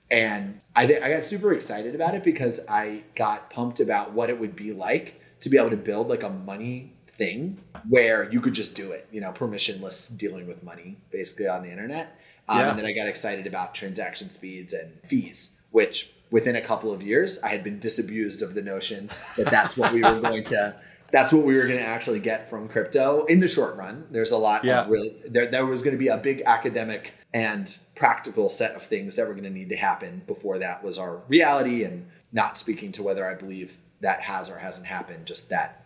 And 0.10 0.60
I, 0.76 0.88
th- 0.88 1.02
I 1.02 1.10
got 1.10 1.26
super 1.26 1.54
excited 1.54 1.96
about 1.96 2.16
it 2.16 2.24
because 2.24 2.66
i 2.70 3.04
got 3.16 3.50
pumped 3.50 3.80
about 3.80 4.14
what 4.14 4.30
it 4.30 4.40
would 4.40 4.56
be 4.56 4.72
like 4.72 5.22
to 5.42 5.50
be 5.50 5.58
able 5.58 5.70
to 5.72 5.78
build 5.78 6.08
like 6.08 6.24
a 6.24 6.30
money 6.30 6.94
thing 7.08 7.62
where 7.90 8.32
you 8.32 8.40
could 8.40 8.54
just 8.54 8.76
do 8.76 8.92
it 8.92 9.08
you 9.12 9.20
know 9.20 9.32
permissionless 9.32 10.18
dealing 10.18 10.48
with 10.48 10.64
money 10.64 10.98
basically 11.12 11.48
on 11.48 11.62
the 11.62 11.70
internet 11.70 12.18
um, 12.52 12.60
yeah. 12.60 12.70
And 12.70 12.80
then 12.80 12.86
I 12.86 12.94
got 12.94 13.08
excited 13.08 13.48
about 13.48 13.74
transaction 13.74 14.30
speeds 14.30 14.74
and 14.74 15.00
fees, 15.04 15.58
which 15.72 16.12
within 16.30 16.56
a 16.56 16.62
couple 16.62 16.94
of 16.94 17.04
years, 17.04 17.42
I 17.44 17.50
had 17.50 17.64
been 17.64 17.80
disabused 17.80 18.42
of 18.42 18.56
the 18.56 18.62
notion 18.62 19.10
that 19.38 19.50
that's 19.50 19.78
what 19.78 19.94
we 19.94 20.04
were 20.04 20.20
going 20.22 20.44
to. 20.46 20.76
That's 21.12 21.34
what 21.34 21.44
we 21.44 21.56
were 21.56 21.68
going 21.68 21.80
to 21.80 21.86
actually 21.86 22.20
get 22.20 22.50
from 22.50 22.70
crypto 22.70 23.26
in 23.26 23.42
the 23.42 23.48
short 23.48 23.76
run. 23.76 24.08
There's 24.12 24.32
a 24.32 24.38
lot 24.38 24.64
yeah. 24.64 24.84
of 24.84 24.90
really 24.90 25.14
there. 25.26 25.48
There 25.48 25.66
was 25.66 25.82
going 25.82 25.96
to 25.96 26.00
be 26.00 26.08
a 26.08 26.18
big 26.18 26.44
academic 26.46 27.14
and 27.34 27.78
practical 27.96 28.48
set 28.48 28.76
of 28.76 28.82
things 28.82 29.18
that 29.18 29.28
were 29.28 29.34
going 29.34 29.44
to 29.44 29.50
need 29.50 29.70
to 29.70 29.76
happen 29.76 30.22
before 30.26 30.60
that 30.60 30.84
was 30.84 30.98
our 30.98 31.22
reality. 31.28 31.84
And 31.84 32.08
not 32.32 32.58
speaking 32.58 32.92
to 32.94 33.04
whether 33.04 33.30
I 33.30 33.36
believe 33.36 33.80
that 34.00 34.22
has 34.22 34.50
or 34.50 34.58
hasn't 34.58 34.88
happened, 34.88 35.26
just 35.26 35.50
that 35.50 35.86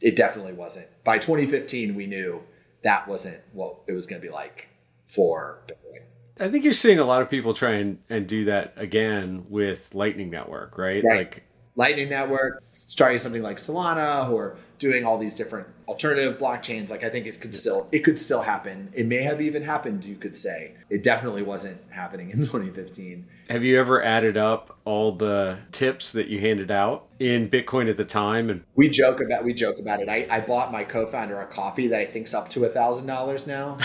it 0.00 0.16
definitely 0.16 0.52
wasn't. 0.52 0.88
By 1.04 1.18
2015, 1.18 1.94
we 1.94 2.06
knew 2.06 2.42
that 2.82 3.06
wasn't 3.06 3.40
what 3.52 3.76
it 3.86 3.92
was 3.92 4.06
going 4.06 4.20
to 4.20 4.26
be 4.26 4.32
like 4.32 4.68
for 5.14 5.62
Bitcoin. 5.68 6.02
I 6.40 6.48
think 6.48 6.64
you're 6.64 6.72
seeing 6.72 6.98
a 6.98 7.04
lot 7.04 7.22
of 7.22 7.30
people 7.30 7.54
try 7.54 7.72
and, 7.72 7.98
and 8.08 8.26
do 8.26 8.46
that 8.46 8.74
again 8.76 9.46
with 9.48 9.94
Lightning 9.94 10.30
Network, 10.30 10.78
right? 10.78 11.04
right. 11.04 11.18
Like 11.18 11.44
Lightning 11.74 12.10
Network, 12.10 12.60
starting 12.62 13.18
something 13.18 13.42
like 13.42 13.56
Solana 13.56 14.30
or 14.30 14.56
doing 14.78 15.04
all 15.04 15.16
these 15.16 15.36
different 15.36 15.68
alternative 15.88 16.38
blockchains. 16.38 16.90
Like 16.90 17.04
I 17.04 17.08
think 17.08 17.26
it 17.26 17.40
could 17.40 17.54
still 17.54 17.88
it 17.92 18.00
could 18.00 18.18
still 18.18 18.42
happen. 18.42 18.90
It 18.92 19.06
may 19.06 19.22
have 19.22 19.40
even 19.40 19.62
happened, 19.62 20.04
you 20.04 20.16
could 20.16 20.36
say. 20.36 20.74
It 20.90 21.02
definitely 21.02 21.42
wasn't 21.42 21.80
happening 21.92 22.30
in 22.30 22.38
2015. 22.40 23.26
Have 23.48 23.64
you 23.64 23.78
ever 23.78 24.02
added 24.02 24.36
up 24.36 24.78
all 24.84 25.12
the 25.12 25.58
tips 25.72 26.12
that 26.12 26.28
you 26.28 26.40
handed 26.40 26.70
out 26.70 27.06
in 27.18 27.48
Bitcoin 27.48 27.88
at 27.88 27.96
the 27.96 28.04
time? 28.04 28.50
And 28.50 28.64
we 28.74 28.88
joke 28.88 29.20
about 29.20 29.44
we 29.44 29.54
joke 29.54 29.78
about 29.78 30.00
it. 30.00 30.08
I, 30.08 30.26
I 30.30 30.40
bought 30.40 30.72
my 30.72 30.84
co-founder 30.84 31.40
a 31.40 31.46
coffee 31.46 31.86
that 31.88 32.00
I 32.00 32.04
think's 32.04 32.34
up 32.34 32.48
to 32.50 32.64
a 32.64 32.68
thousand 32.68 33.06
dollars 33.06 33.46
now. 33.46 33.78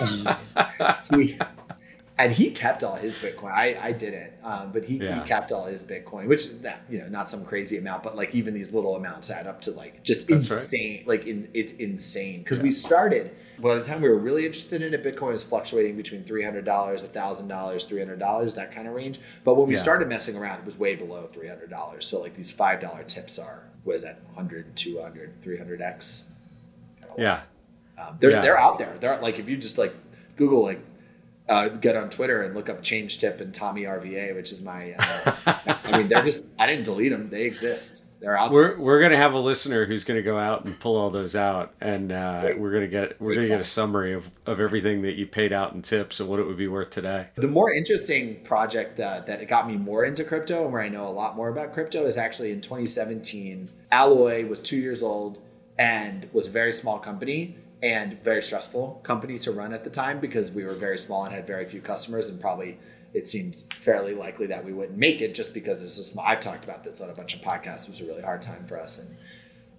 he, 1.14 1.38
and 2.22 2.32
he 2.32 2.50
kept 2.50 2.84
all 2.84 2.94
his 2.94 3.14
Bitcoin. 3.16 3.52
I, 3.52 3.76
I 3.82 3.90
didn't, 3.90 4.32
um, 4.44 4.70
but 4.70 4.84
he, 4.84 4.96
yeah. 4.96 5.20
he 5.20 5.28
kept 5.28 5.50
all 5.50 5.64
his 5.64 5.84
Bitcoin, 5.84 6.28
which 6.28 6.52
that 6.60 6.82
you 6.88 6.98
know 6.98 7.08
not 7.08 7.28
some 7.28 7.44
crazy 7.44 7.78
amount, 7.78 8.04
but 8.04 8.14
like 8.16 8.32
even 8.32 8.54
these 8.54 8.72
little 8.72 8.94
amounts 8.94 9.28
add 9.30 9.48
up 9.48 9.60
to 9.62 9.72
like 9.72 10.04
just 10.04 10.28
That's 10.28 10.48
insane. 10.48 10.98
Right. 10.98 11.08
Like 11.08 11.26
in, 11.26 11.50
it's 11.52 11.72
insane 11.72 12.38
because 12.40 12.58
yeah. 12.58 12.64
we 12.64 12.70
started. 12.70 13.34
By 13.58 13.74
the 13.76 13.84
time 13.84 14.02
we 14.02 14.08
were 14.08 14.18
really 14.18 14.46
interested 14.46 14.82
in 14.82 14.94
it, 14.94 15.04
Bitcoin 15.04 15.32
was 15.32 15.44
fluctuating 15.44 15.96
between 15.96 16.22
three 16.22 16.44
hundred 16.44 16.64
dollars, 16.64 17.02
thousand 17.02 17.48
dollars, 17.48 17.84
three 17.84 17.98
hundred 17.98 18.20
dollars, 18.20 18.54
that 18.54 18.72
kind 18.72 18.86
of 18.86 18.94
range. 18.94 19.18
But 19.42 19.56
when 19.56 19.66
we 19.66 19.74
yeah. 19.74 19.80
started 19.80 20.08
messing 20.08 20.36
around, 20.36 20.60
it 20.60 20.64
was 20.64 20.78
way 20.78 20.94
below 20.94 21.26
three 21.26 21.48
hundred 21.48 21.70
dollars. 21.70 22.06
So 22.06 22.20
like 22.20 22.34
these 22.34 22.52
five 22.52 22.80
dollar 22.80 23.02
tips 23.02 23.38
are 23.38 23.64
was 23.84 24.04
at 24.04 24.22
100, 24.34 24.76
200, 24.76 25.42
300 25.42 25.80
x. 25.82 26.32
Yeah, 27.18 27.42
um, 27.98 28.16
they're 28.20 28.30
they're 28.30 28.58
out 28.58 28.78
there. 28.78 28.96
They're 28.98 29.20
like 29.20 29.38
if 29.40 29.48
you 29.48 29.56
just 29.56 29.76
like 29.76 29.94
Google 30.36 30.62
like 30.62 30.80
uh, 31.48 31.68
get 31.68 31.96
on 31.96 32.08
Twitter 32.08 32.42
and 32.42 32.54
look 32.54 32.68
up 32.68 32.82
Change 32.82 33.18
Tip 33.18 33.40
and 33.40 33.52
Tommy 33.52 33.82
RVA, 33.82 34.34
which 34.34 34.52
is 34.52 34.62
my. 34.62 34.94
Uh, 34.98 35.54
I 35.84 35.98
mean, 35.98 36.08
they're 36.08 36.22
just. 36.22 36.48
I 36.58 36.66
didn't 36.66 36.84
delete 36.84 37.12
them. 37.12 37.30
They 37.30 37.42
exist. 37.42 38.04
They're 38.20 38.38
out. 38.38 38.52
We're 38.52 38.78
we're 38.78 39.00
gonna 39.00 39.16
have 39.16 39.34
a 39.34 39.38
listener 39.38 39.84
who's 39.84 40.04
gonna 40.04 40.22
go 40.22 40.38
out 40.38 40.64
and 40.64 40.78
pull 40.78 40.96
all 40.96 41.10
those 41.10 41.34
out, 41.34 41.74
and 41.80 42.12
uh, 42.12 42.50
we're 42.56 42.70
gonna 42.70 42.86
get 42.86 43.20
we're 43.20 43.34
gonna 43.34 43.48
get 43.48 43.60
a 43.60 43.64
summary 43.64 44.12
of, 44.12 44.30
of 44.46 44.60
everything 44.60 45.02
that 45.02 45.16
you 45.16 45.26
paid 45.26 45.52
out 45.52 45.72
in 45.72 45.82
tips 45.82 46.20
and 46.20 46.28
what 46.28 46.38
it 46.38 46.46
would 46.46 46.56
be 46.56 46.68
worth 46.68 46.90
today. 46.90 47.26
The 47.34 47.48
more 47.48 47.72
interesting 47.72 48.36
project 48.44 48.98
that 48.98 49.26
that 49.26 49.46
got 49.48 49.66
me 49.66 49.76
more 49.76 50.04
into 50.04 50.22
crypto 50.22 50.62
and 50.62 50.72
where 50.72 50.82
I 50.82 50.88
know 50.88 51.08
a 51.08 51.10
lot 51.10 51.34
more 51.34 51.48
about 51.48 51.74
crypto 51.74 52.06
is 52.06 52.16
actually 52.16 52.52
in 52.52 52.60
2017. 52.60 53.68
Alloy 53.90 54.46
was 54.46 54.62
two 54.62 54.78
years 54.78 55.02
old 55.02 55.42
and 55.76 56.28
was 56.32 56.46
a 56.46 56.50
very 56.52 56.72
small 56.72 57.00
company 57.00 57.56
and 57.82 58.22
very 58.22 58.42
stressful 58.42 59.00
company 59.02 59.38
to 59.40 59.50
run 59.50 59.72
at 59.72 59.84
the 59.84 59.90
time 59.90 60.20
because 60.20 60.52
we 60.52 60.64
were 60.64 60.74
very 60.74 60.98
small 60.98 61.24
and 61.24 61.34
had 61.34 61.46
very 61.46 61.66
few 61.66 61.80
customers 61.80 62.28
and 62.28 62.40
probably 62.40 62.78
it 63.14 63.26
seemed 63.26 63.62
fairly 63.78 64.14
likely 64.14 64.46
that 64.46 64.64
we 64.64 64.72
wouldn't 64.72 64.98
make 64.98 65.20
it 65.20 65.34
just 65.34 65.52
because 65.52 65.82
it's 65.82 66.14
a. 66.14 66.20
I've 66.20 66.40
talked 66.40 66.64
about 66.64 66.82
this 66.82 67.00
on 67.00 67.10
a 67.10 67.14
bunch 67.14 67.34
of 67.34 67.42
podcasts. 67.42 67.84
It 67.84 67.88
was 67.88 68.00
a 68.00 68.06
really 68.06 68.22
hard 68.22 68.42
time 68.42 68.64
for 68.64 68.78
us, 68.80 68.98
and 68.98 69.16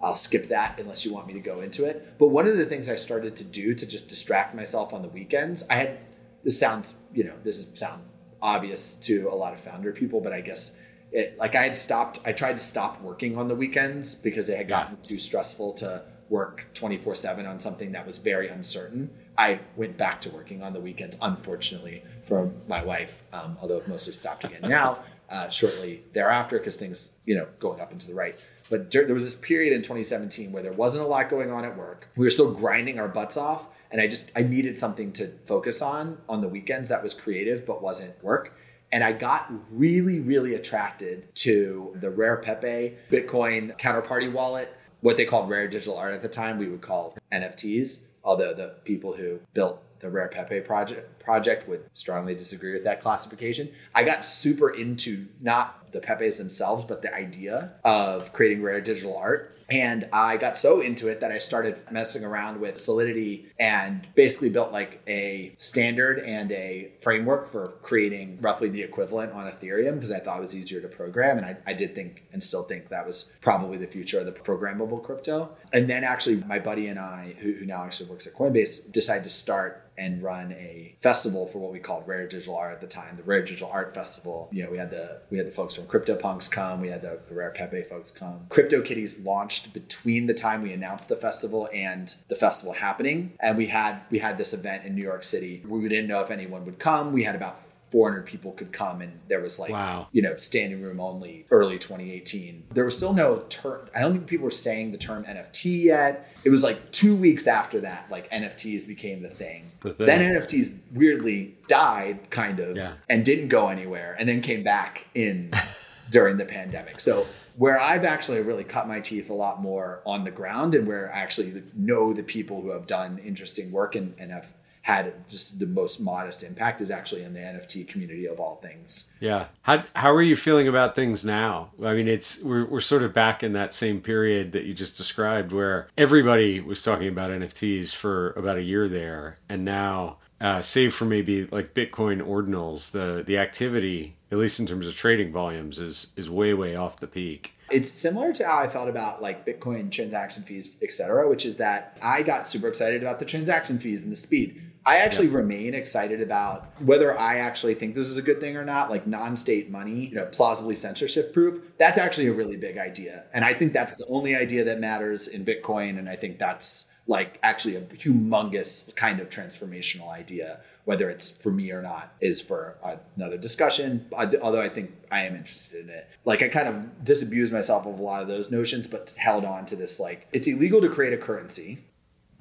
I'll 0.02 0.16
skip 0.16 0.50
that 0.50 0.80
unless 0.80 1.06
you 1.06 1.14
want 1.14 1.28
me 1.28 1.34
to 1.34 1.40
go 1.40 1.62
into 1.62 1.86
it. 1.86 2.18
But 2.20 2.28
one 2.28 2.48
of 2.48 2.58
the 2.58 2.66
things 2.66 2.90
I 2.90 2.96
started 2.96 3.36
to 3.38 3.44
do 3.44 3.74
to 3.74 3.88
just 3.88 4.10
distract 4.10 4.54
myself 4.56 4.94
on 4.94 5.02
the 5.02 5.08
weekends, 5.08 5.68
I 5.70 5.76
had 5.76 6.00
this 6.44 6.60
sounds 6.60 6.94
you 7.14 7.24
know 7.24 7.34
this 7.44 7.58
is 7.58 7.78
sound 7.78 8.04
obvious 8.42 8.96
to 8.96 9.30
a 9.32 9.36
lot 9.36 9.54
of 9.54 9.60
founder 9.60 9.92
people, 9.92 10.22
but 10.22 10.34
I 10.34 10.42
guess 10.42 10.78
it 11.12 11.38
like 11.40 11.56
I 11.56 11.64
had 11.64 11.76
stopped. 11.76 12.20
I 12.26 12.34
tried 12.34 12.58
to 12.58 12.64
stop 12.64 13.02
working 13.02 13.38
on 13.38 13.48
the 13.48 13.56
weekends 13.56 14.14
because 14.14 14.48
it 14.50 14.58
had 14.58 14.68
gotten 14.68 14.98
too 15.02 15.18
stressful 15.18 15.74
to 15.76 16.04
work 16.34 16.56
24 16.74 17.16
7 17.16 17.46
on 17.46 17.60
something 17.60 17.92
that 17.92 18.06
was 18.06 18.18
very 18.18 18.48
uncertain 18.50 19.10
I 19.38 19.62
went 19.76 19.98
back 19.98 20.22
to 20.22 20.30
working 20.30 20.62
on 20.62 20.74
the 20.74 20.80
weekends, 20.80 21.18
unfortunately, 21.22 22.04
for 22.22 22.52
my 22.68 22.84
wife, 22.84 23.24
um, 23.34 23.58
although 23.62 23.78
I've 23.78 23.88
mostly 23.88 24.14
stopped 24.14 24.44
again 24.44 24.62
now, 24.62 25.00
uh, 25.30 25.50
shortly 25.50 26.04
thereafter, 26.14 26.60
because 26.60 26.78
things, 26.78 27.12
you 27.26 27.36
know, 27.36 27.48
going 27.60 27.80
up 27.80 27.92
and 27.92 28.00
to 28.02 28.08
the 28.08 28.14
right. 28.14 28.40
But 28.70 28.92
there 28.92 29.14
was 29.14 29.24
this 29.24 29.36
period 29.36 29.74
in 29.74 29.80
2017 29.80 30.52
where 30.52 30.64
there 30.64 30.74
wasn't 30.74 31.04
a 31.04 31.08
lot 31.08 31.30
going 31.30 31.52
on 31.52 31.66
at 31.66 31.78
work. 31.78 32.10
We 32.16 32.26
were 32.26 32.32
still 32.32 32.54
grinding 32.54 33.00
our 33.00 33.08
butts 33.08 33.38
off. 33.38 33.70
And 33.92 34.02
I 34.02 34.08
just, 34.08 34.32
I 34.36 34.42
needed 34.42 34.80
something 34.80 35.12
to 35.14 35.28
focus 35.46 35.82
on 35.82 36.18
on 36.28 36.42
the 36.42 36.48
weekends 36.48 36.90
that 36.90 37.04
was 37.04 37.14
creative 37.14 37.66
but 37.66 37.82
wasn't 37.84 38.24
work. 38.24 38.58
And 38.92 39.04
I 39.04 39.12
got 39.12 39.52
really, 39.72 40.20
really 40.20 40.56
attracted 40.56 41.34
to 41.36 41.96
the 42.00 42.10
Rare 42.10 42.38
Pepe 42.38 42.96
Bitcoin 43.12 43.78
counterparty 43.78 44.32
wallet, 44.32 44.76
what 45.04 45.18
they 45.18 45.26
called 45.26 45.50
rare 45.50 45.68
digital 45.68 45.98
art 45.98 46.16
at 46.16 46.24
the 46.24 46.30
time, 46.30 46.58
we 46.58 46.68
would 46.68 46.82
call 46.82 47.16
NFTs 47.32 48.06
although 48.24 48.54
the 48.54 48.76
people 48.84 49.14
who 49.14 49.40
built 49.54 49.82
the 50.00 50.10
Rare 50.10 50.28
Pepe 50.28 50.62
project 50.62 51.20
project 51.20 51.68
would 51.70 51.86
strongly 51.94 52.36
disagree 52.36 52.74
with 52.74 52.84
that 52.84 53.00
classification. 53.00 53.70
I 53.96 54.04
got 54.04 54.26
super 54.26 54.70
into 54.70 55.28
not 55.40 55.92
the 55.94 56.02
Pepes 56.02 56.38
themselves, 56.38 56.84
but 56.84 57.02
the 57.02 57.14
idea 57.14 57.74
of 57.86 58.34
creating 58.34 58.62
rare 58.62 58.82
digital 58.82 59.16
art. 59.16 59.58
And 59.74 60.08
I 60.14 60.38
got 60.38 60.56
so 60.56 60.82
into 60.82 61.08
it 61.08 61.20
that 61.22 61.32
I 61.32 61.40
started 61.40 61.82
messing 61.90 62.24
around 62.24 62.60
with 62.60 62.80
Solidity 62.80 63.52
and 63.60 64.08
basically 64.14 64.52
built 64.52 64.72
like 64.72 65.02
a 65.08 65.56
standard 65.58 66.20
and 66.20 66.52
a 66.52 66.92
framework 67.02 67.48
for 67.48 67.70
creating 67.82 68.38
roughly 68.40 68.70
the 68.70 68.84
equivalent 68.84 69.34
on 69.34 69.52
Ethereum 69.52 69.96
because 69.96 70.12
I 70.12 70.20
thought 70.20 70.38
it 70.38 70.42
was 70.42 70.56
easier 70.56 70.80
to 70.80 70.88
program. 70.88 71.38
And 71.38 71.46
I, 71.48 71.58
I 71.66 71.74
did 71.74 71.96
think 71.96 72.24
and 72.32 72.44
still 72.44 72.62
think 72.62 72.90
that 72.90 73.08
was 73.08 73.32
probably 73.42 73.80
the 73.80 73.88
future 73.88 74.20
of 74.20 74.28
the 74.28 74.32
programmable 74.32 75.02
crypto. 75.02 75.50
And 75.72 75.90
then 75.90 76.04
actually, 76.04 76.36
my 76.36 76.60
buddy 76.60 76.86
and 76.86 77.00
I, 77.00 77.36
who, 77.40 77.54
who 77.54 77.66
now 77.66 77.84
actually 77.84 78.12
works 78.12 78.28
at 78.28 78.36
Coinbase, 78.36 78.92
decided 78.92 79.24
to 79.24 79.32
start 79.32 79.92
and 79.98 80.22
run 80.22 80.52
a 80.54 80.96
festival 80.98 81.48
for 81.48 81.60
what 81.60 81.72
we 81.72 81.80
called 81.80 82.08
Rare 82.08 82.28
Digital 82.28 82.56
Art 82.56 82.74
at 82.74 82.82
the 82.82 82.88
time, 82.88 83.16
the 83.16 83.24
Rare 83.24 83.42
Digital 83.42 83.70
Art 83.70 83.94
Festival. 83.94 84.50
You 84.52 84.64
know, 84.64 84.72
we 84.72 84.78
had 84.78 84.92
the 84.92 85.22
we 85.30 85.38
had 85.38 85.48
the 85.48 85.52
folks 85.52 85.76
from 85.76 85.86
CryptoPunks 85.86 86.50
come, 86.50 86.82
we 86.82 86.90
had 86.90 87.02
the, 87.02 87.20
the 87.28 87.36
Rare 87.36 87.52
Pepe 87.52 87.84
folks 87.84 88.12
come. 88.12 88.46
CryptoKitties 88.50 89.24
launched 89.26 89.74
between 89.74 90.28
the 90.28 90.34
time 90.34 90.62
we 90.62 90.74
announced 90.74 91.10
the 91.10 91.16
festival 91.16 91.70
and 91.74 92.16
the 92.28 92.36
festival 92.36 92.74
happening, 92.74 93.34
and 93.40 93.58
we 93.58 93.68
had 93.68 94.02
we 94.10 94.20
had 94.20 94.38
this 94.38 94.54
event 94.54 94.86
in 94.86 94.96
New 94.96 95.04
York 95.04 95.24
City. 95.24 95.64
We 95.68 95.88
didn't 95.90 96.08
know 96.08 96.22
if 96.22 96.32
anyone 96.32 96.66
would 96.66 96.80
come. 96.80 97.14
We 97.14 97.24
had 97.24 97.36
about 97.36 97.60
400 97.94 98.26
people 98.26 98.54
could 98.54 98.72
come 98.72 99.02
and 99.02 99.20
there 99.28 99.40
was 99.40 99.60
like 99.60 99.70
wow. 99.70 100.08
you 100.12 100.24
know 100.24 100.36
standing 100.38 100.82
room 100.82 101.00
only 101.00 101.46
early 101.52 101.78
2018 101.78 102.64
there 102.72 102.84
was 102.84 102.98
still 102.98 103.14
no 103.14 103.44
term 103.50 103.88
i 103.96 104.00
don't 104.00 104.14
think 104.14 104.26
people 104.26 104.46
were 104.46 104.50
saying 104.50 104.92
the 104.92 104.98
term 104.98 105.24
nft 105.26 105.84
yet 105.84 106.28
it 106.44 106.50
was 106.50 106.64
like 106.64 106.92
two 106.92 107.16
weeks 107.16 107.46
after 107.46 107.80
that 107.80 108.10
like 108.10 108.28
nfts 108.32 108.88
became 108.88 109.22
the 109.22 109.30
thing, 109.30 109.66
the 109.82 109.92
thing. 109.92 110.08
then 110.08 110.34
nfts 110.34 110.76
weirdly 110.92 111.56
died 111.68 112.32
kind 112.32 112.60
of 112.60 112.76
yeah. 112.76 112.94
and 113.12 113.24
didn't 113.24 113.50
go 113.50 113.68
anywhere 113.68 114.16
and 114.18 114.28
then 114.28 114.42
came 114.42 114.64
back 114.64 115.06
in 115.14 115.54
during 116.10 116.38
the 116.38 116.46
pandemic 116.46 117.00
so 117.00 117.28
where 117.56 117.80
I've 117.80 118.04
actually 118.04 118.42
really 118.42 118.64
cut 118.64 118.88
my 118.88 119.00
teeth 119.00 119.30
a 119.30 119.34
lot 119.36 119.62
more 119.62 120.02
on 120.08 120.24
the 120.24 120.32
ground 120.32 120.74
and 120.74 120.88
where 120.88 121.14
I 121.14 121.20
actually 121.20 121.62
know 121.76 122.12
the 122.12 122.24
people 122.24 122.62
who 122.62 122.72
have 122.72 122.88
done 122.88 123.20
interesting 123.20 123.72
work 123.72 123.94
and, 123.94 124.16
and 124.18 124.32
have 124.32 124.56
had 124.84 125.14
just 125.30 125.60
the 125.60 125.66
most 125.66 126.02
modest 126.02 126.44
impact 126.44 126.82
is 126.82 126.92
actually 126.92 127.24
in 127.24 127.34
the 127.34 127.40
NFT 127.40 127.88
community 127.88 128.26
of 128.26 128.40
all 128.42 128.58
things. 128.58 129.14
Yeah. 129.22 129.46
How, 129.62 129.86
how 129.96 130.12
are 130.12 130.22
you 130.22 130.36
feeling 130.36 130.68
about 130.68 130.94
things 130.94 131.24
now? 131.24 131.70
I 131.82 131.94
mean, 131.94 132.10
it's 132.10 132.44
we're, 132.44 132.66
we're 132.66 132.82
sort 132.82 133.02
of 133.02 133.14
back 133.14 133.44
in 133.44 133.54
that 133.54 133.74
same 133.74 134.02
period 134.02 134.52
that 134.52 134.66
you 134.66 134.74
just 134.74 134.98
described 134.98 135.54
where 135.54 135.88
everybody 135.98 136.60
was 136.60 136.84
talking 136.84 137.08
about 137.08 137.32
NFTs 137.32 137.96
for 137.96 138.32
about 138.32 138.58
a 138.58 138.62
year 138.62 138.90
there. 138.90 139.38
And 139.48 139.64
now, 139.64 140.18
uh, 140.42 140.60
save 140.60 140.94
for 140.94 141.06
maybe 141.06 141.46
like 141.46 141.74
Bitcoin 141.74 142.22
ordinals, 142.22 142.92
the, 142.92 143.24
the 143.26 143.38
activity, 143.38 144.18
at 144.34 144.38
least 144.38 144.60
in 144.60 144.68
terms 144.68 144.86
of 144.86 144.94
trading 144.94 145.32
volumes, 145.32 145.80
is, 145.80 146.12
is 146.18 146.30
way, 146.30 146.54
way 146.54 146.76
off 146.76 146.98
the 146.98 147.08
peak. 147.08 147.56
It's 147.72 147.90
similar 147.90 148.34
to 148.34 148.46
how 148.46 148.58
I 148.58 148.68
felt 148.68 148.90
about 148.90 149.22
like 149.22 149.46
Bitcoin 149.46 149.90
transaction 149.90 150.44
fees, 150.44 150.76
et 150.82 150.92
cetera, 150.92 151.30
which 151.30 151.46
is 151.46 151.56
that 151.58 151.98
I 152.02 152.22
got 152.22 152.50
super 152.50 152.68
excited 152.68 153.02
about 153.02 153.20
the 153.20 153.26
transaction 153.26 153.80
fees 153.80 154.04
and 154.04 154.12
the 154.12 154.18
speed 154.18 154.62
I 154.86 154.98
actually 154.98 155.30
yeah. 155.30 155.38
remain 155.38 155.74
excited 155.74 156.22
about 156.22 156.82
whether 156.82 157.18
I 157.18 157.38
actually 157.38 157.74
think 157.74 157.96
this 157.96 158.08
is 158.08 158.18
a 158.18 158.22
good 158.22 158.40
thing 158.40 158.58
or 158.58 158.66
not. 158.66 158.90
Like 158.90 159.08
non-state 159.08 159.70
money, 159.70 160.08
you 160.08 160.16
know, 160.16 160.26
plausibly 160.26 160.76
censorship 160.76 161.34
proof. 161.34 161.62
That's 161.78 161.98
actually 161.98 162.28
a 162.28 162.34
really 162.34 162.58
big 162.58 162.78
idea, 162.78 163.26
and 163.34 163.46
I 163.46 163.54
think 163.54 163.74
that's 163.74 163.96
the 163.96 164.06
only 164.08 164.36
idea 164.36 164.64
that 164.66 164.80
matters 164.80 165.28
in 165.28 165.46
Bitcoin. 165.46 165.98
And 165.98 166.10
I 166.10 166.16
think 166.16 166.38
that's 166.38 166.92
like 167.08 167.40
actually 167.44 167.76
a 167.76 167.82
humongous 167.82 168.94
kind 168.96 169.20
of 169.20 169.30
transformational 169.30 170.10
idea. 170.10 170.60
Whether 170.86 171.10
it's 171.10 171.30
for 171.30 171.50
me 171.50 171.72
or 171.72 171.82
not 171.82 172.14
is 172.20 172.42
for 172.42 172.78
another 173.16 173.38
discussion. 173.38 174.06
Although 174.12 174.60
I 174.60 174.68
think 174.68 174.92
I 175.10 175.22
am 175.22 175.34
interested 175.34 175.86
in 175.86 175.90
it. 175.90 176.10
Like 176.26 176.42
I 176.42 176.50
kind 176.50 176.68
of 176.68 177.06
disabused 177.06 177.54
myself 177.54 177.86
of 177.86 178.00
a 178.00 178.04
lot 178.04 178.22
of 178.22 178.28
those 178.28 178.52
notions, 178.52 178.88
but 178.88 179.14
held 179.16 179.46
on 179.46 179.66
to 179.68 179.78
this 179.78 179.98
like 179.98 180.28
it's 180.34 180.46
illegal 180.46 180.82
to 180.82 180.90
create 180.90 181.14
a 181.14 181.18
currency. 181.18 181.86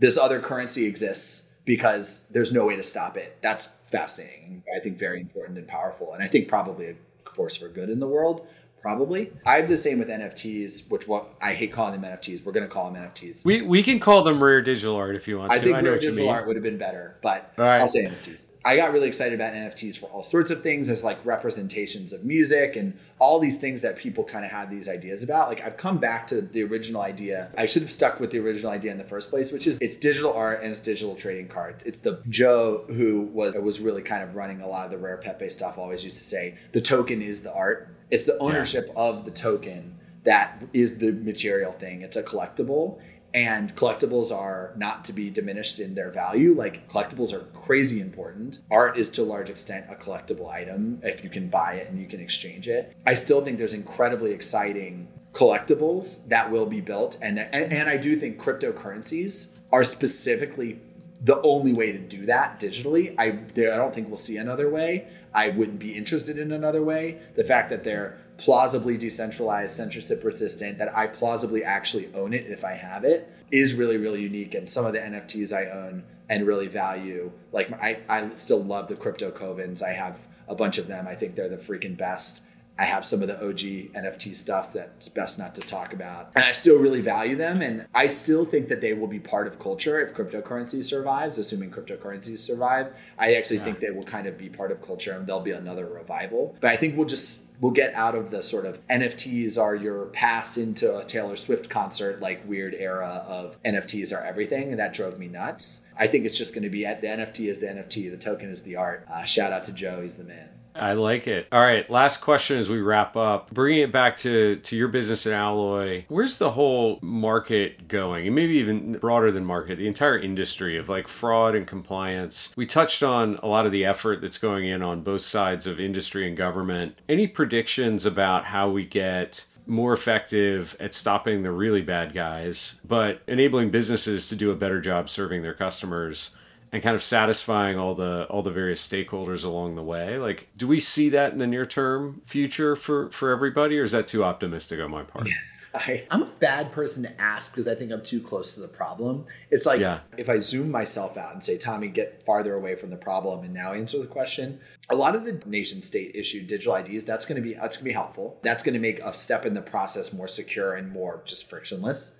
This 0.00 0.18
other 0.18 0.40
currency 0.40 0.86
exists 0.86 1.51
because 1.64 2.26
there's 2.30 2.52
no 2.52 2.66
way 2.66 2.76
to 2.76 2.82
stop 2.82 3.16
it. 3.16 3.38
That's 3.40 3.66
fascinating. 3.86 4.62
I 4.74 4.80
think 4.80 4.98
very 4.98 5.20
important 5.20 5.58
and 5.58 5.66
powerful. 5.68 6.12
And 6.14 6.22
I 6.22 6.26
think 6.26 6.48
probably 6.48 6.86
a 6.86 6.94
force 7.30 7.56
for 7.56 7.68
good 7.68 7.88
in 7.88 8.00
the 8.00 8.08
world. 8.08 8.46
Probably. 8.80 9.32
I 9.46 9.54
have 9.56 9.68
the 9.68 9.76
same 9.76 10.00
with 10.00 10.08
NFTs, 10.08 10.90
which 10.90 11.06
what 11.06 11.28
I 11.40 11.52
hate 11.52 11.72
calling 11.72 12.00
them 12.00 12.10
NFTs. 12.10 12.44
We're 12.44 12.50
going 12.50 12.66
to 12.66 12.72
call 12.72 12.90
them 12.90 13.00
NFTs. 13.00 13.44
We, 13.44 13.62
we 13.62 13.80
can 13.80 14.00
call 14.00 14.24
them 14.24 14.42
rare 14.42 14.60
digital 14.60 14.96
art 14.96 15.14
if 15.14 15.28
you 15.28 15.38
want 15.38 15.52
I 15.52 15.58
to. 15.58 15.62
think 15.62 15.76
I 15.76 15.80
rare 15.80 16.00
digital 16.00 16.28
art 16.28 16.48
would 16.48 16.56
have 16.56 16.64
been 16.64 16.78
better, 16.78 17.16
but 17.22 17.52
I'll 17.56 17.86
say 17.86 18.06
NFTs. 18.06 18.44
I 18.64 18.76
got 18.76 18.92
really 18.92 19.08
excited 19.08 19.34
about 19.34 19.54
NFTs 19.54 19.98
for 19.98 20.06
all 20.06 20.22
sorts 20.22 20.50
of 20.50 20.62
things 20.62 20.88
as 20.88 21.02
like 21.02 21.24
representations 21.24 22.12
of 22.12 22.24
music 22.24 22.76
and 22.76 22.96
all 23.18 23.38
these 23.38 23.58
things 23.58 23.82
that 23.82 23.96
people 23.96 24.24
kind 24.24 24.44
of 24.44 24.50
had 24.50 24.70
these 24.70 24.88
ideas 24.88 25.22
about. 25.22 25.48
Like 25.48 25.64
I've 25.64 25.76
come 25.76 25.98
back 25.98 26.26
to 26.28 26.40
the 26.40 26.62
original 26.62 27.02
idea. 27.02 27.50
I 27.56 27.66
should 27.66 27.82
have 27.82 27.90
stuck 27.90 28.20
with 28.20 28.30
the 28.30 28.38
original 28.38 28.70
idea 28.70 28.92
in 28.92 28.98
the 28.98 29.04
first 29.04 29.30
place, 29.30 29.52
which 29.52 29.66
is 29.66 29.78
it's 29.80 29.96
digital 29.96 30.32
art 30.32 30.62
and 30.62 30.70
it's 30.70 30.80
digital 30.80 31.14
trading 31.14 31.48
cards. 31.48 31.84
It's 31.84 32.00
the 32.00 32.22
Joe 32.28 32.84
who 32.88 33.22
was 33.32 33.54
was 33.56 33.80
really 33.80 34.02
kind 34.02 34.22
of 34.22 34.36
running 34.36 34.60
a 34.60 34.68
lot 34.68 34.84
of 34.84 34.90
the 34.90 34.98
rare 34.98 35.16
Pepe 35.16 35.48
stuff 35.48 35.78
always 35.78 36.04
used 36.04 36.18
to 36.18 36.24
say 36.24 36.56
the 36.72 36.80
token 36.80 37.20
is 37.22 37.42
the 37.42 37.52
art. 37.52 37.88
It's 38.10 38.26
the 38.26 38.38
ownership 38.38 38.86
yeah. 38.88 38.94
of 38.96 39.24
the 39.24 39.30
token 39.30 39.98
that 40.24 40.62
is 40.72 40.98
the 40.98 41.12
material 41.12 41.72
thing. 41.72 42.02
It's 42.02 42.16
a 42.16 42.22
collectible 42.22 43.00
and 43.34 43.74
collectibles 43.74 44.30
are 44.30 44.72
not 44.76 45.04
to 45.06 45.12
be 45.12 45.30
diminished 45.30 45.78
in 45.78 45.94
their 45.94 46.10
value. 46.10 46.54
Like 46.54 46.88
collectibles 46.88 47.32
are 47.32 47.44
crazy 47.54 48.00
important. 48.00 48.58
Art 48.70 48.98
is 48.98 49.10
to 49.10 49.22
a 49.22 49.24
large 49.24 49.50
extent 49.50 49.86
a 49.90 49.94
collectible 49.94 50.50
item 50.50 51.00
if 51.02 51.24
you 51.24 51.30
can 51.30 51.48
buy 51.48 51.74
it 51.74 51.88
and 51.88 51.98
you 51.98 52.06
can 52.06 52.20
exchange 52.20 52.68
it. 52.68 52.94
I 53.06 53.14
still 53.14 53.42
think 53.42 53.58
there's 53.58 53.74
incredibly 53.74 54.32
exciting 54.32 55.08
collectibles 55.32 56.28
that 56.28 56.50
will 56.50 56.66
be 56.66 56.80
built 56.80 57.18
and 57.22 57.38
and, 57.38 57.72
and 57.72 57.88
I 57.88 57.96
do 57.96 58.18
think 58.18 58.38
cryptocurrencies 58.38 59.56
are 59.72 59.84
specifically 59.84 60.78
the 61.22 61.40
only 61.42 61.72
way 61.72 61.92
to 61.92 61.98
do 61.98 62.26
that 62.26 62.60
digitally. 62.60 63.14
I 63.18 63.26
I 63.26 63.76
don't 63.76 63.94
think 63.94 64.08
we'll 64.08 64.16
see 64.16 64.36
another 64.36 64.68
way. 64.68 65.08
I 65.34 65.48
wouldn't 65.48 65.78
be 65.78 65.94
interested 65.94 66.38
in 66.38 66.52
another 66.52 66.82
way. 66.82 67.20
The 67.36 67.44
fact 67.44 67.70
that 67.70 67.84
they're 67.84 68.18
plausibly 68.42 68.96
decentralized, 68.96 69.76
censorship 69.76 70.24
resistant, 70.24 70.78
that 70.78 70.96
I 70.96 71.06
plausibly 71.06 71.62
actually 71.62 72.12
own 72.12 72.34
it 72.34 72.46
if 72.46 72.64
I 72.64 72.72
have 72.72 73.04
it, 73.04 73.32
is 73.52 73.76
really, 73.76 73.96
really 73.96 74.20
unique. 74.20 74.54
And 74.54 74.68
some 74.68 74.84
of 74.84 74.92
the 74.92 74.98
NFTs 74.98 75.56
I 75.56 75.66
own 75.66 76.02
and 76.28 76.44
really 76.44 76.66
value. 76.66 77.30
Like 77.52 77.70
I, 77.72 78.00
I 78.08 78.34
still 78.34 78.60
love 78.60 78.88
the 78.88 78.96
crypto 78.96 79.30
covens. 79.30 79.80
I 79.80 79.92
have 79.92 80.26
a 80.48 80.56
bunch 80.56 80.78
of 80.78 80.88
them. 80.88 81.06
I 81.06 81.14
think 81.14 81.36
they're 81.36 81.48
the 81.48 81.56
freaking 81.56 81.96
best. 81.96 82.42
I 82.78 82.84
have 82.84 83.04
some 83.04 83.20
of 83.22 83.28
the 83.28 83.36
OG 83.36 83.92
NFT 83.92 84.34
stuff 84.34 84.72
that's 84.72 85.08
best 85.08 85.38
not 85.38 85.54
to 85.56 85.60
talk 85.60 85.92
about. 85.92 86.30
And 86.34 86.44
I 86.44 86.52
still 86.52 86.78
really 86.78 87.00
value 87.00 87.36
them. 87.36 87.60
And 87.60 87.86
I 87.94 88.06
still 88.06 88.44
think 88.44 88.68
that 88.68 88.80
they 88.80 88.94
will 88.94 89.06
be 89.06 89.20
part 89.20 89.46
of 89.46 89.58
culture 89.58 90.00
if 90.00 90.14
cryptocurrency 90.14 90.82
survives, 90.82 91.38
assuming 91.38 91.70
cryptocurrencies 91.70 92.38
survive. 92.38 92.94
I 93.18 93.34
actually 93.34 93.58
yeah. 93.58 93.64
think 93.64 93.80
they 93.80 93.90
will 93.90 94.04
kind 94.04 94.26
of 94.26 94.38
be 94.38 94.48
part 94.48 94.72
of 94.72 94.82
culture 94.82 95.12
and 95.12 95.26
there'll 95.26 95.42
be 95.42 95.50
another 95.50 95.86
revival. 95.86 96.56
But 96.60 96.70
I 96.70 96.76
think 96.76 96.96
we'll 96.96 97.06
just 97.06 97.46
we'll 97.60 97.72
get 97.72 97.94
out 97.94 98.14
of 98.14 98.30
the 98.30 98.42
sort 98.42 98.66
of 98.66 98.84
NFTs 98.88 99.60
are 99.60 99.76
your 99.76 100.06
pass 100.06 100.56
into 100.56 100.96
a 100.96 101.04
Taylor 101.04 101.36
Swift 101.36 101.68
concert 101.68 102.20
like 102.20 102.48
weird 102.48 102.74
era 102.74 103.24
of 103.28 103.62
NFTs 103.62 104.16
are 104.16 104.24
everything. 104.24 104.70
And 104.70 104.80
that 104.80 104.94
drove 104.94 105.18
me 105.18 105.28
nuts. 105.28 105.86
I 105.98 106.06
think 106.06 106.24
it's 106.24 106.38
just 106.38 106.54
going 106.54 106.64
to 106.64 106.70
be 106.70 106.86
at 106.86 107.02
the 107.02 107.08
NFT 107.08 107.48
is 107.48 107.60
the 107.60 107.66
NFT, 107.66 108.10
the 108.10 108.16
token 108.16 108.48
is 108.48 108.62
the 108.62 108.76
art. 108.76 109.06
Uh, 109.08 109.24
shout 109.24 109.52
out 109.52 109.64
to 109.64 109.72
Joe, 109.72 110.00
he's 110.02 110.16
the 110.16 110.24
man. 110.24 110.48
I 110.74 110.94
like 110.94 111.26
it. 111.26 111.48
All 111.52 111.60
right, 111.60 111.88
last 111.90 112.20
question 112.20 112.58
as 112.58 112.68
we 112.68 112.80
wrap 112.80 113.16
up. 113.16 113.50
Bringing 113.50 113.82
it 113.82 113.92
back 113.92 114.16
to 114.16 114.56
to 114.56 114.76
your 114.76 114.88
business 114.88 115.26
at 115.26 115.32
Alloy, 115.32 116.04
where's 116.08 116.38
the 116.38 116.50
whole 116.50 116.98
market 117.02 117.88
going? 117.88 118.26
And 118.26 118.34
maybe 118.34 118.54
even 118.54 118.94
broader 118.94 119.30
than 119.30 119.44
market, 119.44 119.76
the 119.76 119.86
entire 119.86 120.18
industry 120.18 120.78
of 120.78 120.88
like 120.88 121.08
fraud 121.08 121.54
and 121.54 121.66
compliance. 121.66 122.54
We 122.56 122.66
touched 122.66 123.02
on 123.02 123.38
a 123.42 123.46
lot 123.46 123.66
of 123.66 123.72
the 123.72 123.84
effort 123.84 124.20
that's 124.20 124.38
going 124.38 124.66
in 124.66 124.82
on 124.82 125.02
both 125.02 125.22
sides 125.22 125.66
of 125.66 125.80
industry 125.80 126.26
and 126.26 126.36
government. 126.36 126.98
Any 127.08 127.26
predictions 127.26 128.06
about 128.06 128.44
how 128.44 128.70
we 128.70 128.84
get 128.84 129.44
more 129.66 129.92
effective 129.92 130.76
at 130.80 130.94
stopping 130.94 131.42
the 131.42 131.50
really 131.52 131.82
bad 131.82 132.12
guys, 132.12 132.80
but 132.84 133.22
enabling 133.28 133.70
businesses 133.70 134.28
to 134.28 134.36
do 134.36 134.50
a 134.50 134.56
better 134.56 134.80
job 134.80 135.08
serving 135.08 135.42
their 135.42 135.54
customers? 135.54 136.30
And 136.72 136.82
kind 136.82 136.96
of 136.96 137.02
satisfying 137.02 137.78
all 137.78 137.94
the 137.94 138.26
all 138.30 138.42
the 138.42 138.50
various 138.50 138.86
stakeholders 138.86 139.44
along 139.44 139.74
the 139.74 139.82
way 139.82 140.18
like 140.18 140.48
do 140.56 140.66
we 140.66 140.80
see 140.80 141.10
that 141.10 141.32
in 141.32 141.38
the 141.38 141.46
near 141.46 141.66
term 141.66 142.22
future 142.26 142.74
for 142.74 143.10
for 143.10 143.30
everybody 143.30 143.78
or 143.78 143.84
is 143.84 143.92
that 143.92 144.06
too 144.06 144.24
optimistic 144.24 144.80
on 144.80 144.90
my 144.90 145.02
part 145.02 145.28
I, 145.74 146.04
am 146.10 146.22
a 146.22 146.26
bad 146.26 146.70
person 146.70 147.02
to 147.04 147.20
ask 147.20 147.52
because 147.52 147.66
I 147.66 147.74
think 147.74 147.92
I'm 147.92 148.02
too 148.02 148.20
close 148.20 148.54
to 148.54 148.60
the 148.60 148.68
problem. 148.68 149.24
It's 149.50 149.64
like 149.64 149.80
yeah. 149.80 150.00
if 150.18 150.28
I 150.28 150.38
zoom 150.38 150.70
myself 150.70 151.16
out 151.16 151.32
and 151.32 151.42
say, 151.42 151.56
Tommy, 151.56 151.88
get 151.88 152.24
farther 152.26 152.54
away 152.54 152.74
from 152.74 152.90
the 152.90 152.96
problem 152.96 153.42
and 153.42 153.54
now 153.54 153.72
answer 153.72 153.98
the 153.98 154.06
question. 154.06 154.60
A 154.90 154.96
lot 154.96 155.14
of 155.16 155.24
the 155.24 155.42
nation 155.46 155.80
state 155.80 156.14
issued 156.14 156.46
digital 156.46 156.74
IDs, 156.74 157.04
that's 157.04 157.24
gonna 157.24 157.40
be 157.40 157.54
that's 157.54 157.78
gonna 157.78 157.88
be 157.88 157.92
helpful. 157.92 158.38
That's 158.42 158.62
gonna 158.62 158.78
make 158.78 159.00
a 159.00 159.14
step 159.14 159.46
in 159.46 159.54
the 159.54 159.62
process 159.62 160.12
more 160.12 160.28
secure 160.28 160.74
and 160.74 160.90
more 160.92 161.22
just 161.24 161.48
frictionless. 161.48 162.16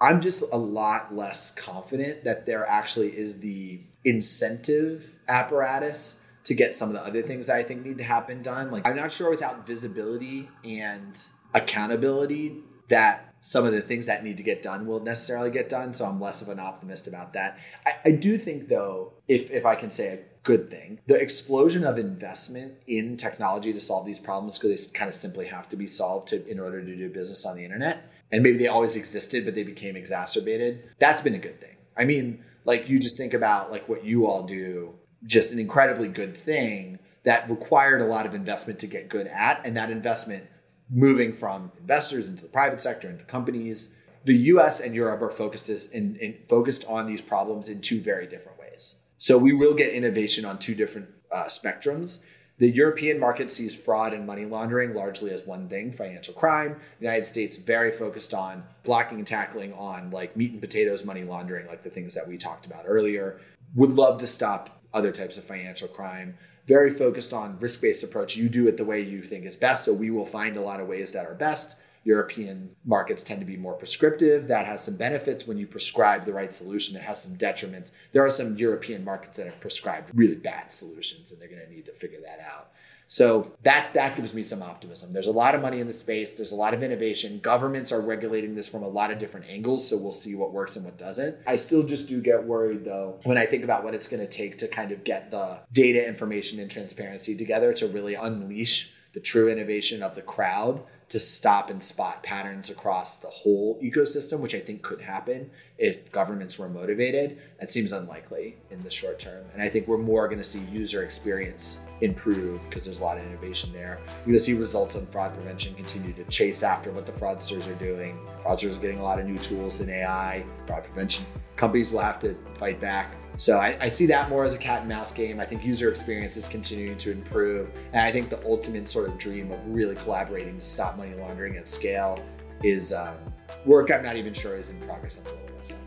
I'm 0.00 0.20
just 0.20 0.42
a 0.52 0.58
lot 0.58 1.14
less 1.14 1.50
confident 1.50 2.24
that 2.24 2.46
there 2.46 2.66
actually 2.66 3.16
is 3.16 3.40
the 3.40 3.80
incentive 4.04 5.18
apparatus 5.28 6.20
to 6.44 6.54
get 6.54 6.76
some 6.76 6.88
of 6.90 6.94
the 6.94 7.02
other 7.02 7.22
things 7.22 7.46
that 7.46 7.56
I 7.56 7.62
think 7.62 7.84
need 7.84 7.98
to 7.98 8.04
happen 8.04 8.42
done. 8.42 8.70
Like 8.70 8.86
I'm 8.86 8.96
not 8.96 9.10
sure 9.10 9.30
without 9.30 9.66
visibility 9.66 10.48
and 10.62 11.26
accountability 11.54 12.58
that 12.88 13.34
some 13.40 13.64
of 13.64 13.72
the 13.72 13.80
things 13.80 14.06
that 14.06 14.24
need 14.24 14.36
to 14.36 14.42
get 14.42 14.62
done 14.62 14.86
will 14.86 15.00
necessarily 15.00 15.50
get 15.50 15.68
done. 15.68 15.94
So 15.94 16.04
I'm 16.06 16.20
less 16.20 16.42
of 16.42 16.48
an 16.48 16.58
optimist 16.58 17.08
about 17.08 17.32
that. 17.32 17.58
I, 17.86 17.92
I 18.06 18.10
do 18.12 18.38
think 18.38 18.68
though, 18.68 19.12
if 19.28 19.50
if 19.50 19.64
I 19.64 19.74
can 19.74 19.90
say 19.90 20.14
a 20.14 20.18
good 20.42 20.70
thing, 20.70 21.00
the 21.06 21.18
explosion 21.18 21.84
of 21.84 21.98
investment 21.98 22.74
in 22.86 23.16
technology 23.16 23.72
to 23.72 23.80
solve 23.80 24.04
these 24.04 24.18
problems 24.18 24.58
because 24.58 24.90
they 24.90 24.98
kind 24.98 25.08
of 25.08 25.14
simply 25.14 25.46
have 25.46 25.68
to 25.70 25.76
be 25.76 25.86
solved 25.86 26.28
to, 26.28 26.46
in 26.46 26.60
order 26.60 26.84
to 26.84 26.96
do 26.96 27.08
business 27.08 27.46
on 27.46 27.56
the 27.56 27.64
internet. 27.64 28.10
And 28.30 28.42
maybe 28.42 28.58
they 28.58 28.66
always 28.66 28.96
existed, 28.96 29.44
but 29.44 29.54
they 29.54 29.62
became 29.62 29.96
exacerbated. 29.96 30.82
That's 30.98 31.22
been 31.22 31.34
a 31.34 31.38
good 31.38 31.60
thing. 31.60 31.76
I 31.96 32.04
mean, 32.04 32.44
like 32.64 32.88
you 32.88 32.98
just 32.98 33.16
think 33.16 33.34
about 33.34 33.70
like 33.70 33.88
what 33.88 34.04
you 34.04 34.26
all 34.26 34.42
do 34.42 34.94
just 35.26 35.52
an 35.52 35.58
incredibly 35.58 36.08
good 36.08 36.36
thing 36.36 36.98
that 37.22 37.48
required 37.48 38.00
a 38.00 38.04
lot 38.04 38.26
of 38.26 38.34
investment 38.34 38.78
to 38.80 38.86
get 38.86 39.08
good 39.08 39.26
at 39.28 39.64
and 39.64 39.76
that 39.76 39.90
investment 39.90 40.44
moving 40.90 41.32
from 41.32 41.72
investors 41.78 42.28
into 42.28 42.42
the 42.42 42.48
private 42.48 42.80
sector 42.80 43.08
into 43.08 43.24
companies. 43.24 43.96
The 44.24 44.36
us 44.36 44.80
and 44.80 44.94
europe 44.94 45.22
are 45.22 45.30
focused 45.30 45.92
in, 45.92 46.16
in 46.16 46.38
focused 46.48 46.84
on 46.86 47.06
these 47.06 47.20
problems 47.20 47.68
in 47.68 47.80
two 47.80 48.00
very 48.00 48.26
different 48.26 48.58
ways. 48.58 49.00
So 49.18 49.38
we 49.38 49.52
will 49.52 49.74
get 49.74 49.90
innovation 49.90 50.44
on 50.44 50.58
two 50.58 50.74
different 50.74 51.08
uh, 51.32 51.44
spectrums 51.44 52.24
the 52.58 52.70
European 52.70 53.18
market 53.18 53.50
sees 53.50 53.76
fraud 53.76 54.12
and 54.12 54.26
money 54.26 54.44
laundering 54.44 54.94
largely 54.94 55.30
as 55.30 55.44
one 55.44 55.68
thing, 55.68 55.92
financial 55.92 56.34
crime. 56.34 56.76
The 57.00 57.06
United 57.06 57.24
States 57.24 57.56
very 57.56 57.90
focused 57.90 58.32
on 58.32 58.64
blocking 58.84 59.18
and 59.18 59.26
tackling 59.26 59.72
on 59.72 60.10
like 60.10 60.36
meat 60.36 60.52
and 60.52 60.60
potatoes 60.60 61.04
money 61.04 61.24
laundering, 61.24 61.66
like 61.66 61.82
the 61.82 61.90
things 61.90 62.14
that 62.14 62.28
we 62.28 62.38
talked 62.38 62.64
about 62.64 62.84
earlier. 62.86 63.40
Would 63.74 63.90
love 63.90 64.20
to 64.20 64.26
stop 64.26 64.80
other 64.92 65.10
types 65.10 65.36
of 65.36 65.44
financial 65.44 65.88
crime. 65.88 66.38
Very 66.66 66.90
focused 66.90 67.32
on 67.32 67.58
risk-based 67.58 68.04
approach. 68.04 68.36
You 68.36 68.48
do 68.48 68.68
it 68.68 68.76
the 68.76 68.84
way 68.84 69.00
you 69.00 69.22
think 69.22 69.44
is 69.44 69.56
best. 69.56 69.84
So 69.84 69.92
we 69.92 70.10
will 70.10 70.24
find 70.24 70.56
a 70.56 70.62
lot 70.62 70.80
of 70.80 70.86
ways 70.86 71.12
that 71.12 71.26
are 71.26 71.34
best. 71.34 71.76
European 72.04 72.70
markets 72.84 73.22
tend 73.22 73.40
to 73.40 73.46
be 73.46 73.56
more 73.56 73.74
prescriptive. 73.74 74.48
That 74.48 74.66
has 74.66 74.84
some 74.84 74.96
benefits 74.96 75.46
when 75.46 75.58
you 75.58 75.66
prescribe 75.66 76.24
the 76.24 76.32
right 76.32 76.52
solution. 76.52 76.96
It 76.96 77.02
has 77.02 77.22
some 77.22 77.36
detriments. 77.36 77.90
There 78.12 78.24
are 78.24 78.30
some 78.30 78.56
European 78.56 79.04
markets 79.04 79.38
that 79.38 79.46
have 79.46 79.60
prescribed 79.60 80.10
really 80.14 80.36
bad 80.36 80.72
solutions, 80.72 81.32
and 81.32 81.40
they're 81.40 81.48
going 81.48 81.66
to 81.66 81.72
need 81.72 81.86
to 81.86 81.92
figure 81.92 82.20
that 82.24 82.40
out. 82.40 82.70
So 83.06 83.52
that 83.62 83.92
that 83.94 84.16
gives 84.16 84.34
me 84.34 84.42
some 84.42 84.62
optimism. 84.62 85.12
There's 85.12 85.26
a 85.26 85.32
lot 85.32 85.54
of 85.54 85.60
money 85.60 85.78
in 85.78 85.86
the 85.86 85.92
space. 85.92 86.34
There's 86.34 86.52
a 86.52 86.56
lot 86.56 86.74
of 86.74 86.82
innovation. 86.82 87.38
Governments 87.38 87.92
are 87.92 88.00
regulating 88.00 88.54
this 88.54 88.68
from 88.68 88.82
a 88.82 88.88
lot 88.88 89.10
of 89.10 89.18
different 89.18 89.46
angles, 89.48 89.88
so 89.88 89.98
we'll 89.98 90.12
see 90.12 90.34
what 90.34 90.52
works 90.52 90.76
and 90.76 90.84
what 90.84 90.96
doesn't. 90.96 91.36
I 91.46 91.56
still 91.56 91.82
just 91.82 92.08
do 92.08 92.20
get 92.22 92.44
worried 92.44 92.84
though 92.84 93.18
when 93.24 93.36
I 93.36 93.46
think 93.46 93.62
about 93.62 93.84
what 93.84 93.94
it's 93.94 94.08
going 94.08 94.26
to 94.26 94.28
take 94.30 94.58
to 94.58 94.68
kind 94.68 94.90
of 94.90 95.04
get 95.04 95.30
the 95.30 95.60
data, 95.70 96.06
information, 96.06 96.60
and 96.60 96.70
transparency 96.70 97.36
together 97.36 97.72
to 97.74 97.86
really 97.88 98.14
unleash 98.14 98.92
the 99.12 99.20
true 99.20 99.48
innovation 99.48 100.02
of 100.02 100.14
the 100.14 100.22
crowd 100.22 100.82
to 101.14 101.20
stop 101.20 101.70
and 101.70 101.80
spot 101.80 102.24
patterns 102.24 102.70
across 102.70 103.18
the 103.18 103.28
whole 103.28 103.80
ecosystem, 103.80 104.40
which 104.40 104.52
I 104.52 104.58
think 104.58 104.82
could 104.82 105.00
happen 105.00 105.48
if 105.78 106.10
governments 106.10 106.58
were 106.58 106.68
motivated. 106.68 107.38
That 107.60 107.70
seems 107.70 107.92
unlikely 107.92 108.56
in 108.72 108.82
the 108.82 108.90
short 108.90 109.20
term. 109.20 109.44
And 109.52 109.62
I 109.62 109.68
think 109.68 109.86
we're 109.86 109.96
more 109.96 110.26
going 110.26 110.38
to 110.38 110.44
see 110.44 110.58
user 110.72 111.04
experience 111.04 111.84
improve 112.00 112.64
because 112.64 112.84
there's 112.84 112.98
a 112.98 113.04
lot 113.04 113.16
of 113.16 113.24
innovation 113.24 113.72
there. 113.72 114.00
We're 114.22 114.24
going 114.24 114.32
to 114.32 114.38
see 114.40 114.54
results 114.54 114.96
on 114.96 115.06
fraud 115.06 115.34
prevention 115.34 115.76
continue 115.76 116.12
to 116.14 116.24
chase 116.24 116.64
after 116.64 116.90
what 116.90 117.06
the 117.06 117.12
fraudsters 117.12 117.70
are 117.70 117.78
doing. 117.78 118.18
Fraudsters 118.40 118.76
are 118.76 118.80
getting 118.80 118.98
a 118.98 119.04
lot 119.04 119.20
of 119.20 119.26
new 119.26 119.38
tools 119.38 119.80
in 119.80 119.90
AI, 119.90 120.44
fraud 120.66 120.82
prevention. 120.82 121.24
Companies 121.54 121.92
will 121.92 122.00
have 122.00 122.18
to 122.18 122.34
fight 122.56 122.80
back 122.80 123.14
so 123.36 123.58
I, 123.58 123.76
I, 123.80 123.88
see 123.88 124.06
that 124.06 124.28
more 124.28 124.44
as 124.44 124.54
a 124.54 124.58
cat 124.58 124.80
and 124.80 124.88
mouse 124.88 125.12
game. 125.12 125.40
I 125.40 125.44
think 125.44 125.64
user 125.64 125.88
experience 125.88 126.36
is 126.36 126.46
continuing 126.46 126.96
to 126.98 127.10
improve. 127.10 127.70
And 127.92 128.02
I 128.02 128.12
think 128.12 128.30
the 128.30 128.44
ultimate 128.46 128.88
sort 128.88 129.08
of 129.08 129.18
dream 129.18 129.50
of 129.50 129.66
really 129.66 129.96
collaborating 129.96 130.58
to 130.58 130.64
stop 130.64 130.96
money 130.96 131.14
laundering 131.14 131.56
at 131.56 131.66
scale 131.68 132.24
is 132.62 132.92
um, 132.92 133.16
work 133.64 133.90
I'm 133.90 134.02
not 134.02 134.16
even 134.16 134.32
sure 134.32 134.56
is 134.56 134.70
in 134.70 134.80
progress. 134.80 135.20
I'm 135.20 135.26
a 135.26 135.34
little 135.34 135.56
less 135.56 135.78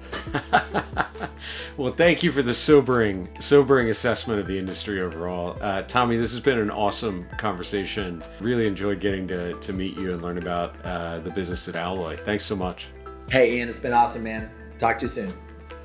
well, 1.77 1.93
thank 1.93 2.23
you 2.23 2.31
for 2.31 2.41
the 2.41 2.53
sobering, 2.53 3.29
sobering 3.39 3.89
assessment 3.89 4.39
of 4.39 4.47
the 4.47 4.57
industry 4.57 5.01
overall. 5.01 5.57
Uh, 5.61 5.83
Tommy, 5.83 6.17
this 6.17 6.31
has 6.31 6.39
been 6.39 6.57
an 6.57 6.71
awesome 6.71 7.25
conversation. 7.37 8.23
Really 8.39 8.67
enjoyed 8.67 8.99
getting 8.99 9.27
to, 9.29 9.53
to 9.53 9.73
meet 9.73 9.97
you 9.97 10.13
and 10.13 10.21
learn 10.21 10.37
about 10.37 10.83
uh, 10.83 11.19
the 11.19 11.29
business 11.29 11.67
at 11.67 11.75
Alloy. 11.75 12.17
Thanks 12.17 12.43
so 12.43 12.55
much. 12.55 12.87
Hey, 13.29 13.57
Ian, 13.57 13.69
it's 13.69 13.79
been 13.79 13.93
awesome, 13.93 14.23
man. 14.23 14.49
Talk 14.77 14.97
to 14.99 15.03
you 15.03 15.09
soon. 15.09 15.33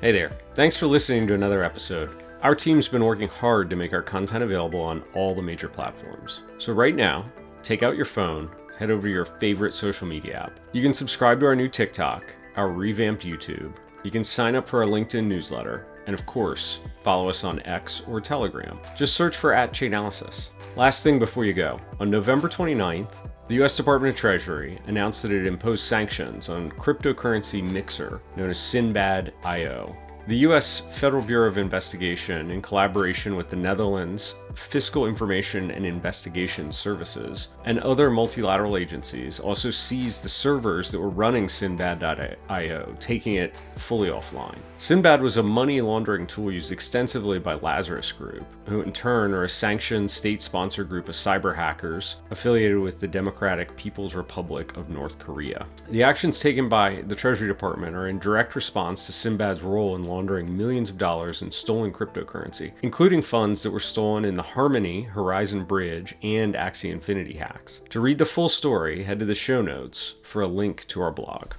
Hey 0.03 0.11
there. 0.11 0.33
Thanks 0.53 0.75
for 0.75 0.85
listening 0.85 1.27
to 1.27 1.33
another 1.33 1.63
episode. 1.63 2.09
Our 2.41 2.55
team's 2.55 2.89
been 2.89 3.05
working 3.05 3.29
hard 3.29 3.69
to 3.69 3.77
make 3.77 3.93
our 3.93 4.01
content 4.01 4.43
available 4.43 4.81
on 4.81 5.01
all 5.13 5.33
the 5.33 5.41
major 5.41 5.69
platforms. 5.69 6.41
So, 6.57 6.73
right 6.73 6.93
now, 6.93 7.31
take 7.61 7.83
out 7.83 7.95
your 7.95 8.03
phone, 8.03 8.49
head 8.77 8.91
over 8.91 9.07
to 9.07 9.09
your 9.09 9.23
favorite 9.23 9.73
social 9.73 10.05
media 10.05 10.41
app. 10.41 10.59
You 10.73 10.81
can 10.81 10.93
subscribe 10.93 11.39
to 11.39 11.45
our 11.45 11.55
new 11.55 11.69
TikTok, 11.69 12.35
our 12.57 12.69
revamped 12.69 13.25
YouTube. 13.25 13.75
You 14.03 14.11
can 14.11 14.25
sign 14.25 14.55
up 14.55 14.67
for 14.67 14.83
our 14.83 14.89
LinkedIn 14.89 15.23
newsletter, 15.23 15.87
and 16.05 16.13
of 16.13 16.25
course, 16.25 16.79
follow 17.01 17.29
us 17.29 17.45
on 17.45 17.61
X 17.61 18.01
or 18.05 18.19
Telegram. 18.19 18.77
Just 18.97 19.15
search 19.15 19.37
for 19.37 19.53
at 19.53 19.71
Chainalysis. 19.71 20.49
Last 20.75 21.03
thing 21.03 21.17
before 21.17 21.45
you 21.45 21.53
go 21.53 21.79
on 22.01 22.09
November 22.09 22.49
29th, 22.49 23.13
the 23.47 23.61
US 23.61 23.75
Department 23.75 24.13
of 24.13 24.19
Treasury 24.19 24.79
announced 24.87 25.21
that 25.23 25.31
it 25.31 25.45
imposed 25.45 25.83
sanctions 25.83 26.47
on 26.47 26.71
cryptocurrency 26.71 27.61
mixer 27.61 28.21
known 28.37 28.49
as 28.49 28.57
Sinbad.io. 28.57 29.95
The 30.27 30.37
US 30.37 30.79
Federal 30.79 31.21
Bureau 31.21 31.49
of 31.49 31.57
Investigation, 31.57 32.51
in 32.51 32.61
collaboration 32.61 33.35
with 33.35 33.49
the 33.49 33.57
Netherlands 33.57 34.35
Fiscal 34.55 35.07
Information 35.07 35.71
and 35.71 35.85
Investigation 35.85 36.71
Services, 36.71 37.49
and 37.65 37.79
other 37.79 38.09
multilateral 38.09 38.77
agencies 38.77 39.39
also 39.39 39.71
seized 39.71 40.23
the 40.23 40.29
servers 40.29 40.91
that 40.91 40.99
were 40.99 41.09
running 41.09 41.49
Sinbad.io, 41.49 42.95
taking 42.99 43.35
it 43.35 43.55
fully 43.75 44.09
offline. 44.09 44.57
Sinbad 44.77 45.21
was 45.21 45.37
a 45.37 45.43
money 45.43 45.81
laundering 45.81 46.27
tool 46.27 46.51
used 46.51 46.71
extensively 46.71 47.39
by 47.39 47.53
Lazarus 47.55 48.11
Group, 48.11 48.45
who 48.67 48.81
in 48.81 48.91
turn 48.91 49.33
are 49.33 49.45
a 49.45 49.49
sanctioned 49.49 50.09
state 50.09 50.41
sponsored 50.41 50.89
group 50.89 51.09
of 51.09 51.15
cyber 51.15 51.55
hackers 51.55 52.17
affiliated 52.31 52.79
with 52.79 52.99
the 52.99 53.07
Democratic 53.07 53.75
People's 53.75 54.15
Republic 54.15 54.75
of 54.77 54.89
North 54.89 55.19
Korea. 55.19 55.65
The 55.89 56.03
actions 56.03 56.39
taken 56.39 56.69
by 56.69 57.03
the 57.07 57.15
Treasury 57.15 57.47
Department 57.47 57.95
are 57.95 58.07
in 58.07 58.19
direct 58.19 58.55
response 58.55 59.05
to 59.05 59.13
Sinbad's 59.13 59.61
role 59.61 59.95
in 59.95 60.03
laundering 60.03 60.55
millions 60.55 60.89
of 60.89 60.97
dollars 60.97 61.41
in 61.41 61.51
stolen 61.51 61.91
cryptocurrency, 61.91 62.71
including 62.81 63.21
funds 63.21 63.63
that 63.63 63.71
were 63.71 63.79
stolen 63.79 64.25
in 64.25 64.35
the 64.43 64.49
Harmony, 64.49 65.03
Horizon 65.03 65.63
Bridge, 65.63 66.15
and 66.21 66.53
Axie 66.53 66.91
Infinity 66.91 67.35
hacks. 67.35 67.79
To 67.91 68.01
read 68.01 68.17
the 68.17 68.25
full 68.25 68.49
story, 68.49 69.03
head 69.03 69.19
to 69.19 69.25
the 69.25 69.33
show 69.33 69.61
notes 69.61 70.15
for 70.21 70.41
a 70.41 70.47
link 70.47 70.85
to 70.87 71.01
our 71.01 71.11
blog. 71.11 71.53